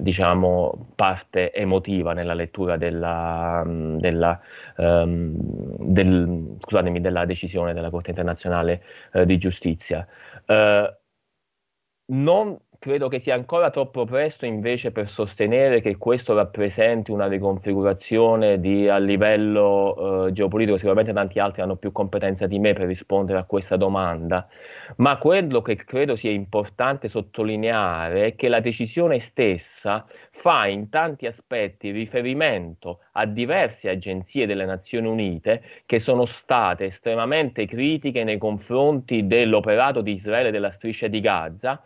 diciamo, 0.00 0.92
parte 0.94 1.52
emotiva 1.52 2.12
nella 2.12 2.34
lettura 2.34 2.76
della, 2.76 3.62
della, 3.66 4.40
ehm, 4.76 5.34
del, 5.78 6.56
della 7.00 7.24
decisione 7.24 7.72
della 7.72 7.90
Corte 7.90 8.10
internazionale 8.10 8.82
eh, 9.12 9.26
di 9.26 9.38
giustizia. 9.38 10.06
Eh, 10.46 10.94
non 12.12 12.58
credo 12.80 13.08
che 13.08 13.18
sia 13.18 13.34
ancora 13.34 13.68
troppo 13.68 14.06
presto 14.06 14.46
invece 14.46 14.90
per 14.90 15.06
sostenere 15.06 15.82
che 15.82 15.98
questo 15.98 16.32
rappresenti 16.32 17.10
una 17.10 17.28
riconfigurazione 17.28 18.58
di, 18.58 18.88
a 18.88 18.96
livello 18.96 20.28
eh, 20.28 20.32
geopolitico, 20.32 20.78
sicuramente 20.78 21.12
tanti 21.12 21.38
altri 21.38 21.60
hanno 21.60 21.76
più 21.76 21.92
competenza 21.92 22.46
di 22.46 22.58
me 22.58 22.72
per 22.72 22.86
rispondere 22.86 23.38
a 23.38 23.44
questa 23.44 23.76
domanda, 23.76 24.48
ma 24.96 25.18
quello 25.18 25.60
che 25.60 25.76
credo 25.76 26.16
sia 26.16 26.30
importante 26.30 27.08
sottolineare 27.08 28.28
è 28.28 28.34
che 28.34 28.48
la 28.48 28.60
decisione 28.60 29.18
stessa 29.18 30.06
fa 30.30 30.66
in 30.66 30.88
tanti 30.88 31.26
aspetti 31.26 31.90
riferimento 31.90 33.00
a 33.12 33.26
diverse 33.26 33.90
agenzie 33.90 34.46
delle 34.46 34.64
Nazioni 34.64 35.06
Unite 35.06 35.62
che 35.84 36.00
sono 36.00 36.24
state 36.24 36.86
estremamente 36.86 37.66
critiche 37.66 38.24
nei 38.24 38.38
confronti 38.38 39.26
dell'operato 39.26 40.00
di 40.00 40.12
Israele 40.12 40.50
della 40.50 40.70
striscia 40.70 41.08
di 41.08 41.20
Gaza 41.20 41.82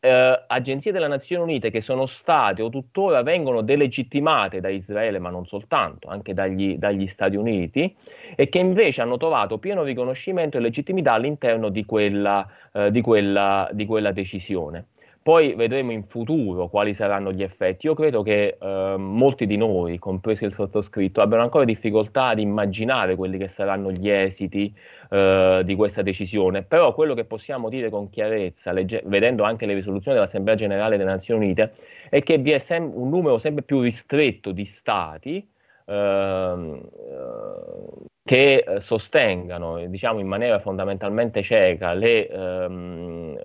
eh, 0.00 0.44
agenzie 0.46 0.92
delle 0.92 1.08
Nazioni 1.08 1.42
Unite 1.42 1.70
che 1.70 1.80
sono 1.80 2.06
state 2.06 2.62
o 2.62 2.68
tuttora 2.68 3.22
vengono 3.22 3.62
delegittimate 3.62 4.60
da 4.60 4.68
Israele, 4.68 5.18
ma 5.18 5.30
non 5.30 5.46
soltanto, 5.46 6.08
anche 6.08 6.34
dagli, 6.34 6.76
dagli 6.76 7.06
Stati 7.06 7.36
Uniti, 7.36 7.94
e 8.34 8.48
che 8.48 8.58
invece 8.58 9.02
hanno 9.02 9.16
trovato 9.16 9.58
pieno 9.58 9.82
riconoscimento 9.82 10.58
e 10.58 10.60
legittimità 10.60 11.12
all'interno 11.12 11.68
di 11.68 11.84
quella, 11.84 12.46
eh, 12.72 12.90
di 12.90 13.00
quella, 13.00 13.68
di 13.72 13.86
quella 13.86 14.12
decisione. 14.12 14.86
Poi 15.26 15.54
vedremo 15.56 15.90
in 15.90 16.04
futuro 16.04 16.68
quali 16.68 16.94
saranno 16.94 17.32
gli 17.32 17.42
effetti. 17.42 17.86
Io 17.86 17.94
credo 17.94 18.22
che 18.22 18.58
eh, 18.60 18.94
molti 18.96 19.44
di 19.48 19.56
noi, 19.56 19.98
compreso 19.98 20.44
il 20.44 20.52
sottoscritto, 20.52 21.20
abbiano 21.20 21.42
ancora 21.42 21.64
difficoltà 21.64 22.26
ad 22.26 22.38
immaginare 22.38 23.16
quelli 23.16 23.36
che 23.36 23.48
saranno 23.48 23.90
gli 23.90 24.08
esiti 24.08 24.72
eh, 25.10 25.62
di 25.64 25.74
questa 25.74 26.02
decisione. 26.02 26.62
Però 26.62 26.94
quello 26.94 27.14
che 27.14 27.24
possiamo 27.24 27.68
dire 27.68 27.90
con 27.90 28.10
chiarezza, 28.10 28.72
legge- 28.72 29.02
vedendo 29.06 29.44
anche 29.44 29.66
le 29.66 29.74
risoluzioni 29.74 30.16
dell'Assemblea 30.16 30.54
Generale 30.54 30.96
delle 30.96 31.10
Nazioni 31.10 31.44
Unite, 31.44 31.72
è 32.10 32.22
che 32.22 32.38
vi 32.38 32.52
è 32.52 32.58
sem- 32.58 32.92
un 32.94 33.08
numero 33.08 33.38
sempre 33.38 33.62
più 33.62 33.80
ristretto 33.80 34.52
di 34.52 34.64
stati 34.64 35.48
ehm, 35.86 36.80
eh, 36.94 38.04
che 38.24 38.64
eh, 38.66 38.80
sostengano, 38.80 39.86
diciamo 39.86 40.18
in 40.20 40.26
maniera 40.26 40.58
fondamentalmente 40.58 41.42
cieca, 41.42 41.92
le, 41.94 42.28
ehm, 42.28 43.38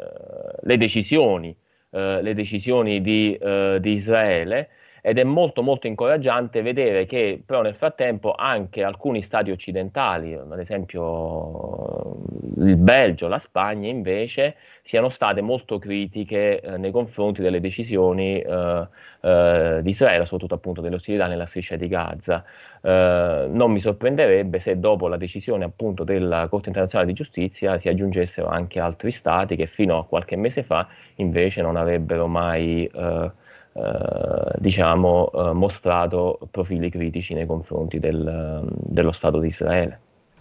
le 0.62 0.78
decisioni 0.78 1.56
eh, 1.92 2.22
le 2.22 2.34
decisioni 2.34 3.02
di, 3.02 3.36
eh, 3.36 3.78
di, 3.82 3.92
Israele 3.94 4.70
ed 5.02 5.18
è 5.18 5.24
molto 5.24 5.64
molto 5.64 5.88
incoraggiante 5.88 6.62
vedere 6.62 7.06
che 7.06 7.42
però 7.44 7.62
nel 7.62 7.76
frattempo 7.76 8.34
anche 8.34 8.84
alcuni 8.84 9.22
stati 9.22 9.50
occidentali, 9.50 10.34
ad 10.34 10.60
esempio 10.60 12.22
il 12.58 12.76
Belgio, 12.78 13.28
la 13.28 13.40
Spagna 13.40 13.90
invece 13.90 14.56
siano 14.84 15.10
state 15.10 15.42
molto 15.42 15.80
critiche 15.80 16.60
eh, 16.60 16.78
nei 16.78 16.92
confronti 16.92 17.42
delle 17.42 17.60
decisioni 17.60 18.40
eh, 18.40 18.88
eh, 19.22 19.80
di 19.82 19.90
Israele, 19.90 20.26
soprattutto 20.26 20.56
appunto 20.56 20.82
delle 20.82 20.96
ostilità 20.96 21.28
nella 21.28 21.46
striscia 21.46 21.76
di 21.76 21.88
Gaza. 21.88 22.44
Eh, 22.82 23.48
non 23.50 23.72
mi 23.72 23.80
sorprenderebbe 23.80 24.60
se 24.60 24.80
dopo 24.80 25.08
la 25.08 25.18
decisione 25.18 25.66
appunto 25.66 26.04
della 26.04 26.48
Corte 26.48 26.70
internazionale 26.70 27.12
di 27.12 27.16
giustizia 27.16 27.78
si 27.78 27.90
aggiungessero 27.90 28.48
anche 28.48 28.80
altri 28.80 29.12
stati 29.12 29.56
che 29.56 29.66
fino 29.68 29.98
a 29.98 30.06
qualche 30.06 30.36
mese 30.36 30.64
fa 30.64 30.88
invece 31.16 31.62
non 31.62 31.76
avrebbero 31.76 32.28
mai 32.28 32.86
eh, 32.86 33.32
eh, 33.74 34.56
diciamo, 34.58 35.32
eh, 35.32 35.54
mostrato 35.54 36.40
profili 36.52 36.90
critici 36.90 37.34
nei 37.34 37.46
confronti 37.46 38.00
del, 38.00 38.68
dello 38.70 39.12
Stato 39.12 39.40
di 39.40 39.48
Israele. 39.48 40.00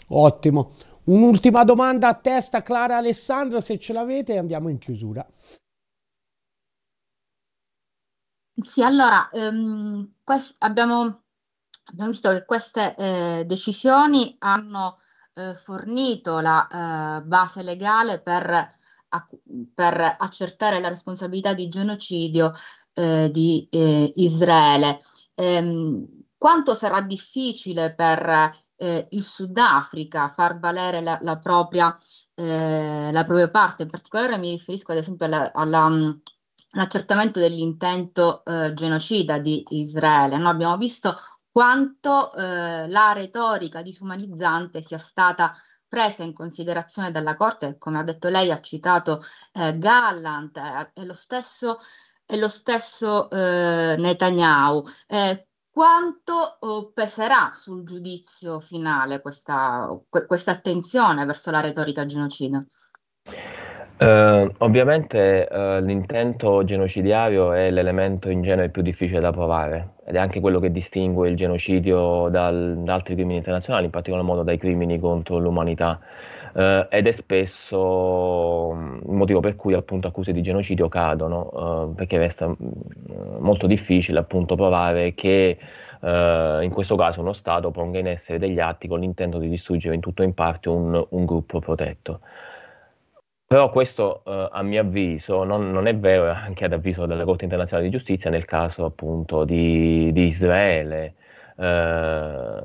Ottimo. 0.09 0.72
Un'ultima 1.05 1.64
domanda 1.64 2.09
a 2.09 2.14
testa, 2.14 2.62
Clara 2.62 2.97
Alessandro, 2.97 3.61
se 3.61 3.78
ce 3.78 3.93
l'avete, 3.93 4.37
andiamo 4.37 4.68
in 4.68 4.78
chiusura. 4.78 5.26
Sì, 8.62 8.83
allora, 8.83 9.28
um, 9.33 10.12
quest- 10.22 10.55
abbiamo, 10.59 11.22
abbiamo, 11.85 12.11
visto 12.11 12.31
che 12.31 12.45
queste 12.45 12.95
eh, 12.97 13.45
decisioni 13.47 14.37
hanno 14.41 14.99
eh, 15.35 15.55
fornito 15.55 16.41
la 16.41 17.18
eh, 17.18 17.22
base 17.22 17.62
legale 17.62 18.20
per, 18.20 18.51
a- 19.09 19.26
per, 19.74 20.16
accertare 20.18 20.81
la 20.81 20.89
responsabilità 20.89 21.55
di 21.55 21.68
genocidio 21.68 22.53
eh, 22.95 23.30
di 23.30 23.68
eh, 23.70 24.12
Israele. 24.16 25.01
Ehm, 25.34 26.07
quanto 26.36 26.74
sarà 26.74 27.03
difficile 27.03 27.95
per 27.95 28.53
eh, 28.76 29.07
il 29.11 29.22
Sudafrica 29.22 30.30
far 30.30 30.59
valere 30.59 31.03
la, 31.03 31.18
la, 31.20 31.38
propria, 31.38 31.95
eh, 32.34 33.11
la, 33.12 33.24
propria, 33.24 33.51
parte, 33.51 33.82
in 33.82 33.91
particolare 33.91 34.38
mi 34.38 34.51
riferisco 34.53 34.93
ad 34.93 34.99
esempio 34.99 35.26
alla, 35.26 35.53
alla, 35.53 35.84
all'accertamento 36.70 37.38
dell'intento 37.41 38.43
eh, 38.45 38.72
genocida 38.74 39.38
di 39.38 39.62
Israele. 39.68 40.38
Noi 40.38 40.51
abbiamo 40.51 40.78
visto 40.78 41.14
quanto 41.51 42.32
eh, 42.32 42.88
la 42.88 43.12
retorica 43.12 43.82
disumanizzante 43.82 44.80
sia 44.80 44.99
stata 44.99 45.55
presa 45.86 46.22
in 46.22 46.32
considerazione 46.32 47.11
dalla 47.11 47.34
Corte, 47.34 47.76
come 47.76 47.99
ha 47.99 48.03
detto 48.05 48.28
lei, 48.28 48.51
ha 48.51 48.61
citato 48.61 49.20
eh, 49.53 49.76
Gallant, 49.76 50.57
e 50.95 51.05
lo 51.05 51.14
stesso 51.14 51.78
e 52.31 52.37
lo 52.37 52.49
stesso 52.49 53.28
eh, 53.31 53.97
Netanyahu. 53.99 54.85
Eh, 55.09 55.47
quanto 55.70 56.57
oh, 56.61 56.91
peserà 56.93 57.53
sul 57.55 57.85
giudizio 57.85 58.61
finale 58.61 59.20
questa, 59.20 59.89
questa, 60.26 60.51
attenzione 60.53 61.24
verso 61.24 61.51
la 61.51 61.61
retorica 61.61 62.05
genocida? 62.05 62.59
Uh, 63.99 64.51
ovviamente 64.59 65.47
uh, 65.51 65.85
l'intento 65.85 66.64
genocidiario 66.64 67.53
è 67.53 67.70
l'elemento 67.70 68.31
in 68.31 68.41
genere 68.41 68.70
più 68.70 68.81
difficile 68.81 69.20
da 69.20 69.31
provare 69.31 69.97
ed 70.07 70.14
è 70.14 70.18
anche 70.18 70.41
quello 70.41 70.59
che 70.59 70.72
distingue 70.72 71.28
il 71.28 71.37
genocidio 71.37 72.28
dal, 72.31 72.81
da 72.83 72.95
altri 72.95 73.14
crimini 73.14 73.37
internazionali, 73.37 73.85
in 73.85 73.91
particolar 73.91 74.24
modo 74.24 74.43
dai 74.43 74.57
crimini 74.57 74.99
contro 74.99 75.39
l'umanità 75.39 76.01
eh, 76.55 76.86
ed 76.90 77.07
è 77.07 77.11
spesso 77.12 78.72
il 79.05 79.12
motivo 79.12 79.40
per 79.40 79.57
cui 79.57 79.74
appunto 79.74 80.09
accuse 80.09 80.32
di 80.32 80.42
genocidio 80.42 80.88
cadono, 80.88 81.90
eh, 81.92 81.94
perché 81.94 82.18
resta 82.18 82.48
mm, 82.48 82.55
molto 83.38 83.66
difficile 83.66 84.18
appunto 84.18 84.55
provare 84.57 85.14
che 85.14 85.59
eh, 86.01 86.59
in 86.62 86.70
questo 86.72 86.96
caso 86.96 87.20
uno 87.20 87.32
Stato 87.32 87.70
ponga 87.70 87.98
in 87.98 88.07
essere 88.07 88.38
degli 88.38 88.59
atti 88.59 88.88
con 88.88 89.01
l'intento 89.01 89.38
di 89.38 89.48
distruggere 89.48 89.94
in 89.94 90.01
tutto 90.01 90.22
o 90.22 90.24
in 90.24 90.34
parte 90.34 90.68
un, 90.68 91.07
un 91.09 91.24
gruppo 91.24 91.61
protetto. 91.61 92.20
Però 93.46 93.68
questo, 93.70 94.22
eh, 94.24 94.48
a 94.53 94.62
mio 94.62 94.80
avviso, 94.80 95.42
non, 95.42 95.72
non, 95.72 95.86
è 95.88 95.96
vero 95.96 96.30
anche 96.30 96.64
ad 96.66 96.72
avviso 96.72 97.07
della 97.07 97.24
Corte 97.24 97.44
internazionale 97.44 97.88
di 97.88 97.96
giustizia 97.96 98.30
nel 98.30 98.44
caso 98.44 98.84
appunto 98.84 99.44
di, 99.44 100.12
di 100.12 100.26
Israele. 100.26 101.14
Eh, 101.57 102.62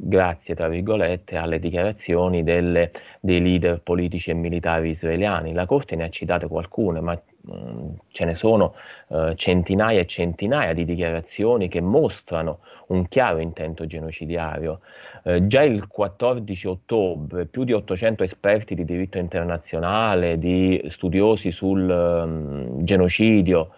grazie, 0.00 0.54
tra 0.54 0.68
virgolette, 0.68 1.36
alle 1.36 1.58
dichiarazioni 1.58 2.44
delle, 2.44 2.92
dei 3.20 3.42
leader 3.42 3.80
politici 3.80 4.30
e 4.30 4.34
militari 4.34 4.90
israeliani. 4.90 5.52
La 5.52 5.66
Corte 5.66 5.96
ne 5.96 6.04
ha 6.04 6.08
citate 6.08 6.46
qualcune, 6.46 7.00
ma 7.00 7.20
mm, 7.50 7.88
ce 8.08 8.24
ne 8.24 8.34
sono 8.34 8.74
uh, 9.08 9.34
centinaia 9.34 10.00
e 10.00 10.06
centinaia 10.06 10.72
di 10.72 10.84
dichiarazioni 10.84 11.68
che 11.68 11.80
mostrano 11.80 12.60
un 12.88 13.08
chiaro 13.08 13.38
intento 13.38 13.86
genocidiario. 13.86 14.80
Uh, 15.24 15.46
già 15.48 15.62
il 15.62 15.88
14 15.88 16.68
ottobre 16.68 17.46
più 17.46 17.64
di 17.64 17.72
800 17.72 18.22
esperti 18.22 18.74
di 18.76 18.84
diritto 18.84 19.18
internazionale, 19.18 20.38
di 20.38 20.80
studiosi 20.86 21.50
sul 21.50 21.90
um, 21.90 22.84
genocidio, 22.84 23.70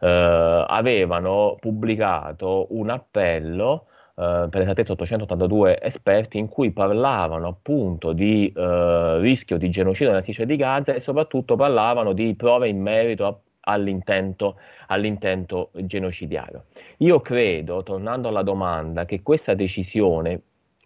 uh, 0.00 0.06
avevano 0.06 1.56
pubblicato 1.60 2.66
un 2.70 2.88
appello 2.88 3.86
eh, 4.18 4.46
per 4.50 4.62
esattezza 4.62 4.92
882 4.92 5.78
esperti, 5.82 6.38
in 6.38 6.48
cui 6.48 6.70
parlavano 6.70 7.48
appunto 7.48 8.12
di 8.12 8.50
eh, 8.54 9.18
rischio 9.20 9.58
di 9.58 9.68
genocidio 9.68 10.08
nella 10.08 10.22
striscia 10.22 10.44
di 10.44 10.56
Gaza 10.56 10.94
e 10.94 11.00
soprattutto 11.00 11.54
parlavano 11.54 12.12
di 12.12 12.34
prove 12.34 12.68
in 12.68 12.80
merito 12.80 13.26
a 13.26 13.38
All'intento, 13.68 14.58
all'intento, 14.86 15.70
genocidiario. 15.72 16.66
Io 16.98 17.20
credo, 17.20 17.82
tornando 17.82 18.28
alla 18.28 18.44
domanda, 18.44 19.04
che 19.04 19.22
questa 19.22 19.54
decisione, 19.54 20.40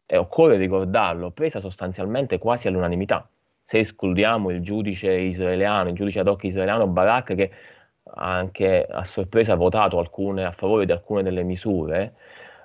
e 0.07 0.17
occorre 0.17 0.57
ricordarlo, 0.57 1.31
presa 1.31 1.61
sostanzialmente 1.61 2.39
quasi 2.39 2.69
all'unanimità, 2.69 3.29
se 3.67 3.81
escludiamo 3.81 4.49
il 4.49 4.63
giudice 4.63 5.13
israeliano, 5.13 5.91
il 5.91 5.95
giudice 5.95 6.21
ad 6.21 6.29
hoc 6.29 6.43
israeliano 6.45 6.87
Barak, 6.87 7.35
che 7.35 7.51
anche 8.15 8.87
a 8.91 9.05
sorpresa 9.05 9.53
ha 9.53 9.57
votato 9.57 9.99
alcune, 9.99 10.45
a 10.45 10.51
favore 10.51 10.87
di 10.87 10.93
alcune 10.93 11.23
delle 11.23 11.43
misure, 11.43 12.15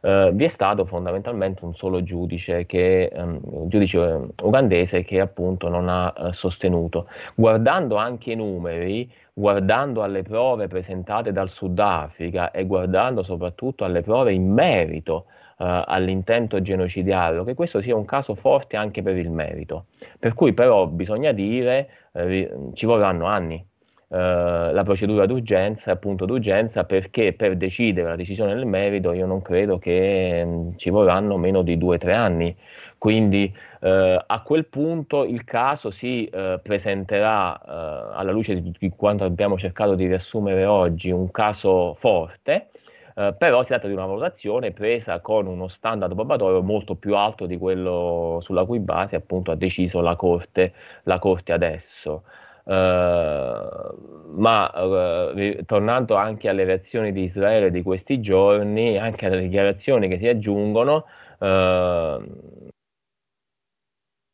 eh, 0.06 0.30
vi 0.34 0.44
è 0.44 0.48
stato 0.48 0.86
fondamentalmente 0.86 1.66
un 1.66 1.74
solo 1.74 2.04
giudice, 2.04 2.68
che, 2.68 3.12
um, 3.16 3.68
giudice 3.68 4.00
eh, 4.00 4.44
ugandese 4.44 5.02
che 5.02 5.20
appunto 5.20 5.68
non 5.68 5.90
ha 5.90 6.14
uh, 6.16 6.32
sostenuto. 6.32 7.08
Guardando 7.34 7.96
anche 7.96 8.34
i 8.34 8.36
numeri, 8.36 9.12
guardando 9.34 10.04
alle 10.04 10.22
prove 10.22 10.68
presentate 10.68 11.32
dal 11.32 11.50
Sudafrica 11.50 12.52
e 12.52 12.68
guardando 12.68 13.24
soprattutto 13.24 13.84
alle 13.84 14.02
prove 14.02 14.32
in 14.32 14.52
merito 14.52 15.26
Uh, 15.58 15.82
all'intento 15.86 16.62
genocidiario, 16.62 17.46
che 17.46 17.54
questo 17.54 17.80
sia 17.80 17.96
un 17.96 18.04
caso 18.04 18.36
forte 18.36 18.76
anche 18.76 19.02
per 19.02 19.16
il 19.16 19.32
merito. 19.32 19.86
Per 20.20 20.34
cui 20.34 20.52
però 20.52 20.86
bisogna 20.86 21.32
dire, 21.32 21.88
eh, 22.12 22.54
ci 22.74 22.86
vorranno 22.86 23.26
anni 23.26 23.56
eh, 23.56 23.75
la 24.18 24.84
procedura 24.84 25.26
d'urgenza, 25.26 25.92
appunto 25.92 26.26
d'urgenza, 26.26 26.84
perché 26.86 27.34
per 27.34 27.58
decidere 27.58 28.10
la 28.10 28.16
decisione 28.16 28.54
nel 28.54 28.66
merito 28.66 29.12
io 29.14 29.26
non 29.26 29.42
credo 29.42 29.78
che 29.78 30.44
mm, 30.46 30.70
ci 30.78 30.90
vorranno 30.90 31.38
meno 31.38 31.62
di 31.62 31.78
due 31.78 31.96
o 31.96 32.00
tre 32.00 32.14
anni. 32.14 32.56
Quindi 32.98 33.54
eh, 33.82 34.24
a 34.26 34.42
quel 34.42 34.66
punto 34.66 35.26
il 35.26 35.44
caso 35.44 35.92
si 35.92 36.26
eh, 36.26 36.60
presenterà 36.62 37.60
eh, 37.60 38.16
alla 38.16 38.32
luce 38.32 38.62
di, 38.62 38.74
di, 38.78 38.90
quanto 38.90 39.24
abbiamo 39.24 39.58
cercato 39.58 39.96
di 39.96 40.08
riassumere 40.08 40.66
oggi, 40.66 41.12
un 41.12 41.30
caso 41.32 41.94
forte. 41.96 42.70
Uh, 43.16 43.34
però 43.38 43.62
si 43.62 43.70
tratta 43.70 43.88
di 43.88 43.94
una 43.94 44.06
valutazione 44.06 44.72
presa 44.72 45.22
con 45.22 45.48
uno 45.48 45.70
standard 45.70 46.14
probatorio 46.14 46.62
molto 46.62 46.96
più 46.96 47.16
alto 47.16 47.46
di 47.46 47.58
quello 47.58 48.40
sulla 48.42 48.66
cui 48.66 48.80
base 48.80 49.16
appunto 49.16 49.52
ha 49.52 49.56
deciso 49.56 50.02
la 50.02 50.18
Corte, 50.18 50.74
la 51.04 51.18
corte 51.18 51.54
adesso. 51.54 52.24
Uh, 52.66 54.34
ma 54.38 54.72
uh, 54.74 55.64
tornando 55.66 56.16
anche 56.16 56.50
alle 56.50 56.64
reazioni 56.64 57.12
di 57.12 57.22
Israele 57.24 57.70
di 57.70 57.84
questi 57.84 58.20
giorni, 58.20 58.98
anche 58.98 59.28
alle 59.28 59.42
dichiarazioni 59.42 60.08
che 60.08 60.18
si 60.18 60.28
aggiungono, 60.28 61.06
uh, 61.40 62.68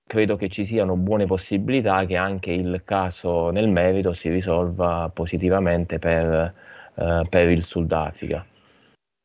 credo 0.07 0.35
che 0.37 0.47
ci 0.49 0.65
siano 0.65 0.95
buone 0.95 1.25
possibilità 1.25 2.05
che 2.05 2.15
anche 2.15 2.51
il 2.51 2.83
caso 2.85 3.49
nel 3.49 3.67
merito 3.69 4.13
si 4.13 4.29
risolva 4.29 5.09
positivamente 5.13 5.99
per, 5.99 6.53
per 7.29 7.49
il 7.49 7.63
Sudafrica 7.63 8.45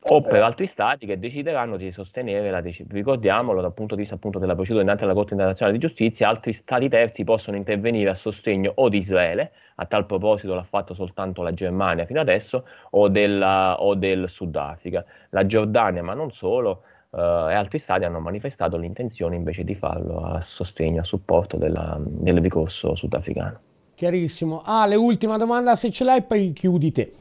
o 0.09 0.20
per 0.20 0.42
altri 0.42 0.66
stati 0.66 1.04
che 1.04 1.18
decideranno 1.18 1.76
di 1.76 1.90
sostenere 1.90 2.50
la 2.50 2.61
decisione. 2.61 2.92
Ricordiamolo 2.92 3.61
dal 3.61 3.72
punto 3.72 3.94
di 3.94 4.02
vista 4.02 4.14
appunto 4.14 4.38
della 4.38 4.54
procedura 4.54 4.82
dinanzi 4.82 5.04
alla 5.04 5.14
Corte 5.14 5.32
internazionale 5.32 5.78
di 5.78 5.84
giustizia, 5.84 6.28
altri 6.28 6.52
stati 6.52 6.88
terzi 6.88 7.24
possono 7.24 7.57
intervenire 7.57 8.11
a 8.11 8.14
sostegno 8.14 8.72
o 8.76 8.88
di 8.88 8.98
Israele, 8.98 9.52
a 9.76 9.86
tal 9.86 10.07
proposito 10.07 10.54
l'ha 10.54 10.62
fatto 10.62 10.94
soltanto 10.94 11.42
la 11.42 11.52
Germania 11.52 12.07
fino 12.07 12.20
adesso, 12.20 12.66
o, 12.90 13.09
della, 13.09 13.76
o 13.80 13.94
del 13.94 14.28
Sudafrica. 14.28 15.04
La 15.30 15.44
Giordania, 15.44 16.02
ma 16.02 16.14
non 16.14 16.30
solo, 16.30 16.82
eh, 17.11 17.18
e 17.18 17.54
altri 17.54 17.78
stati 17.80 18.04
hanno 18.04 18.20
manifestato 18.20 18.76
l'intenzione 18.76 19.34
invece 19.34 19.64
di 19.64 19.74
farlo 19.74 20.20
a 20.20 20.40
sostegno, 20.40 21.00
a 21.00 21.04
supporto 21.04 21.57
della, 21.57 21.98
del 22.00 22.40
ricorso 22.40 22.94
sudafricano. 22.94 23.61
Chiarissimo. 23.96 24.62
Ah, 24.64 24.86
le 24.86 24.96
ultima 24.96 25.36
domanda 25.36 25.74
se 25.74 25.90
ce 25.90 26.04
l'hai, 26.04 26.22
poi 26.22 26.52
chiudi 26.52 26.92
te. 26.92 27.12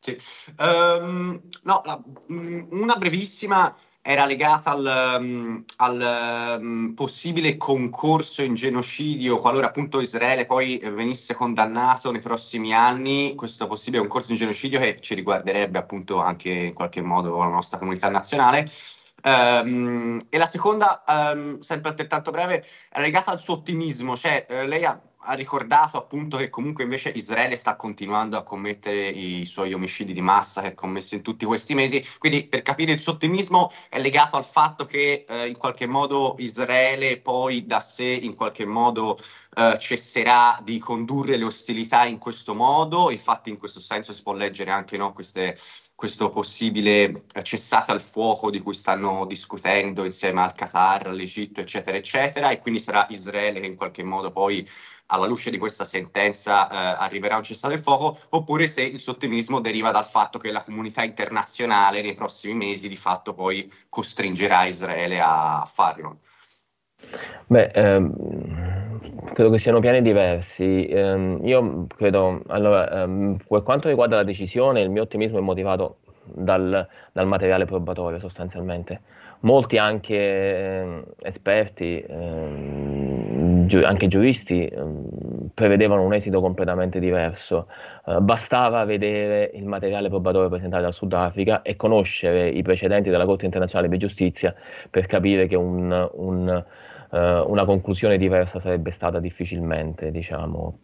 Sì. 0.00 0.16
Um, 0.58 1.40
no, 1.62 1.82
la, 1.84 2.02
mm, 2.32 2.68
una 2.70 2.96
brevissima, 2.96 3.76
era 4.02 4.24
legata 4.24 4.70
al, 4.70 5.18
um, 5.20 5.64
al 5.76 6.58
um, 6.58 6.94
possibile 6.94 7.58
concorso 7.58 8.42
in 8.42 8.54
genocidio 8.54 9.36
qualora 9.36 9.66
appunto 9.66 10.00
Israele 10.00 10.46
poi 10.46 10.78
venisse 10.78 11.34
condannato 11.34 12.10
nei 12.10 12.22
prossimi 12.22 12.72
anni, 12.72 13.34
questo 13.34 13.66
possibile 13.66 14.00
concorso 14.00 14.30
in 14.32 14.38
genocidio 14.38 14.78
che 14.78 15.00
ci 15.00 15.14
riguarderebbe 15.14 15.78
appunto 15.78 16.20
anche 16.20 16.50
in 16.50 16.72
qualche 16.72 17.02
modo 17.02 17.36
la 17.38 17.48
nostra 17.48 17.78
comunità 17.78 18.08
nazionale. 18.08 18.66
Um, 19.22 20.18
e 20.30 20.38
la 20.38 20.46
seconda, 20.46 21.04
sempre 21.60 21.90
altrettanto 21.90 22.30
breve, 22.30 22.64
è 22.88 23.00
legata 23.02 23.30
al 23.30 23.38
suo 23.40 23.54
ottimismo, 23.54 24.16
cioè 24.16 24.46
uh, 24.48 24.66
lei 24.66 24.82
ha 24.86 24.98
ha 25.22 25.34
ricordato 25.34 25.98
appunto 25.98 26.36
che 26.36 26.48
comunque 26.48 26.84
invece 26.84 27.10
Israele 27.10 27.56
sta 27.56 27.76
continuando 27.76 28.36
a 28.36 28.42
commettere 28.42 29.08
i 29.08 29.44
suoi 29.44 29.72
omicidi 29.72 30.12
di 30.12 30.20
massa 30.20 30.62
che 30.62 30.68
ha 30.68 30.74
commesso 30.74 31.14
in 31.14 31.22
tutti 31.22 31.44
questi 31.44 31.74
mesi, 31.74 32.04
quindi 32.18 32.46
per 32.46 32.62
capire 32.62 32.92
il 32.92 33.00
suo 33.00 33.12
ottimismo 33.12 33.70
è 33.88 34.00
legato 34.00 34.36
al 34.36 34.44
fatto 34.44 34.86
che 34.86 35.26
eh, 35.28 35.48
in 35.48 35.56
qualche 35.56 35.86
modo 35.86 36.36
Israele 36.38 37.18
poi 37.18 37.66
da 37.66 37.80
sé 37.80 38.04
in 38.04 38.34
qualche 38.34 38.64
modo 38.64 39.18
eh, 39.56 39.76
cesserà 39.78 40.58
di 40.62 40.78
condurre 40.78 41.36
le 41.36 41.44
ostilità 41.44 42.04
in 42.04 42.18
questo 42.18 42.54
modo, 42.54 43.10
infatti 43.10 43.50
in 43.50 43.58
questo 43.58 43.80
senso 43.80 44.12
si 44.12 44.22
può 44.22 44.32
leggere 44.32 44.70
anche 44.70 44.96
no, 44.96 45.12
queste 45.12 45.56
questo 46.00 46.30
possibile 46.30 47.26
cessate 47.42 47.92
al 47.92 48.00
fuoco 48.00 48.48
di 48.48 48.60
cui 48.60 48.72
stanno 48.72 49.26
discutendo 49.26 50.06
insieme 50.06 50.40
al 50.40 50.54
Qatar, 50.54 51.08
all'Egitto, 51.08 51.60
eccetera, 51.60 51.98
eccetera, 51.98 52.48
e 52.48 52.58
quindi 52.58 52.80
sarà 52.80 53.06
Israele 53.10 53.60
che 53.60 53.66
in 53.66 53.76
qualche 53.76 54.02
modo 54.02 54.30
poi 54.30 54.66
alla 55.08 55.26
luce 55.26 55.50
di 55.50 55.58
questa 55.58 55.84
sentenza 55.84 56.70
eh, 56.70 57.02
arriverà 57.02 57.36
un 57.36 57.42
cessate 57.42 57.74
il 57.74 57.82
fuoco, 57.82 58.18
oppure 58.30 58.66
se 58.66 58.80
il 58.80 58.98
suo 58.98 59.12
ottimismo 59.12 59.60
deriva 59.60 59.90
dal 59.90 60.06
fatto 60.06 60.38
che 60.38 60.50
la 60.50 60.64
comunità 60.64 61.02
internazionale 61.02 62.00
nei 62.00 62.14
prossimi 62.14 62.54
mesi 62.54 62.88
di 62.88 62.96
fatto 62.96 63.34
poi 63.34 63.70
costringerà 63.90 64.64
Israele 64.64 65.20
a 65.20 65.68
farlo. 65.70 66.20
Beh, 67.46 67.70
ehm, 67.74 69.00
credo 69.32 69.50
che 69.50 69.58
siano 69.58 69.80
piani 69.80 70.02
diversi. 70.02 70.86
Ehm, 70.86 71.40
io 71.44 71.86
credo, 71.96 72.42
allora, 72.48 73.02
ehm, 73.02 73.36
per 73.48 73.62
quanto 73.62 73.88
riguarda 73.88 74.16
la 74.16 74.22
decisione, 74.24 74.80
il 74.82 74.90
mio 74.90 75.02
ottimismo 75.02 75.38
è 75.38 75.40
motivato 75.40 75.98
dal, 76.22 76.86
dal 77.12 77.26
materiale 77.26 77.64
probatorio 77.64 78.18
sostanzialmente. 78.18 79.00
Molti 79.40 79.78
anche 79.78 80.14
eh, 80.14 81.02
esperti, 81.22 81.98
eh, 82.00 83.64
giu- 83.66 83.84
anche 83.84 84.06
giuristi, 84.06 84.66
eh, 84.66 84.82
prevedevano 85.54 86.02
un 86.02 86.12
esito 86.14 86.40
completamente 86.40 86.98
diverso. 87.00 87.68
Eh, 88.06 88.20
bastava 88.20 88.84
vedere 88.84 89.50
il 89.54 89.64
materiale 89.64 90.08
probatorio 90.08 90.48
presentato 90.48 90.82
dal 90.82 90.92
Sudafrica 90.92 91.62
e 91.62 91.76
conoscere 91.76 92.48
i 92.48 92.62
precedenti 92.62 93.10
della 93.10 93.24
Corte 93.24 93.46
internazionale 93.46 93.88
di 93.90 93.98
giustizia 93.98 94.54
per 94.90 95.06
capire 95.06 95.46
che 95.46 95.56
un, 95.56 96.08
un 96.12 96.64
eh, 97.10 97.40
una 97.40 97.64
conclusione 97.64 98.16
diversa 98.16 98.60
sarebbe 98.60 98.90
stata 98.90 99.18
difficilmente 99.18 100.10
diciamo, 100.10 100.78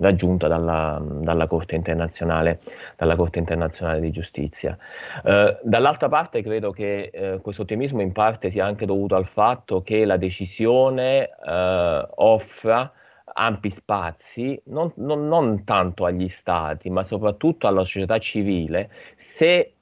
raggiunta 0.00 0.48
dalla, 0.48 1.02
dalla, 1.02 1.46
Corte 1.46 1.74
internazionale, 1.74 2.60
dalla, 2.96 3.16
Corte 3.16 3.38
internazionale, 3.38 4.00
di 4.00 4.10
giustizia. 4.10 4.76
Eh, 5.24 5.58
dall'altra 5.62 6.08
parte 6.08 6.42
credo 6.42 6.70
che 6.70 7.10
eh, 7.12 7.40
questo 7.40 7.62
ottimismo 7.62 8.00
in 8.00 8.12
parte 8.12 8.50
sia 8.50 8.64
anche 8.64 8.86
dovuto 8.86 9.16
al 9.16 9.26
fatto 9.26 9.82
che 9.82 10.04
la 10.04 10.16
decisione 10.16 11.28
eh, 11.28 12.08
offra 12.14 12.92
ampi 13.38 13.70
spazi, 13.70 14.58
non, 14.66 14.92
non, 14.96 15.28
non 15.28 15.64
tanto 15.64 16.06
agli 16.06 16.28
stati, 16.28 16.88
ma 16.88 17.04
soprattutto 17.04 17.66
alla 17.66 17.84
società 17.84 18.18
civile, 18.18 18.88
se 19.16 19.72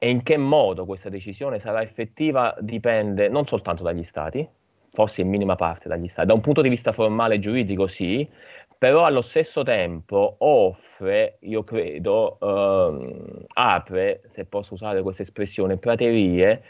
e 0.00 0.10
in 0.10 0.22
che 0.22 0.36
modo 0.36 0.84
questa 0.84 1.08
decisione 1.08 1.58
sarà 1.58 1.82
effettiva 1.82 2.54
dipende 2.60 3.28
non 3.28 3.46
soltanto 3.46 3.82
dagli 3.82 4.04
stati, 4.04 4.46
forse 4.98 5.20
in 5.20 5.28
minima 5.28 5.54
parte 5.54 5.88
dagli 5.88 6.08
stati. 6.08 6.26
Da 6.26 6.34
un 6.34 6.40
punto 6.40 6.60
di 6.60 6.68
vista 6.68 6.90
formale 6.90 7.36
e 7.36 7.38
giuridico 7.38 7.86
sì, 7.86 8.28
però 8.76 9.04
allo 9.04 9.22
stesso 9.22 9.62
tempo 9.62 10.34
offre, 10.38 11.36
io 11.42 11.62
credo, 11.62 12.36
ehm, 12.40 13.44
apre, 13.54 14.22
se 14.30 14.44
posso 14.44 14.74
usare 14.74 15.00
questa 15.02 15.22
espressione, 15.22 15.76
praterie 15.76 16.62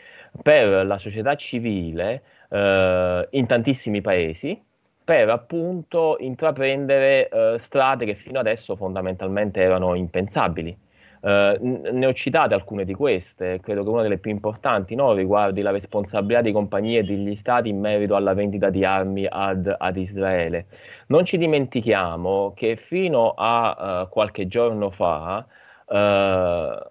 per 0.43 0.85
la 0.85 0.99
società 0.99 1.37
civile 1.37 2.22
eh, 2.51 3.29
in 3.31 3.47
tantissimi 3.47 4.03
paesi 4.03 4.62
per 5.03 5.31
appunto 5.31 6.16
intraprendere 6.20 7.31
eh, 7.31 7.59
strade 7.59 8.05
che 8.05 8.14
fino 8.14 8.39
adesso 8.39 8.76
fondamentalmente 8.76 9.62
erano 9.62 9.95
impensabili. 9.95 10.76
Uh, 11.20 11.56
ne 11.60 12.06
ho 12.06 12.12
citate 12.12 12.54
alcune 12.54 12.84
di 12.84 12.94
queste, 12.94 13.58
credo 13.60 13.82
che 13.82 13.88
una 13.88 14.02
delle 14.02 14.18
più 14.18 14.30
importanti 14.30 14.94
no, 14.94 15.12
riguardi 15.14 15.62
la 15.62 15.72
responsabilità 15.72 16.42
di 16.42 16.52
compagnie 16.52 17.00
e 17.00 17.02
degli 17.02 17.34
stati 17.34 17.68
in 17.70 17.80
merito 17.80 18.14
alla 18.14 18.34
vendita 18.34 18.70
di 18.70 18.84
armi 18.84 19.26
ad, 19.28 19.74
ad 19.76 19.96
Israele. 19.96 20.66
Non 21.08 21.24
ci 21.24 21.36
dimentichiamo 21.36 22.52
che 22.54 22.76
fino 22.76 23.34
a 23.36 24.02
uh, 24.02 24.08
qualche 24.08 24.46
giorno 24.46 24.90
fa, 24.90 25.44
uh, 25.86 25.94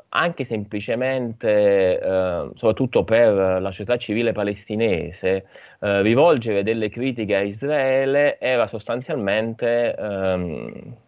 anche 0.09 0.43
semplicemente, 0.43 1.99
soprattutto 2.55 3.03
per 3.03 3.61
la 3.61 3.69
società 3.71 3.97
civile 3.97 4.31
palestinese, 4.31 5.45
rivolgere 5.79 6.63
delle 6.63 6.89
critiche 6.89 7.35
a 7.35 7.41
Israele 7.41 8.39
era 8.39 8.67
sostanzialmente... 8.67 9.95
Um, 9.97 10.95
eh, 10.97 11.05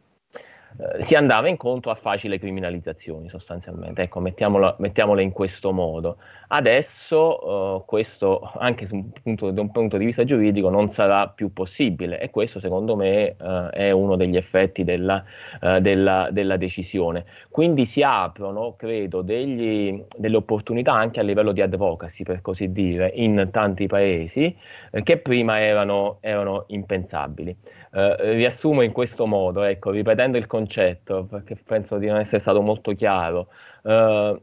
si 0.99 1.15
andava 1.15 1.47
incontro 1.47 1.91
a 1.91 1.95
facili 1.95 2.37
criminalizzazioni 2.37 3.27
sostanzialmente, 3.27 4.03
ecco, 4.03 4.19
mettiamola 4.19 5.21
in 5.21 5.31
questo 5.31 5.71
modo. 5.71 6.17
Adesso 6.51 7.77
uh, 7.77 7.85
questo, 7.85 8.51
anche 8.57 8.87
un 8.91 9.11
punto, 9.11 9.51
da 9.51 9.61
un 9.61 9.71
punto 9.71 9.97
di 9.97 10.05
vista 10.05 10.23
giuridico, 10.23 10.69
non 10.69 10.89
sarà 10.89 11.27
più 11.27 11.53
possibile 11.53 12.19
e 12.19 12.29
questo 12.31 12.59
secondo 12.59 12.95
me 12.95 13.35
uh, 13.39 13.67
è 13.67 13.91
uno 13.91 14.15
degli 14.15 14.35
effetti 14.35 14.83
della, 14.83 15.23
uh, 15.61 15.79
della, 15.79 16.29
della, 16.31 16.57
decisione. 16.57 17.25
Quindi 17.49 17.85
si 17.85 18.01
aprono, 18.01 18.75
credo, 18.77 19.21
degli, 19.21 20.03
delle 20.17 20.37
opportunità 20.37 20.93
anche 20.93 21.19
a 21.19 21.23
livello 21.23 21.51
di 21.51 21.61
advocacy, 21.61 22.23
per 22.23 22.41
così 22.41 22.71
dire, 22.71 23.11
in 23.13 23.49
tanti 23.51 23.85
paesi 23.85 24.55
che 25.03 25.17
prima 25.17 25.59
erano, 25.59 26.17
erano 26.21 26.63
impensabili. 26.67 27.55
Uh, 27.91 28.15
riassumo 28.19 28.81
in 28.83 28.91
questo 28.91 29.25
modo, 29.25 29.63
ecco, 29.63 29.89
ripetendo 29.89 30.37
il 30.37 30.45
concetto, 30.45 31.25
perché 31.25 31.55
penso 31.55 31.97
di 31.97 32.05
non 32.07 32.19
essere 32.19 32.39
stato 32.39 32.61
molto 32.61 32.93
chiaro. 32.93 33.47
Uh, 33.81 34.39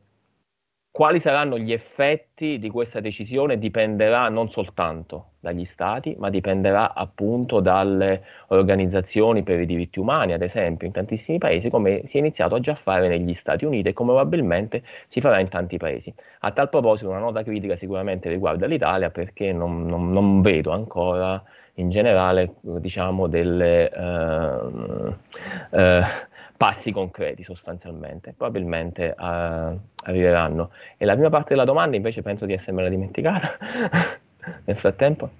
quali 0.97 1.21
saranno 1.21 1.59
gli 1.59 1.73
effetti 1.73 2.59
di 2.59 2.71
questa 2.71 3.01
decisione 3.01 3.59
dipenderà 3.59 4.31
non 4.31 4.49
soltanto 4.49 5.33
dagli 5.41 5.67
Stati, 5.67 6.17
ma 6.19 6.31
dipenderà 6.31 6.95
appunto 6.95 7.61
dalle 7.61 8.25
organizzazioni 8.49 9.43
per 9.43 9.61
i 9.61 9.67
diritti 9.67 9.99
umani, 9.99 10.33
ad 10.33 10.41
esempio, 10.41 10.87
in 10.87 10.95
tantissimi 10.95 11.37
paesi, 11.37 11.69
come 11.69 12.07
si 12.07 12.17
è 12.17 12.21
iniziato 12.21 12.55
a 12.55 12.61
già 12.61 12.75
fare 12.75 13.09
negli 13.09 13.35
Stati 13.35 13.67
Uniti 13.67 13.91
e 13.91 13.93
come 13.93 14.13
probabilmente 14.13 14.83
si 15.07 15.21
farà 15.21 15.39
in 15.39 15.51
tanti 15.51 15.77
paesi. 15.77 16.13
A 16.41 16.51
tal 16.53 16.71
proposito, 16.71 17.11
una 17.11 17.19
nota 17.19 17.43
critica 17.43 17.77
sicuramente 17.77 18.31
riguarda 18.31 18.67
l'Italia, 18.67 19.11
perché 19.11 19.53
non, 19.53 19.85
non, 19.85 20.11
non 20.11 20.41
vedo 20.41 20.71
ancora 20.71 21.45
in 21.77 21.91
generale 21.91 22.55
diciamo 22.63 23.27
delle 23.27 23.91
eh, 23.91 25.17
eh, 25.71 26.03
passi 26.57 26.93
concreti 26.93 27.43
sostanzialmente. 27.43 28.35
Probabilmente 28.37 29.09
eh, 29.09 29.79
arriveranno. 30.05 30.71
E 30.97 31.05
la 31.05 31.15
prima 31.15 31.31
parte 31.31 31.51
della 31.51 31.65
domanda 31.65 31.97
invece 31.97 32.23
penso 32.23 32.47
di 32.47 32.53
essermela 32.53 32.89
dimenticata 32.89 33.57
nel 34.65 34.77
frattempo. 34.77 35.31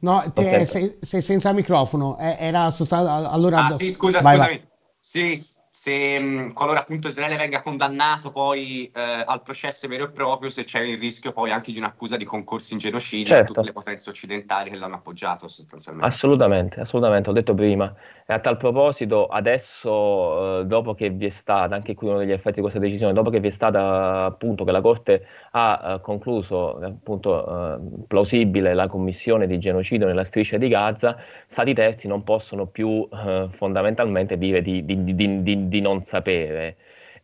No 0.00 0.30
te, 0.32 0.64
sei, 0.64 0.98
sei, 1.00 1.22
senza 1.22 1.52
microfono. 1.52 2.18
Eh, 2.18 2.36
era 2.38 2.70
sostanzialmente 2.70 3.30
allora 3.30 3.66
ah, 3.66 3.76
sì, 3.76 3.90
scusa 3.90 4.20
vai, 4.20 4.36
scusami. 4.36 4.56
vai. 4.56 4.68
sì 5.00 5.56
se 5.80 6.50
qualora 6.54 6.80
appunto 6.80 7.06
Israele 7.06 7.36
venga 7.36 7.60
condannato 7.60 8.32
poi 8.32 8.90
eh, 8.92 9.24
al 9.24 9.42
processo 9.42 9.86
vero 9.86 10.06
e 10.06 10.10
proprio, 10.10 10.50
se 10.50 10.64
c'è 10.64 10.80
il 10.80 10.98
rischio 10.98 11.30
poi 11.30 11.52
anche 11.52 11.70
di 11.70 11.78
un'accusa 11.78 12.16
di 12.16 12.24
concorso 12.24 12.72
in 12.72 12.80
genocidio 12.80 13.34
certo. 13.34 13.52
tutte 13.52 13.64
le 13.64 13.72
potenze 13.72 14.10
occidentali 14.10 14.70
che 14.70 14.76
l'hanno 14.76 14.96
appoggiato 14.96 15.46
sostanzialmente. 15.46 16.12
Assolutamente, 16.12 16.80
assolutamente, 16.80 17.30
ho 17.30 17.32
detto 17.32 17.54
prima. 17.54 17.94
E 18.30 18.34
a 18.34 18.40
tal 18.40 18.58
proposito, 18.58 19.26
adesso, 19.26 20.60
eh, 20.60 20.66
dopo 20.66 20.92
che 20.92 21.08
vi 21.08 21.24
è 21.24 21.28
stata, 21.30 21.74
anche 21.74 21.94
qui 21.94 22.08
uno 22.08 22.18
degli 22.18 22.30
effetti 22.30 22.56
di 22.56 22.60
questa 22.60 22.78
decisione, 22.78 23.14
dopo 23.14 23.30
che 23.30 23.40
vi 23.40 23.48
è 23.48 23.50
stata 23.50 24.26
appunto 24.26 24.64
che 24.64 24.70
la 24.70 24.82
Corte 24.82 25.26
ha 25.52 25.94
eh, 25.94 26.00
concluso 26.02 26.76
appunto 26.78 27.76
eh, 27.76 27.78
plausibile 28.06 28.74
la 28.74 28.86
commissione 28.86 29.46
di 29.46 29.58
genocidio 29.58 30.06
nella 30.06 30.24
striscia 30.24 30.58
di 30.58 30.68
Gaza, 30.68 31.16
stati 31.46 31.72
terzi 31.72 32.06
non 32.06 32.22
possono 32.22 32.66
più 32.66 33.08
fondamentalmente 33.48 34.36
dire 34.36 34.60
di, 34.60 34.84
di, 34.84 35.14
di 35.14 35.68
di 35.68 35.80
non 35.80 36.04
sapere. 36.04 36.76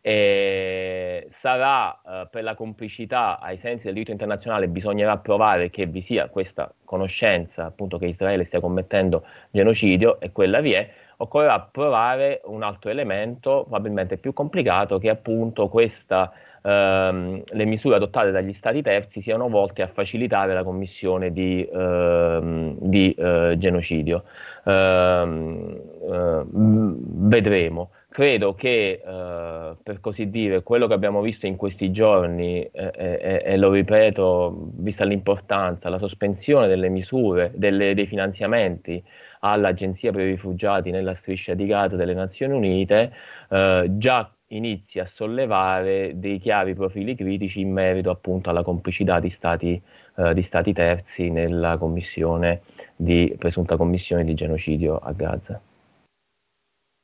E 0.07 1.25
sarà 1.29 1.99
eh, 2.05 2.27
per 2.29 2.43
la 2.43 2.53
complicità 2.53 3.39
ai 3.39 3.57
sensi 3.57 3.85
del 3.85 3.93
diritto 3.93 4.11
internazionale 4.11 4.67
bisognerà 4.67 5.17
provare 5.17 5.71
che 5.71 5.87
vi 5.87 6.01
sia 6.01 6.29
questa 6.29 6.71
conoscenza 6.83 7.65
appunto 7.65 7.97
che 7.97 8.05
Israele 8.05 8.43
stia 8.43 8.59
commettendo 8.59 9.23
genocidio 9.49 10.19
e 10.19 10.31
quella 10.31 10.59
vi 10.59 10.73
è 10.73 10.87
occorrerà 11.17 11.67
provare 11.71 12.41
un 12.45 12.61
altro 12.61 12.91
elemento 12.91 13.61
probabilmente 13.63 14.17
più 14.17 14.31
complicato 14.31 14.99
che 14.99 15.09
appunto 15.09 15.69
questa 15.69 16.31
ehm, 16.61 17.41
le 17.43 17.65
misure 17.65 17.95
adottate 17.95 18.29
dagli 18.29 18.53
Stati 18.53 18.83
terzi 18.83 19.21
siano 19.21 19.49
volte 19.49 19.81
a 19.81 19.87
facilitare 19.87 20.53
la 20.53 20.63
commissione 20.63 21.31
di, 21.31 21.67
ehm, 21.67 22.75
di 22.79 23.11
eh, 23.11 23.55
genocidio. 23.57 24.23
Ehm, 24.65 25.79
eh, 26.11 26.43
vedremo 26.47 27.89
credo 28.15 28.55
che, 28.55 29.01
eh, 29.05 29.75
per 29.83 29.99
così 29.99 30.29
dire, 30.29 30.63
quello 30.63 30.87
che 30.87 30.93
abbiamo 30.93 31.19
visto 31.19 31.47
in 31.47 31.57
questi 31.57 31.91
giorni, 31.91 32.61
eh, 32.61 32.91
eh, 32.95 33.41
e 33.43 33.57
lo 33.57 33.69
ripeto, 33.73 34.69
vista 34.77 35.03
l'importanza, 35.03 35.89
la 35.89 35.97
sospensione 35.97 36.69
delle 36.69 36.87
misure, 36.87 37.51
delle, 37.55 37.93
dei 37.93 38.07
finanziamenti 38.07 39.03
all'Agenzia 39.41 40.13
per 40.13 40.21
i 40.21 40.29
rifugiati 40.29 40.91
nella 40.91 41.13
striscia 41.13 41.55
di 41.55 41.65
Gaza 41.65 41.97
delle 41.97 42.13
Nazioni 42.13 42.53
Unite, 42.53 43.11
eh, 43.49 43.85
già 43.97 44.31
inizia 44.47 45.03
a 45.03 45.07
sollevare 45.07 46.13
dei 46.15 46.39
chiari 46.39 46.73
profili 46.73 47.15
critici 47.15 47.59
in 47.59 47.73
merito 47.73 48.11
appunto 48.11 48.49
alla 48.49 48.63
complicità 48.63 49.19
di 49.19 49.29
stati, 49.29 49.81
eh, 50.15 50.33
di 50.33 50.41
stati 50.41 50.71
terzi 50.71 51.29
nella 51.29 51.75
commissione 51.75 52.61
di, 52.95 53.35
presunta 53.37 53.75
commissione 53.75 54.23
di 54.23 54.33
genocidio 54.33 54.99
a 54.99 55.11
Gaza. 55.11 55.59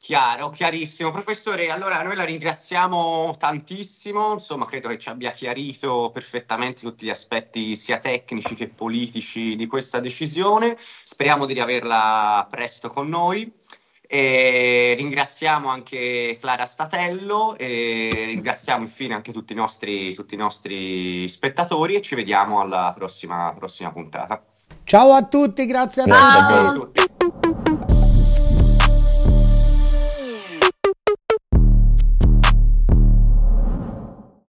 Chiaro, 0.02 0.49
chiarissimo. 0.49 1.12
Professore, 1.12 1.70
allora 1.70 2.02
noi 2.02 2.16
la 2.16 2.26
ringraziamo 2.26 3.36
tantissimo, 3.38 4.34
insomma 4.34 4.66
credo 4.66 4.88
che 4.88 4.97
ci 4.97 5.10
abbia 5.10 5.30
chiarito 5.30 6.10
perfettamente 6.12 6.82
tutti 6.82 7.06
gli 7.06 7.12
aspetti 7.12 7.76
sia 7.76 7.99
tecnici 7.99 8.56
che 8.56 8.68
politici 8.68 9.56
di 9.56 9.68
questa 9.68 9.99
decisione. 9.99 10.76
Speriamo 10.78 11.45
di 11.45 11.54
riaverla 11.54 12.47
presto 12.49 12.89
con 12.89 13.10
noi. 13.10 13.54
E 14.08 14.95
ringraziamo 14.97 15.70
anche 15.70 16.36
Clara 16.41 16.66
Statello 16.66 17.56
e 17.56 18.24
ringraziamo 18.26 18.82
infine 18.82 19.14
anche 19.14 19.32
tutti 19.32 19.54
i 19.54 19.56
nostri, 19.56 20.16
tutti 20.16 20.34
i 20.34 20.38
nostri 20.38 21.28
spettatori 21.30 21.93
e 21.93 22.02
ci 22.02 22.16
vediamo 22.16 22.60
alla 22.60 22.91
prossima, 22.97 23.54
prossima 23.56 23.91
puntata. 23.91 24.43
Ciao 24.84 25.12
a 25.12 25.24
tutti, 25.26 25.66
grazie 25.68 26.04
a, 26.08 26.74
tutti. 26.74 28.01